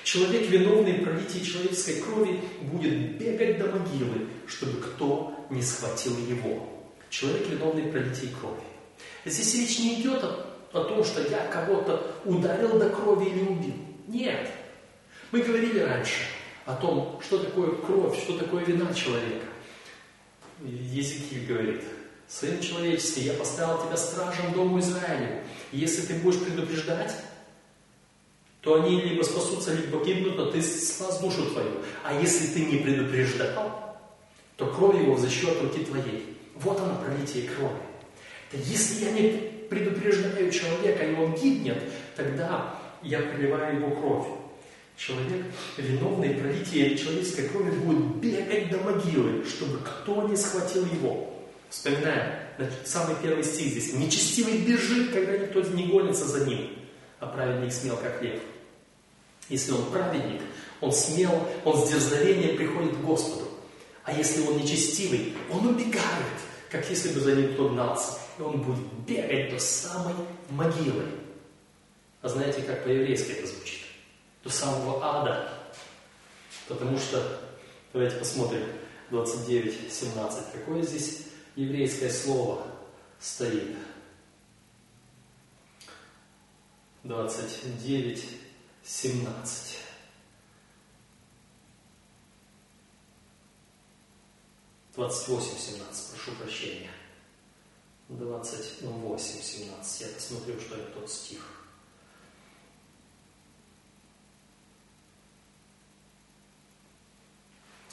Человек, 0.05 0.49
виновный 0.49 1.01
в 1.01 1.05
пролитии 1.05 1.41
человеческой 1.41 2.01
крови, 2.01 2.41
будет 2.63 3.19
бегать 3.19 3.59
до 3.59 3.67
могилы, 3.67 4.29
чтобы 4.47 4.81
кто 4.81 5.47
не 5.51 5.63
схватил 5.63 6.17
его. 6.19 6.69
Человек, 7.11 7.49
виновный 7.49 7.83
в 7.83 7.91
пролитии 7.91 8.33
крови. 8.41 8.63
Здесь 9.25 9.55
речь 9.57 9.79
не 9.81 10.01
идет 10.01 10.23
о, 10.23 10.47
о 10.73 10.85
том, 10.85 11.05
что 11.05 11.21
я 11.23 11.47
кого-то 11.49 12.15
ударил 12.25 12.79
до 12.79 12.89
крови 12.91 13.27
или 13.31 13.43
убил. 13.43 13.75
Нет. 14.07 14.49
Мы 15.33 15.41
говорили 15.41 15.81
раньше 15.81 16.23
о 16.65 16.75
том, 16.75 17.21
что 17.25 17.39
такое 17.39 17.73
кровь, 17.73 18.19
что 18.23 18.39
такое 18.39 18.65
вина 18.65 18.93
человека. 18.95 19.47
Езекииль 20.63 21.47
говорит, 21.47 21.83
Сын 22.29 22.61
человеческий, 22.61 23.23
я 23.23 23.35
поставил 23.35 23.87
тебя 23.87 23.97
стражем 23.97 24.53
дому 24.53 24.81
Израилю. 24.81 25.43
Если 25.71 26.03
ты 26.07 26.15
будешь 26.15 26.41
предупреждать, 26.41 27.15
то 28.61 28.83
они 28.83 29.01
либо 29.01 29.23
спасутся, 29.23 29.73
либо 29.73 29.99
погибнут, 29.99 30.37
но 30.37 30.51
ты 30.51 30.61
спас 30.61 31.21
душу 31.21 31.47
твою. 31.51 31.71
А 32.03 32.21
если 32.21 32.53
ты 32.53 32.67
не 32.67 32.79
предупреждал, 32.79 33.97
то 34.57 34.67
кровь 34.67 35.01
его 35.01 35.15
взыщет 35.15 35.63
руки 35.63 35.85
твоей. 35.85 36.37
Вот 36.57 36.81
она, 36.81 36.97
пролитие 36.97 37.49
крови. 37.49 37.77
Да 38.51 38.59
если 38.59 39.05
я 39.05 39.13
не 39.13 39.53
предупреждаю 39.69 40.51
человека, 40.51 41.05
и 41.05 41.15
он 41.15 41.35
гибнет, 41.35 41.81
тогда 42.17 42.75
я 43.03 43.21
проливаю 43.21 43.77
его 43.77 43.91
кровь. 43.95 44.27
Человек, 44.97 45.45
виновный 45.77 46.35
в 46.35 46.41
пролитии 46.41 46.97
человеческой 46.97 47.49
крови, 47.49 47.71
будет 47.71 48.17
бегать 48.17 48.71
до 48.71 48.79
могилы, 48.79 49.45
чтобы 49.45 49.79
кто 49.79 50.27
не 50.27 50.37
схватил 50.37 50.87
его. 50.87 51.35
Вспоминаем, 51.69 52.41
самый 52.85 53.17
первый 53.23 53.45
стих 53.45 53.69
здесь. 53.69 53.93
Нечестивый 53.93 54.59
бежит, 54.59 55.13
когда 55.13 55.37
никто 55.37 55.61
не 55.61 55.87
гонится 55.87 56.25
за 56.25 56.47
ним, 56.47 56.71
а 57.21 57.27
праведник 57.27 57.73
смел, 57.73 57.97
как 57.97 58.23
лев. 58.23 58.41
Если 59.49 59.73
он 59.73 59.85
праведник, 59.91 60.41
он 60.81 60.93
смел, 60.93 61.47
он 61.65 61.77
с 61.87 61.91
дерзновением 61.91 62.57
приходит 62.57 62.97
к 62.97 63.01
Господу. 63.01 63.49
А 64.05 64.13
если 64.13 64.43
он 64.43 64.57
нечестивый, 64.59 65.35
он 65.51 65.67
убегает, 65.67 66.37
как 66.71 66.89
если 66.89 67.11
бы 67.11 67.21
за 67.21 67.35
ним 67.35 67.53
кто 67.55 67.69
гнался. 67.69 68.19
И 68.39 68.43
он 68.43 68.63
будет 68.63 68.85
бегать 69.07 69.51
до 69.51 69.59
самой 69.59 70.15
могилы. 70.51 71.05
А 72.23 72.29
знаете, 72.29 72.63
как 72.63 72.85
по-еврейски 72.85 73.33
это 73.33 73.47
звучит? 73.47 73.86
До 74.47 74.53
самого 74.53 75.05
ада. 75.05 75.53
Потому 76.69 76.97
что, 77.01 77.41
давайте 77.93 78.17
посмотрим, 78.17 78.63
29, 79.11 79.93
17. 79.93 80.53
Какое 80.53 80.83
здесь 80.83 81.23
еврейское 81.57 82.11
слово 82.11 82.65
стоит? 83.19 83.77
29, 87.03 88.25
17. 88.85 89.79
Двадцать 94.95 95.29
восемь, 95.29 95.59
семнадцать, 95.59 96.11
прошу 96.13 96.31
прощения. 96.39 96.91
Двадцать 98.09 98.81
восемь, 98.83 99.43
семнадцать. 99.43 100.03
Я 100.03 100.07
посмотрю, 100.15 100.61
что 100.61 100.77
это 100.77 100.93
тот 100.93 101.11
стих. 101.11 101.56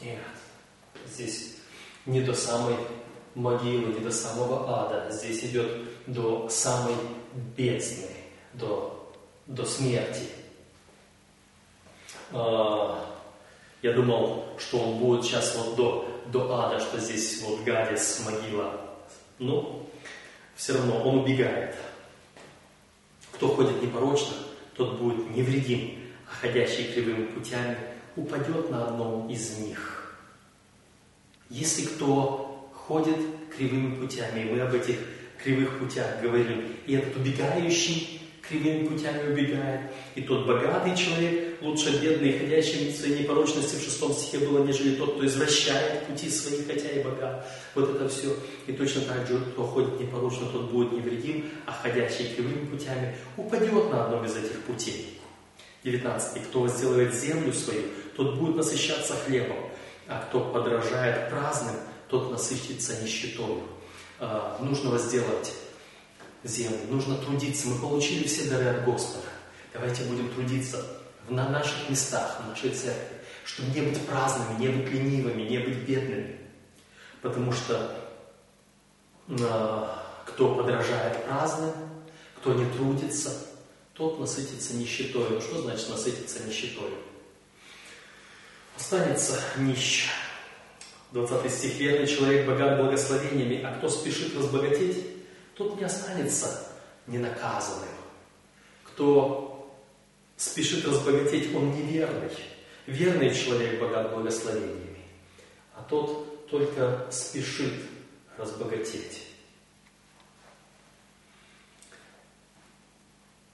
Нет, 0.01 0.19
здесь 1.07 1.57
не 2.05 2.21
до 2.21 2.33
самой 2.33 2.75
могилы, 3.35 3.93
не 3.93 3.99
до 3.99 4.11
самого 4.11 4.85
ада. 4.85 5.11
Здесь 5.11 5.43
идет 5.45 5.69
до 6.07 6.49
самой 6.49 6.95
бездны, 7.55 8.09
до, 8.53 9.13
до 9.47 9.65
смерти. 9.65 10.27
А, 12.31 13.05
я 13.81 13.93
думал, 13.93 14.45
что 14.57 14.79
он 14.79 14.99
будет 14.99 15.25
сейчас 15.25 15.55
вот 15.55 15.75
до, 15.75 16.21
до 16.27 16.53
ада, 16.59 16.79
что 16.79 16.99
здесь 16.99 17.41
вот 17.43 17.63
Гадис, 17.63 18.23
могила. 18.25 18.79
Но 19.39 19.87
все 20.55 20.73
равно 20.73 21.01
он 21.03 21.19
убегает. 21.19 21.75
Кто 23.33 23.49
ходит 23.49 23.81
непорочно, 23.81 24.33
тот 24.75 24.99
будет 24.99 25.29
невредим, 25.35 25.99
а 26.29 26.35
ходящий 26.35 26.91
кривыми 26.93 27.25
путями 27.25 27.77
упадет 28.15 28.69
на 28.69 28.87
одном 28.87 29.29
из 29.29 29.57
них. 29.59 30.15
Если 31.49 31.85
кто 31.85 32.69
ходит 32.73 33.17
кривыми 33.55 33.95
путями, 33.95 34.41
и 34.41 34.51
мы 34.51 34.61
об 34.61 34.73
этих 34.73 34.97
кривых 35.43 35.79
путях 35.79 36.21
говорим, 36.21 36.63
и 36.85 36.95
этот 36.95 37.15
убегающий 37.17 38.21
кривыми 38.47 38.87
путями 38.87 39.31
убегает. 39.31 39.81
И 40.15 40.21
тот 40.21 40.45
богатый 40.45 40.95
человек, 40.95 41.61
лучше 41.61 42.01
бедный, 42.01 42.37
ходящий 42.37 42.91
в 42.91 42.95
своей 42.95 43.19
непорочности 43.19 43.75
в 43.75 43.83
шестом 43.83 44.13
стихе 44.13 44.45
было, 44.45 44.63
нежели 44.65 44.95
тот, 44.95 45.15
кто 45.15 45.25
извращает 45.25 46.05
пути 46.05 46.29
свои, 46.29 46.63
хотя 46.63 46.89
и 46.89 47.03
богат. 47.03 47.47
Вот 47.73 47.95
это 47.95 48.09
все. 48.09 48.35
И 48.67 48.73
точно 48.73 49.01
так 49.01 49.27
же, 49.27 49.39
кто 49.39 49.63
ходит 49.63 49.99
непорочно, 49.99 50.47
тот 50.47 50.71
будет 50.71 50.91
невредим, 50.91 51.45
а 51.65 51.71
ходящий 51.71 52.33
кривыми 52.35 52.65
путями 52.65 53.15
упадет 53.37 53.91
на 53.91 54.05
одном 54.05 54.25
из 54.25 54.35
этих 54.35 54.61
путей. 54.63 55.19
19. 55.83 56.43
Кто 56.47 56.61
возделывает 56.61 57.13
землю 57.13 57.53
свою, 57.53 57.83
тот 58.15 58.37
будет 58.37 58.55
насыщаться 58.55 59.15
хлебом, 59.15 59.57
а 60.07 60.23
кто 60.27 60.39
подражает 60.39 61.29
праздным, 61.29 61.75
тот 62.07 62.31
насытится 62.31 63.01
нищетою. 63.01 63.63
А, 64.19 64.57
нужно 64.61 64.91
возделать 64.91 65.53
землю, 66.43 66.79
нужно 66.89 67.17
трудиться. 67.17 67.67
Мы 67.67 67.79
получили 67.79 68.27
все 68.27 68.49
дары 68.49 68.65
от 68.65 68.85
Господа. 68.85 69.27
Давайте 69.73 70.03
будем 70.03 70.29
трудиться 70.29 70.85
на 71.29 71.49
наших 71.49 71.89
местах, 71.89 72.41
в 72.41 72.49
нашей 72.49 72.69
церкви, 72.71 73.17
чтобы 73.45 73.71
не 73.71 73.81
быть 73.81 73.99
праздными, 74.05 74.59
не 74.59 74.67
быть 74.67 74.91
ленивыми, 74.91 75.41
не 75.43 75.57
быть 75.57 75.77
бедными. 75.79 76.39
Потому 77.21 77.51
что 77.51 77.97
э, 79.27 79.87
кто 80.25 80.55
подражает 80.55 81.25
праздным, 81.25 81.71
кто 82.37 82.53
не 82.53 82.65
трудится, 82.73 83.31
тот 83.93 84.19
насытится 84.19 84.75
нищетой. 84.75 85.29
Ну 85.29 85.41
что 85.41 85.61
значит 85.61 85.89
насытиться 85.89 86.43
нищетой? 86.43 86.91
Останется 88.75 89.39
нищ. 89.57 90.09
20 91.11 91.51
стих. 91.51 91.77
Верный 91.77 92.07
человек 92.07 92.47
богат 92.47 92.79
благословениями, 92.79 93.61
а 93.63 93.75
кто 93.75 93.87
спешит 93.87 94.35
разбогатеть, 94.35 95.05
тот 95.55 95.77
не 95.79 95.83
останется 95.83 96.67
ненаказанным. 97.05 97.89
Кто 98.83 99.71
спешит 100.37 100.85
разбогатеть, 100.85 101.53
он 101.53 101.71
неверный. 101.71 102.31
Верный 102.87 103.33
человек 103.33 103.79
богат 103.79 104.11
благословениями, 104.11 105.05
а 105.75 105.83
тот 105.87 106.49
только 106.49 107.07
спешит 107.11 107.73
разбогатеть. 108.37 109.32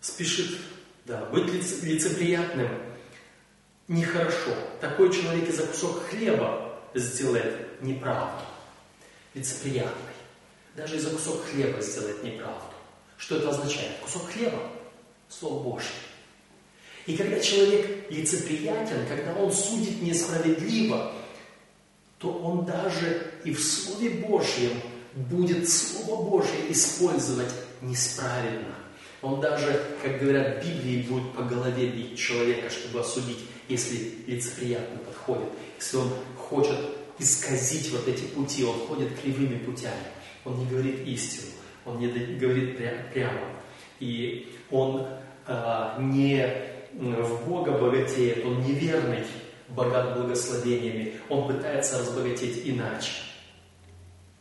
Спешит, 0.02 0.58
да, 1.06 1.26
быть 1.26 1.52
лицеприятным 1.84 2.70
нехорошо. 3.88 4.54
Такой 4.80 5.12
человек 5.14 5.50
и 5.50 5.52
за 5.52 5.66
кусок 5.68 6.04
хлеба 6.08 6.80
сделает 6.94 7.82
неправду. 7.82 8.44
Лицеприятный. 9.34 10.14
Даже 10.76 10.98
и 10.98 11.00
за 11.00 11.10
кусок 11.10 11.44
хлеба 11.46 11.82
сделает 11.82 12.24
неправду. 12.24 12.74
Что 13.18 13.38
это 13.38 13.50
означает? 13.50 13.98
Кусок 14.02 14.30
хлеба– 14.30 14.60
Слово 15.30 15.64
Божье. 15.64 15.90
И 17.06 17.16
когда 17.16 17.40
человек 17.40 18.12
лицеприятен, 18.12 19.06
когда 19.08 19.34
он 19.34 19.52
судит 19.52 20.02
несправедливо, 20.02 21.12
то 22.18 22.32
он 22.32 22.66
даже 22.66 23.32
и 23.44 23.54
в 23.54 23.64
Слове 23.64 24.10
Божьем 24.10 24.82
будет 25.14 25.70
Слово 25.70 26.30
Божье 26.30 26.72
использовать 26.72 27.54
несправедно. 27.82 28.76
Он 29.22 29.42
даже, 29.42 29.98
как 30.02 30.20
говорят 30.20 30.64
Библии, 30.64 31.04
будет 31.04 31.34
по 31.34 31.44
голове 31.44 31.88
бить 31.88 32.18
человека, 32.18 32.70
чтобы 32.70 33.02
осудить, 33.02 33.40
если 33.68 34.14
лицеприятно 34.28 34.98
подходит. 35.00 35.50
Если 35.78 35.98
он 35.98 36.10
хочет 36.38 36.78
исказить 37.20 37.92
вот 37.92 38.08
эти 38.08 38.24
пути, 38.24 38.64
он 38.64 38.76
ходит 38.88 39.20
кривыми 39.20 39.58
путями. 39.58 40.08
Он 40.46 40.58
не 40.58 40.66
говорит 40.66 41.06
истину, 41.06 41.52
он 41.86 42.00
не 42.00 42.08
говорит 42.08 42.78
прямо. 42.78 43.42
И 44.00 44.56
он 44.72 45.06
э, 45.48 45.96
не 46.00 46.70
в 46.94 47.46
Бога 47.46 47.74
богатеет, 47.74 48.46
он 48.46 48.64
неверный, 48.64 49.24
богат 49.68 50.18
благословениями, 50.18 51.16
он 51.30 51.48
пытается 51.48 52.00
разбогатеть 52.00 52.62
иначе. 52.66 53.12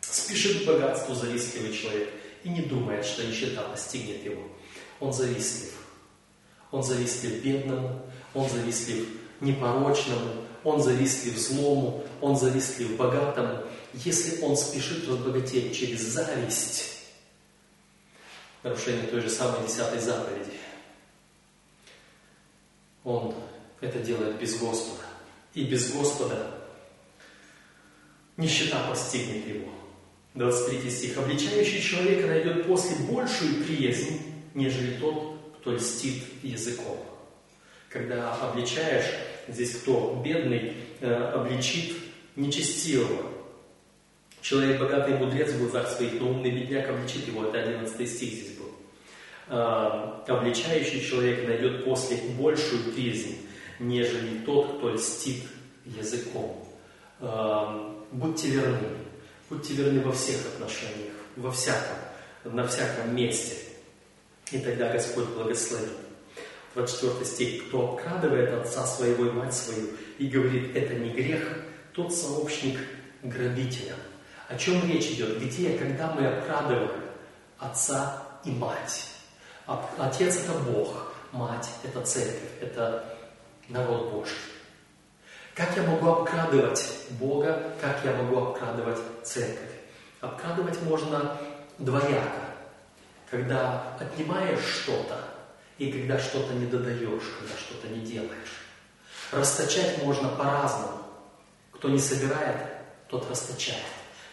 Спешит 0.00 0.62
к 0.62 0.66
богатству 0.66 1.14
завистливый 1.14 1.72
человек 1.72 2.08
и 2.44 2.48
не 2.48 2.62
думает, 2.62 3.04
что 3.04 3.26
нищета 3.26 3.62
постигнет 3.62 4.24
его. 4.24 4.42
Он 5.00 5.12
завистлив. 5.12 5.74
Он 6.70 6.82
завистлив 6.82 7.42
бедному, 7.42 8.02
он 8.34 8.48
завистлив 8.48 9.06
непорочному, 9.40 10.44
он 10.64 10.82
завистлив 10.82 11.38
злому, 11.38 12.04
он 12.20 12.36
завистлив 12.36 12.96
богатому. 12.96 13.62
Если 13.94 14.42
он 14.42 14.56
спешит 14.56 15.08
разбогатеть 15.08 15.76
через 15.76 16.00
зависть, 16.00 16.98
нарушение 18.62 19.06
той 19.06 19.20
же 19.20 19.30
самой 19.30 19.66
десятой 19.66 20.00
заповеди, 20.00 20.52
он 23.04 23.34
это 23.80 23.98
делает 24.00 24.38
без 24.38 24.58
Господа. 24.58 25.04
И 25.54 25.64
без 25.64 25.92
Господа 25.92 26.54
нищета 28.36 28.86
постигнет 28.88 29.46
его. 29.46 29.72
23 30.34 30.90
стих. 30.90 31.18
«Обличающий 31.18 31.80
человека 31.80 32.26
найдет 32.26 32.66
после 32.66 32.96
большую 33.06 33.64
приязнь, 33.64 34.27
нежели 34.54 34.96
тот, 34.96 35.38
кто 35.60 35.72
льстит 35.72 36.22
языком. 36.42 36.98
Когда 37.88 38.34
обличаешь, 38.34 39.06
здесь 39.48 39.76
кто 39.76 40.20
бедный, 40.24 40.74
э, 41.00 41.12
обличит 41.12 41.96
нечестивого. 42.36 43.30
Человек 44.40 44.80
богатый 44.80 45.14
и 45.14 45.18
мудрец 45.18 45.52
в 45.52 45.58
глазах 45.58 45.88
своих, 45.88 46.20
но 46.20 46.30
умный 46.30 46.50
бедняк 46.50 46.88
обличит 46.88 47.26
его. 47.26 47.44
Это 47.46 47.60
11 47.60 48.08
стих 48.08 48.30
здесь 48.30 48.56
был. 48.56 48.70
Э, 49.48 50.22
обличающий 50.28 51.04
человек 51.04 51.46
найдет 51.46 51.84
после 51.84 52.18
большую 52.38 52.92
приязнь, 52.92 53.36
нежели 53.78 54.38
тот, 54.44 54.78
кто 54.78 54.90
льстит 54.90 55.44
языком. 55.84 56.64
Э, 57.20 57.94
будьте 58.12 58.48
верны. 58.48 58.88
Будьте 59.50 59.74
верны 59.74 60.00
во 60.02 60.12
всех 60.12 60.46
отношениях, 60.46 61.14
во 61.36 61.50
всяком, 61.50 61.96
на 62.44 62.66
всяком 62.66 63.16
месте. 63.16 63.67
И 64.50 64.58
тогда 64.58 64.92
Господь 64.92 65.26
благословит. 65.26 65.92
24 66.74 67.24
стих. 67.24 67.68
«Кто 67.68 67.92
обкрадывает 67.92 68.52
отца 68.52 68.86
своего 68.86 69.26
и 69.26 69.30
мать 69.30 69.54
свою 69.54 69.88
и 70.18 70.28
говорит, 70.28 70.76
это 70.76 70.94
не 70.94 71.10
грех, 71.10 71.58
тот 71.92 72.14
сообщник 72.14 72.78
грабителя». 73.22 73.94
О 74.48 74.56
чем 74.56 74.88
речь 74.88 75.10
идет? 75.10 75.42
Где, 75.42 75.76
когда 75.76 76.12
мы 76.12 76.26
обкрадываем 76.26 76.90
отца 77.58 78.22
и 78.44 78.50
мать? 78.50 79.10
Отец– 79.98 80.36
это 80.44 80.52
Бог, 80.60 81.12
мать– 81.32 81.68
это 81.82 82.00
церковь, 82.02 82.50
это 82.60 83.04
народ 83.68 84.10
Божий. 84.12 84.38
Как 85.54 85.76
я 85.76 85.82
могу 85.82 86.08
обкрадывать 86.08 86.88
Бога, 87.10 87.72
как 87.80 87.98
я 88.04 88.12
могу 88.14 88.38
обкрадывать 88.38 88.98
церковь? 89.24 89.72
Обкрадывать 90.20 90.80
можно 90.82 91.36
двояко 91.78 92.47
когда 93.30 93.96
отнимаешь 94.00 94.64
что-то, 94.82 95.24
и 95.78 95.92
когда 95.92 96.18
что-то 96.18 96.54
не 96.54 96.66
додаешь, 96.66 97.22
когда 97.38 97.54
что-то 97.56 97.88
не 97.88 98.00
делаешь. 98.00 98.66
Расточать 99.30 100.02
можно 100.02 100.28
по-разному. 100.28 101.02
Кто 101.72 101.88
не 101.88 101.98
собирает, 101.98 102.56
тот 103.08 103.28
расточает. 103.30 103.84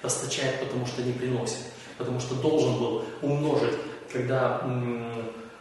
Расточает, 0.02 0.60
потому 0.60 0.86
что 0.86 1.04
не 1.04 1.14
приносит. 1.14 1.60
Потому 1.98 2.20
что 2.20 2.36
должен 2.36 2.80
был 2.80 3.06
умножить, 3.22 3.76
когда 4.12 4.62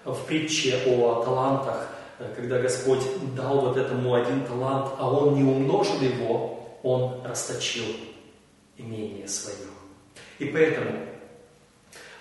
в 0.04 0.24
притче 0.26 0.80
о 0.86 1.22
талантах, 1.24 1.88
э, 2.18 2.32
когда 2.36 2.58
Господь 2.60 3.02
дал 3.34 3.60
вот 3.60 3.76
этому 3.76 4.14
один 4.14 4.44
талант, 4.44 4.92
а 4.98 5.10
он 5.10 5.34
не 5.34 5.42
умножил 5.42 6.00
его, 6.00 6.78
он 6.82 7.22
расточил 7.24 7.84
имение 8.76 9.26
свое. 9.28 9.68
И 10.38 10.46
поэтому 10.46 11.13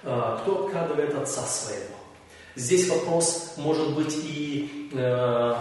кто 0.03 0.65
обкрадывает 0.65 1.15
отца 1.15 1.45
своего. 1.45 1.95
Здесь 2.55 2.87
вопрос 2.89 3.53
может 3.57 3.95
быть 3.95 4.15
и 4.23 4.89
э, 4.93 5.55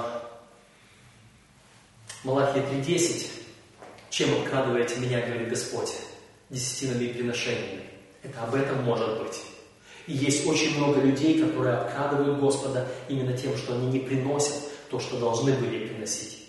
Малахия 2.24 2.62
3.10. 2.62 3.30
Чем 4.10 4.34
обкрадываете 4.34 5.00
меня, 5.00 5.24
говорит 5.26 5.48
Господь? 5.48 5.90
Десятинами 6.50 7.04
и 7.04 7.12
приношениями. 7.14 7.84
Это 8.22 8.42
об 8.42 8.54
этом 8.54 8.82
может 8.84 9.22
быть. 9.22 9.40
И 10.06 10.12
есть 10.12 10.46
очень 10.46 10.76
много 10.76 11.00
людей, 11.00 11.42
которые 11.42 11.76
обкрадывают 11.76 12.38
Господа 12.40 12.88
именно 13.08 13.36
тем, 13.36 13.56
что 13.56 13.74
они 13.74 13.86
не 13.86 14.00
приносят 14.00 14.54
то, 14.90 15.00
что 15.00 15.18
должны 15.18 15.52
были 15.54 15.86
приносить. 15.86 16.40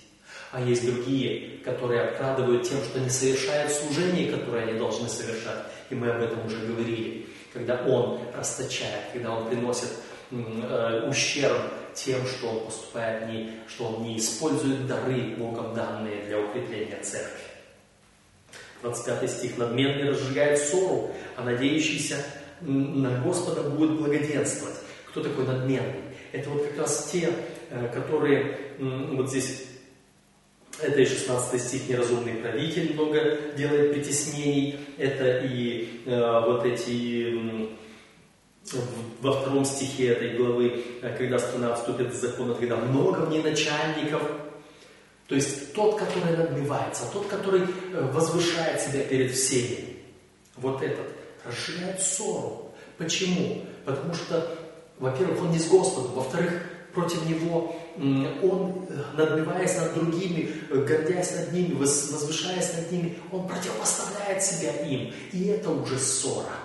А 0.52 0.62
есть 0.62 0.86
другие, 0.86 1.60
которые 1.60 2.02
обкрадывают 2.02 2.68
тем, 2.68 2.84
что 2.84 3.00
не 3.00 3.10
совершают 3.10 3.72
служение, 3.72 4.32
которое 4.32 4.68
они 4.68 4.78
должны 4.78 5.08
совершать. 5.08 5.64
И 5.90 5.96
мы 5.96 6.10
об 6.10 6.22
этом 6.22 6.46
уже 6.46 6.58
говорили 6.58 7.28
когда 7.54 7.84
он 7.84 8.20
расточает, 8.36 9.12
когда 9.14 9.32
он 9.32 9.48
приносит 9.50 9.90
э, 10.32 11.08
ущерб 11.08 11.62
тем, 11.94 12.26
что 12.26 12.50
он 12.50 12.66
поступает 12.66 13.28
не, 13.30 13.52
что 13.68 13.86
он 13.86 14.04
не 14.04 14.18
использует 14.18 14.88
дары 14.88 15.36
Богом 15.38 15.74
данные 15.76 16.24
для 16.24 16.40
укрепления 16.40 17.00
церкви. 17.02 17.40
25 18.82 19.30
стих. 19.30 19.58
Надменный 19.58 20.10
разжигает 20.10 20.60
ссору, 20.60 21.12
а 21.38 21.44
надеющийся 21.44 22.18
на 22.62 23.22
Господа 23.22 23.70
будет 23.70 23.98
благоденствовать. 23.98 24.76
Кто 25.08 25.22
такой 25.22 25.46
надменный? 25.46 26.14
это 26.34 26.50
вот 26.50 26.68
как 26.68 26.80
раз 26.80 27.10
те, 27.12 27.30
э, 27.70 27.88
которые 27.94 28.58
вот 28.80 29.30
здесь 29.30 29.66
это 30.82 31.02
и 31.02 31.06
16 31.06 31.62
стих 31.62 31.90
«Неразумный 31.90 32.34
правитель 32.34 32.94
много 32.94 33.38
делает 33.56 33.94
притеснений». 33.94 34.80
Это 34.98 35.40
и 35.40 36.02
э, 36.06 36.42
вот 36.46 36.66
эти 36.66 37.70
во 39.22 39.34
втором 39.34 39.66
стихе 39.66 40.08
этой 40.10 40.38
главы, 40.38 40.84
э, 41.02 41.16
когда 41.18 41.38
страна 41.40 41.76
вступит 41.76 42.14
в 42.14 42.16
закон, 42.16 42.56
когда 42.56 42.78
много 42.78 43.22
в 43.22 43.30
ней 43.30 43.42
начальников. 43.42 44.22
То 45.28 45.36
есть 45.36 45.74
тот, 45.74 45.98
который 45.98 46.36
надмевается, 46.38 47.04
тот, 47.12 47.28
который 47.28 47.62
э, 47.62 48.10
возвышает 48.12 48.82
себя 48.82 49.04
перед 49.04 49.32
всеми. 49.32 49.98
Вот 50.56 50.82
этот 50.82 51.08
расширяет 51.46 52.02
ссору. 52.02 52.72
Почему? 52.98 53.66
Потому 53.86 54.14
что, 54.14 54.58
во-первых, 55.00 55.42
он 55.42 55.52
не 55.52 55.60
с 55.60 55.68
Господом, 55.68 56.14
во-вторых, 56.14 56.64
против 56.94 57.28
него 57.28 57.76
он, 57.98 58.86
э, 58.90 59.04
надмеваясь 59.18 59.78
над 59.78 59.94
другими, 59.94 60.52
гордясь 60.70 61.32
над 61.36 61.54
ними, 61.54 61.74
возвышаясь 61.76 62.74
над 62.74 62.92
ними, 62.92 63.18
он 63.32 63.48
противопоставляет 63.48 64.44
себя 64.44 64.72
им. 64.86 65.14
И 65.32 65.46
это 65.46 65.70
уже 65.70 66.00
ссора. 66.00 66.56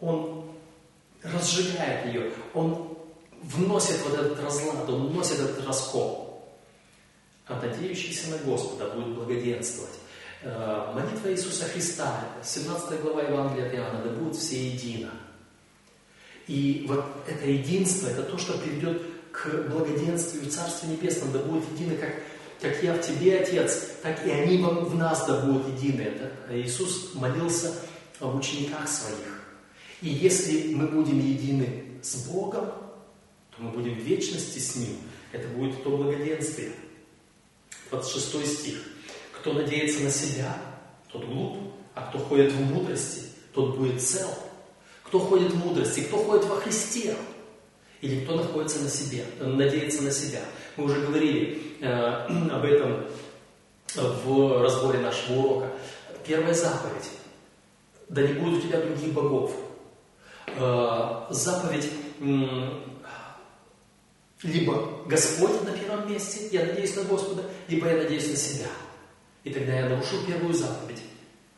Он 0.00 0.44
разжигает 1.22 2.06
ее, 2.06 2.32
он 2.54 2.96
вносит 3.42 3.96
вот 4.04 4.18
этот 4.18 4.40
разлад, 4.42 4.88
он 4.88 5.08
вносит 5.08 5.40
этот 5.40 5.66
раскол. 5.66 6.44
А 7.46 7.60
надеющийся 7.60 8.30
на 8.30 8.38
Господа 8.38 8.90
будет 8.90 9.14
благоденствовать. 9.14 9.94
Э, 10.42 10.92
молитва 10.94 11.30
Иисуса 11.32 11.64
Христа, 11.66 12.24
17 12.42 13.00
глава 13.00 13.22
Евангелия 13.22 13.68
от 13.68 13.74
Иоанна, 13.74 14.02
да 14.04 14.10
будут 14.10 14.36
все 14.36 14.68
едино. 14.68 15.10
И 16.48 16.84
вот 16.88 17.04
это 17.28 17.46
единство, 17.46 18.08
это 18.08 18.24
то, 18.24 18.36
что 18.38 18.58
приведет 18.58 19.00
к 19.32 19.68
благоденствию 19.70 20.44
в 20.44 20.50
Царстве 20.50 20.90
Небесном, 20.90 21.32
да 21.32 21.38
будет 21.40 21.64
едино, 21.72 21.96
как, 21.96 22.14
как 22.60 22.82
я 22.82 22.94
в 22.94 23.00
тебе, 23.00 23.38
Отец, 23.38 23.88
так 24.02 24.24
и 24.26 24.30
они 24.30 24.58
в 24.58 24.94
нас 24.94 25.26
да 25.26 25.40
будут 25.40 25.68
едины. 25.68 26.02
Это 26.02 26.60
Иисус 26.60 27.14
молился 27.14 27.74
об 28.20 28.36
учениках 28.36 28.86
своих. 28.88 29.42
И 30.00 30.08
если 30.08 30.74
мы 30.74 30.88
будем 30.88 31.18
едины 31.18 31.84
с 32.02 32.26
Богом, 32.28 32.66
то 32.66 33.62
мы 33.62 33.70
будем 33.70 33.94
в 33.94 34.02
вечности 34.02 34.58
с 34.58 34.76
Ним. 34.76 34.96
Это 35.32 35.48
будет 35.48 35.82
то 35.82 35.96
благоденствие. 35.96 36.72
26 37.90 38.58
стих. 38.58 38.82
Кто 39.32 39.52
надеется 39.52 40.02
на 40.02 40.10
себя, 40.10 40.56
тот 41.10 41.24
глуп, 41.24 41.58
а 41.94 42.08
кто 42.08 42.18
ходит 42.18 42.52
в 42.52 42.60
мудрости, 42.60 43.22
тот 43.52 43.76
будет 43.76 44.00
цел. 44.00 44.30
Кто 45.04 45.18
ходит 45.18 45.52
в 45.52 45.56
мудрости, 45.56 46.00
кто 46.00 46.18
ходит 46.18 46.46
во 46.46 46.56
Христе, 46.56 47.16
или 48.02 48.24
кто 48.24 48.34
находится 48.34 48.80
на 48.80 48.90
себе, 48.90 49.24
надеется 49.40 50.02
на 50.02 50.10
себя. 50.10 50.40
Мы 50.76 50.84
уже 50.84 51.00
говорили 51.00 51.76
э, 51.80 51.86
об 52.50 52.64
этом 52.64 53.06
в 53.94 54.62
разборе 54.62 54.98
нашего 54.98 55.38
урока. 55.38 55.70
Первая 56.26 56.52
заповедь. 56.52 57.10
Да 58.08 58.22
не 58.22 58.34
будет 58.34 58.58
у 58.58 58.66
тебя 58.66 58.80
других 58.80 59.12
богов. 59.12 59.56
Э, 60.48 61.26
заповедь 61.30 61.88
либо 64.42 65.04
Господь 65.06 65.62
на 65.62 65.70
первом 65.70 66.10
месте, 66.10 66.48
я 66.50 66.66
надеюсь 66.66 66.96
на 66.96 67.04
Господа, 67.04 67.44
либо 67.68 67.88
я 67.88 67.96
надеюсь 67.98 68.28
на 68.28 68.36
себя. 68.36 68.66
И 69.44 69.50
тогда 69.50 69.74
я 69.74 69.88
нарушу 69.88 70.26
первую 70.26 70.52
заповедь. 70.52 71.02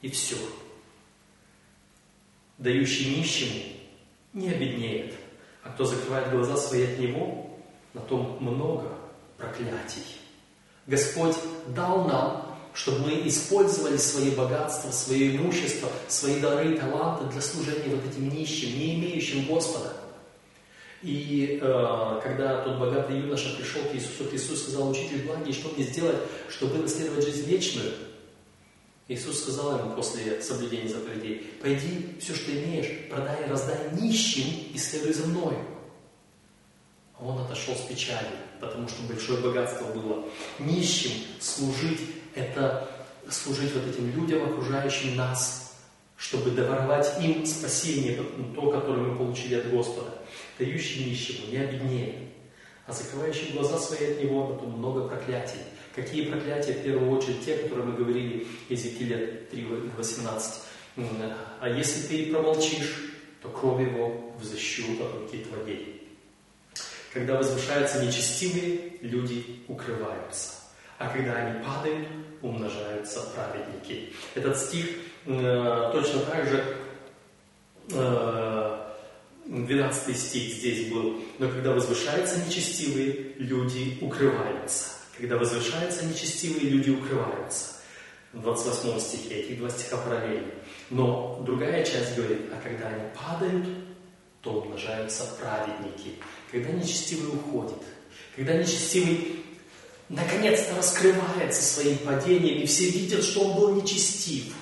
И 0.02 0.10
все. 0.10 0.36
Дающий 2.58 3.16
нищему 3.16 3.62
не 4.34 4.50
обеднеет, 4.50 5.14
а 5.64 5.70
кто 5.70 5.84
закрывает 5.84 6.30
глаза 6.30 6.56
свои 6.56 6.84
от 6.84 6.98
него, 6.98 7.50
на 7.94 8.00
том 8.02 8.36
много 8.40 8.88
проклятий. 9.38 10.20
Господь 10.86 11.36
дал 11.68 12.04
нам 12.04 12.54
чтобы 12.74 13.06
мы 13.06 13.28
использовали 13.28 13.96
свои 13.96 14.30
богатства, 14.30 14.90
свое 14.90 15.36
имущество, 15.36 15.88
свои 16.08 16.40
дары, 16.40 16.76
таланты 16.76 17.24
для 17.32 17.40
служения 17.40 17.94
вот 17.94 18.04
этим 18.04 18.28
нищим, 18.28 18.76
не 18.76 18.96
имеющим 18.96 19.46
Господа. 19.46 19.92
И 21.00 21.60
э, 21.62 22.20
когда 22.22 22.62
тот 22.62 22.80
богатый 22.80 23.18
юноша 23.18 23.54
пришел 23.56 23.82
к 23.82 23.94
Иисусу, 23.94 24.24
Иисус 24.32 24.62
сказал, 24.62 24.90
учитель 24.90 25.24
благий, 25.24 25.52
что 25.52 25.68
мне 25.68 25.84
сделать, 25.84 26.16
чтобы 26.48 26.78
наследовать 26.78 27.24
жизнь 27.24 27.46
вечную? 27.46 27.92
Иисус 29.08 29.42
сказал 29.42 29.78
ему 29.78 29.94
после 29.94 30.40
соблюдения 30.40 30.88
заповедей, 30.88 31.50
пойди, 31.60 32.16
все, 32.20 32.34
что 32.34 32.52
имеешь, 32.52 33.08
продай 33.10 33.44
и 33.44 33.50
раздай 33.50 33.90
нищим 33.92 34.72
и 34.72 34.78
следуй 34.78 35.12
за 35.12 35.26
мной. 35.26 35.56
А 37.18 37.24
он 37.24 37.38
отошел 37.38 37.74
с 37.74 37.82
печалью, 37.82 38.32
потому 38.60 38.88
что 38.88 39.02
большое 39.02 39.40
богатство 39.40 39.86
было. 39.92 40.24
Нищим 40.58 41.12
служить 41.38 42.00
это 42.34 42.88
служить 43.28 43.72
вот 43.74 43.86
этим 43.86 44.10
людям, 44.10 44.50
окружающим 44.50 45.16
нас, 45.16 45.74
чтобы 46.16 46.50
даровать 46.50 47.22
им 47.22 47.44
спасение, 47.46 48.22
то, 48.54 48.70
которое 48.70 49.02
мы 49.02 49.16
получили 49.16 49.54
от 49.54 49.70
Господа. 49.70 50.10
Дающий 50.58 51.10
нищему 51.10 51.50
не 51.50 51.58
обеднее, 51.58 52.30
а 52.86 52.92
закрывающий 52.92 53.52
глаза 53.52 53.78
свои 53.78 54.12
от 54.12 54.22
него, 54.22 54.46
потом 54.46 54.78
много 54.78 55.08
проклятий. 55.08 55.60
Какие 55.94 56.28
проклятия? 56.28 56.72
В 56.72 56.82
первую 56.82 57.16
очередь 57.16 57.44
те, 57.44 57.56
которые 57.56 57.86
мы 57.86 57.96
говорили 57.96 58.46
Иезекииля 58.68 59.42
3.18. 59.52 60.40
А 61.60 61.68
если 61.68 62.08
ты 62.08 62.32
промолчишь, 62.32 63.12
то 63.40 63.48
кровь 63.48 63.82
его 63.82 64.34
взыщу 64.40 64.84
от 65.00 65.14
руки 65.14 65.44
твоей. 65.44 66.08
Когда 67.12 67.36
возвышаются 67.36 68.04
нечестивые, 68.04 68.98
люди 69.00 69.60
укрываются. 69.68 70.54
А 70.98 71.08
когда 71.08 71.34
они 71.34 71.64
падают, 71.64 72.08
умножаются 72.42 73.20
праведники. 73.34 74.12
Этот 74.34 74.58
стих 74.58 74.86
э, 75.26 75.90
точно 75.92 76.20
так 76.20 76.48
же, 76.48 76.76
э, 77.92 78.78
12 79.46 80.16
стих 80.16 80.54
здесь 80.54 80.92
был, 80.92 81.20
но 81.38 81.48
когда 81.48 81.72
возвышаются 81.72 82.44
нечестивые, 82.44 83.34
люди 83.38 83.98
укрываются. 84.00 84.93
Когда 85.18 85.36
возвышаются 85.36 86.06
нечестивые, 86.06 86.70
люди 86.70 86.90
укрываются. 86.90 87.76
В 88.32 88.42
28 88.42 89.00
стихе 89.00 89.34
эти 89.34 89.58
два 89.58 89.70
стиха 89.70 89.96
параллельны. 89.98 90.52
Но 90.90 91.40
другая 91.46 91.84
часть 91.84 92.16
говорит, 92.16 92.50
а 92.52 92.60
когда 92.60 92.88
они 92.88 93.04
падают, 93.14 93.66
то 94.40 94.60
умножаются 94.60 95.24
праведники. 95.40 96.16
Когда 96.50 96.70
нечестивый 96.70 97.34
уходит, 97.34 97.82
когда 98.36 98.54
нечестивый 98.54 99.44
наконец-то 100.08 100.76
раскрывается 100.76 101.62
своим 101.62 101.98
падением, 101.98 102.62
и 102.62 102.66
все 102.66 102.90
видят, 102.90 103.22
что 103.24 103.40
он 103.42 103.56
был 103.56 103.74
нечестив, 103.76 104.52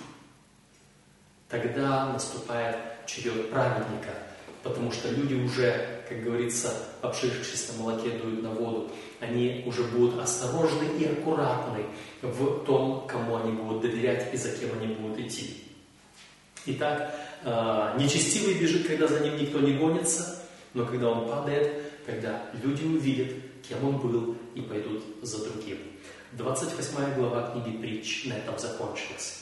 тогда 1.49 2.13
наступает 2.13 2.77
черед 3.07 3.51
праведника, 3.51 4.11
потому 4.63 4.93
что 4.93 5.11
люди 5.11 5.35
уже, 5.35 6.02
как 6.13 6.25
говорится, 6.25 6.75
обшившись 7.01 7.71
на 7.73 7.83
молоке 7.83 8.11
дуют 8.11 8.43
на 8.43 8.51
воду, 8.51 8.91
они 9.21 9.63
уже 9.67 9.85
будут 9.85 10.21
осторожны 10.21 10.85
и 10.99 11.05
аккуратны 11.05 11.87
в 12.21 12.65
том, 12.65 13.07
кому 13.07 13.37
они 13.37 13.53
будут 13.53 13.83
доверять 13.83 14.33
и 14.35 14.37
за 14.37 14.51
кем 14.51 14.71
они 14.79 14.95
будут 14.95 15.19
идти. 15.19 15.65
Итак, 16.67 17.15
а, 17.45 17.97
нечестивый 17.99 18.55
бежит, 18.55 18.87
когда 18.87 19.09
за 19.09 19.21
ним 19.21 19.37
никто 19.37 19.59
не 19.61 19.73
гонится, 19.75 20.45
но 20.75 20.85
когда 20.85 21.11
он 21.11 21.29
падает, 21.29 22.05
тогда 22.05 22.43
люди 22.63 22.85
увидят, 22.85 23.33
кем 23.67 23.85
он 23.87 23.99
был, 23.99 24.37
и 24.55 24.61
пойдут 24.61 25.03
за 25.23 25.45
другим. 25.45 25.79
28 26.33 27.15
глава 27.17 27.53
книги 27.53 27.77
притч 27.77 28.27
на 28.27 28.35
этом 28.35 28.59
закончилась. 28.59 29.42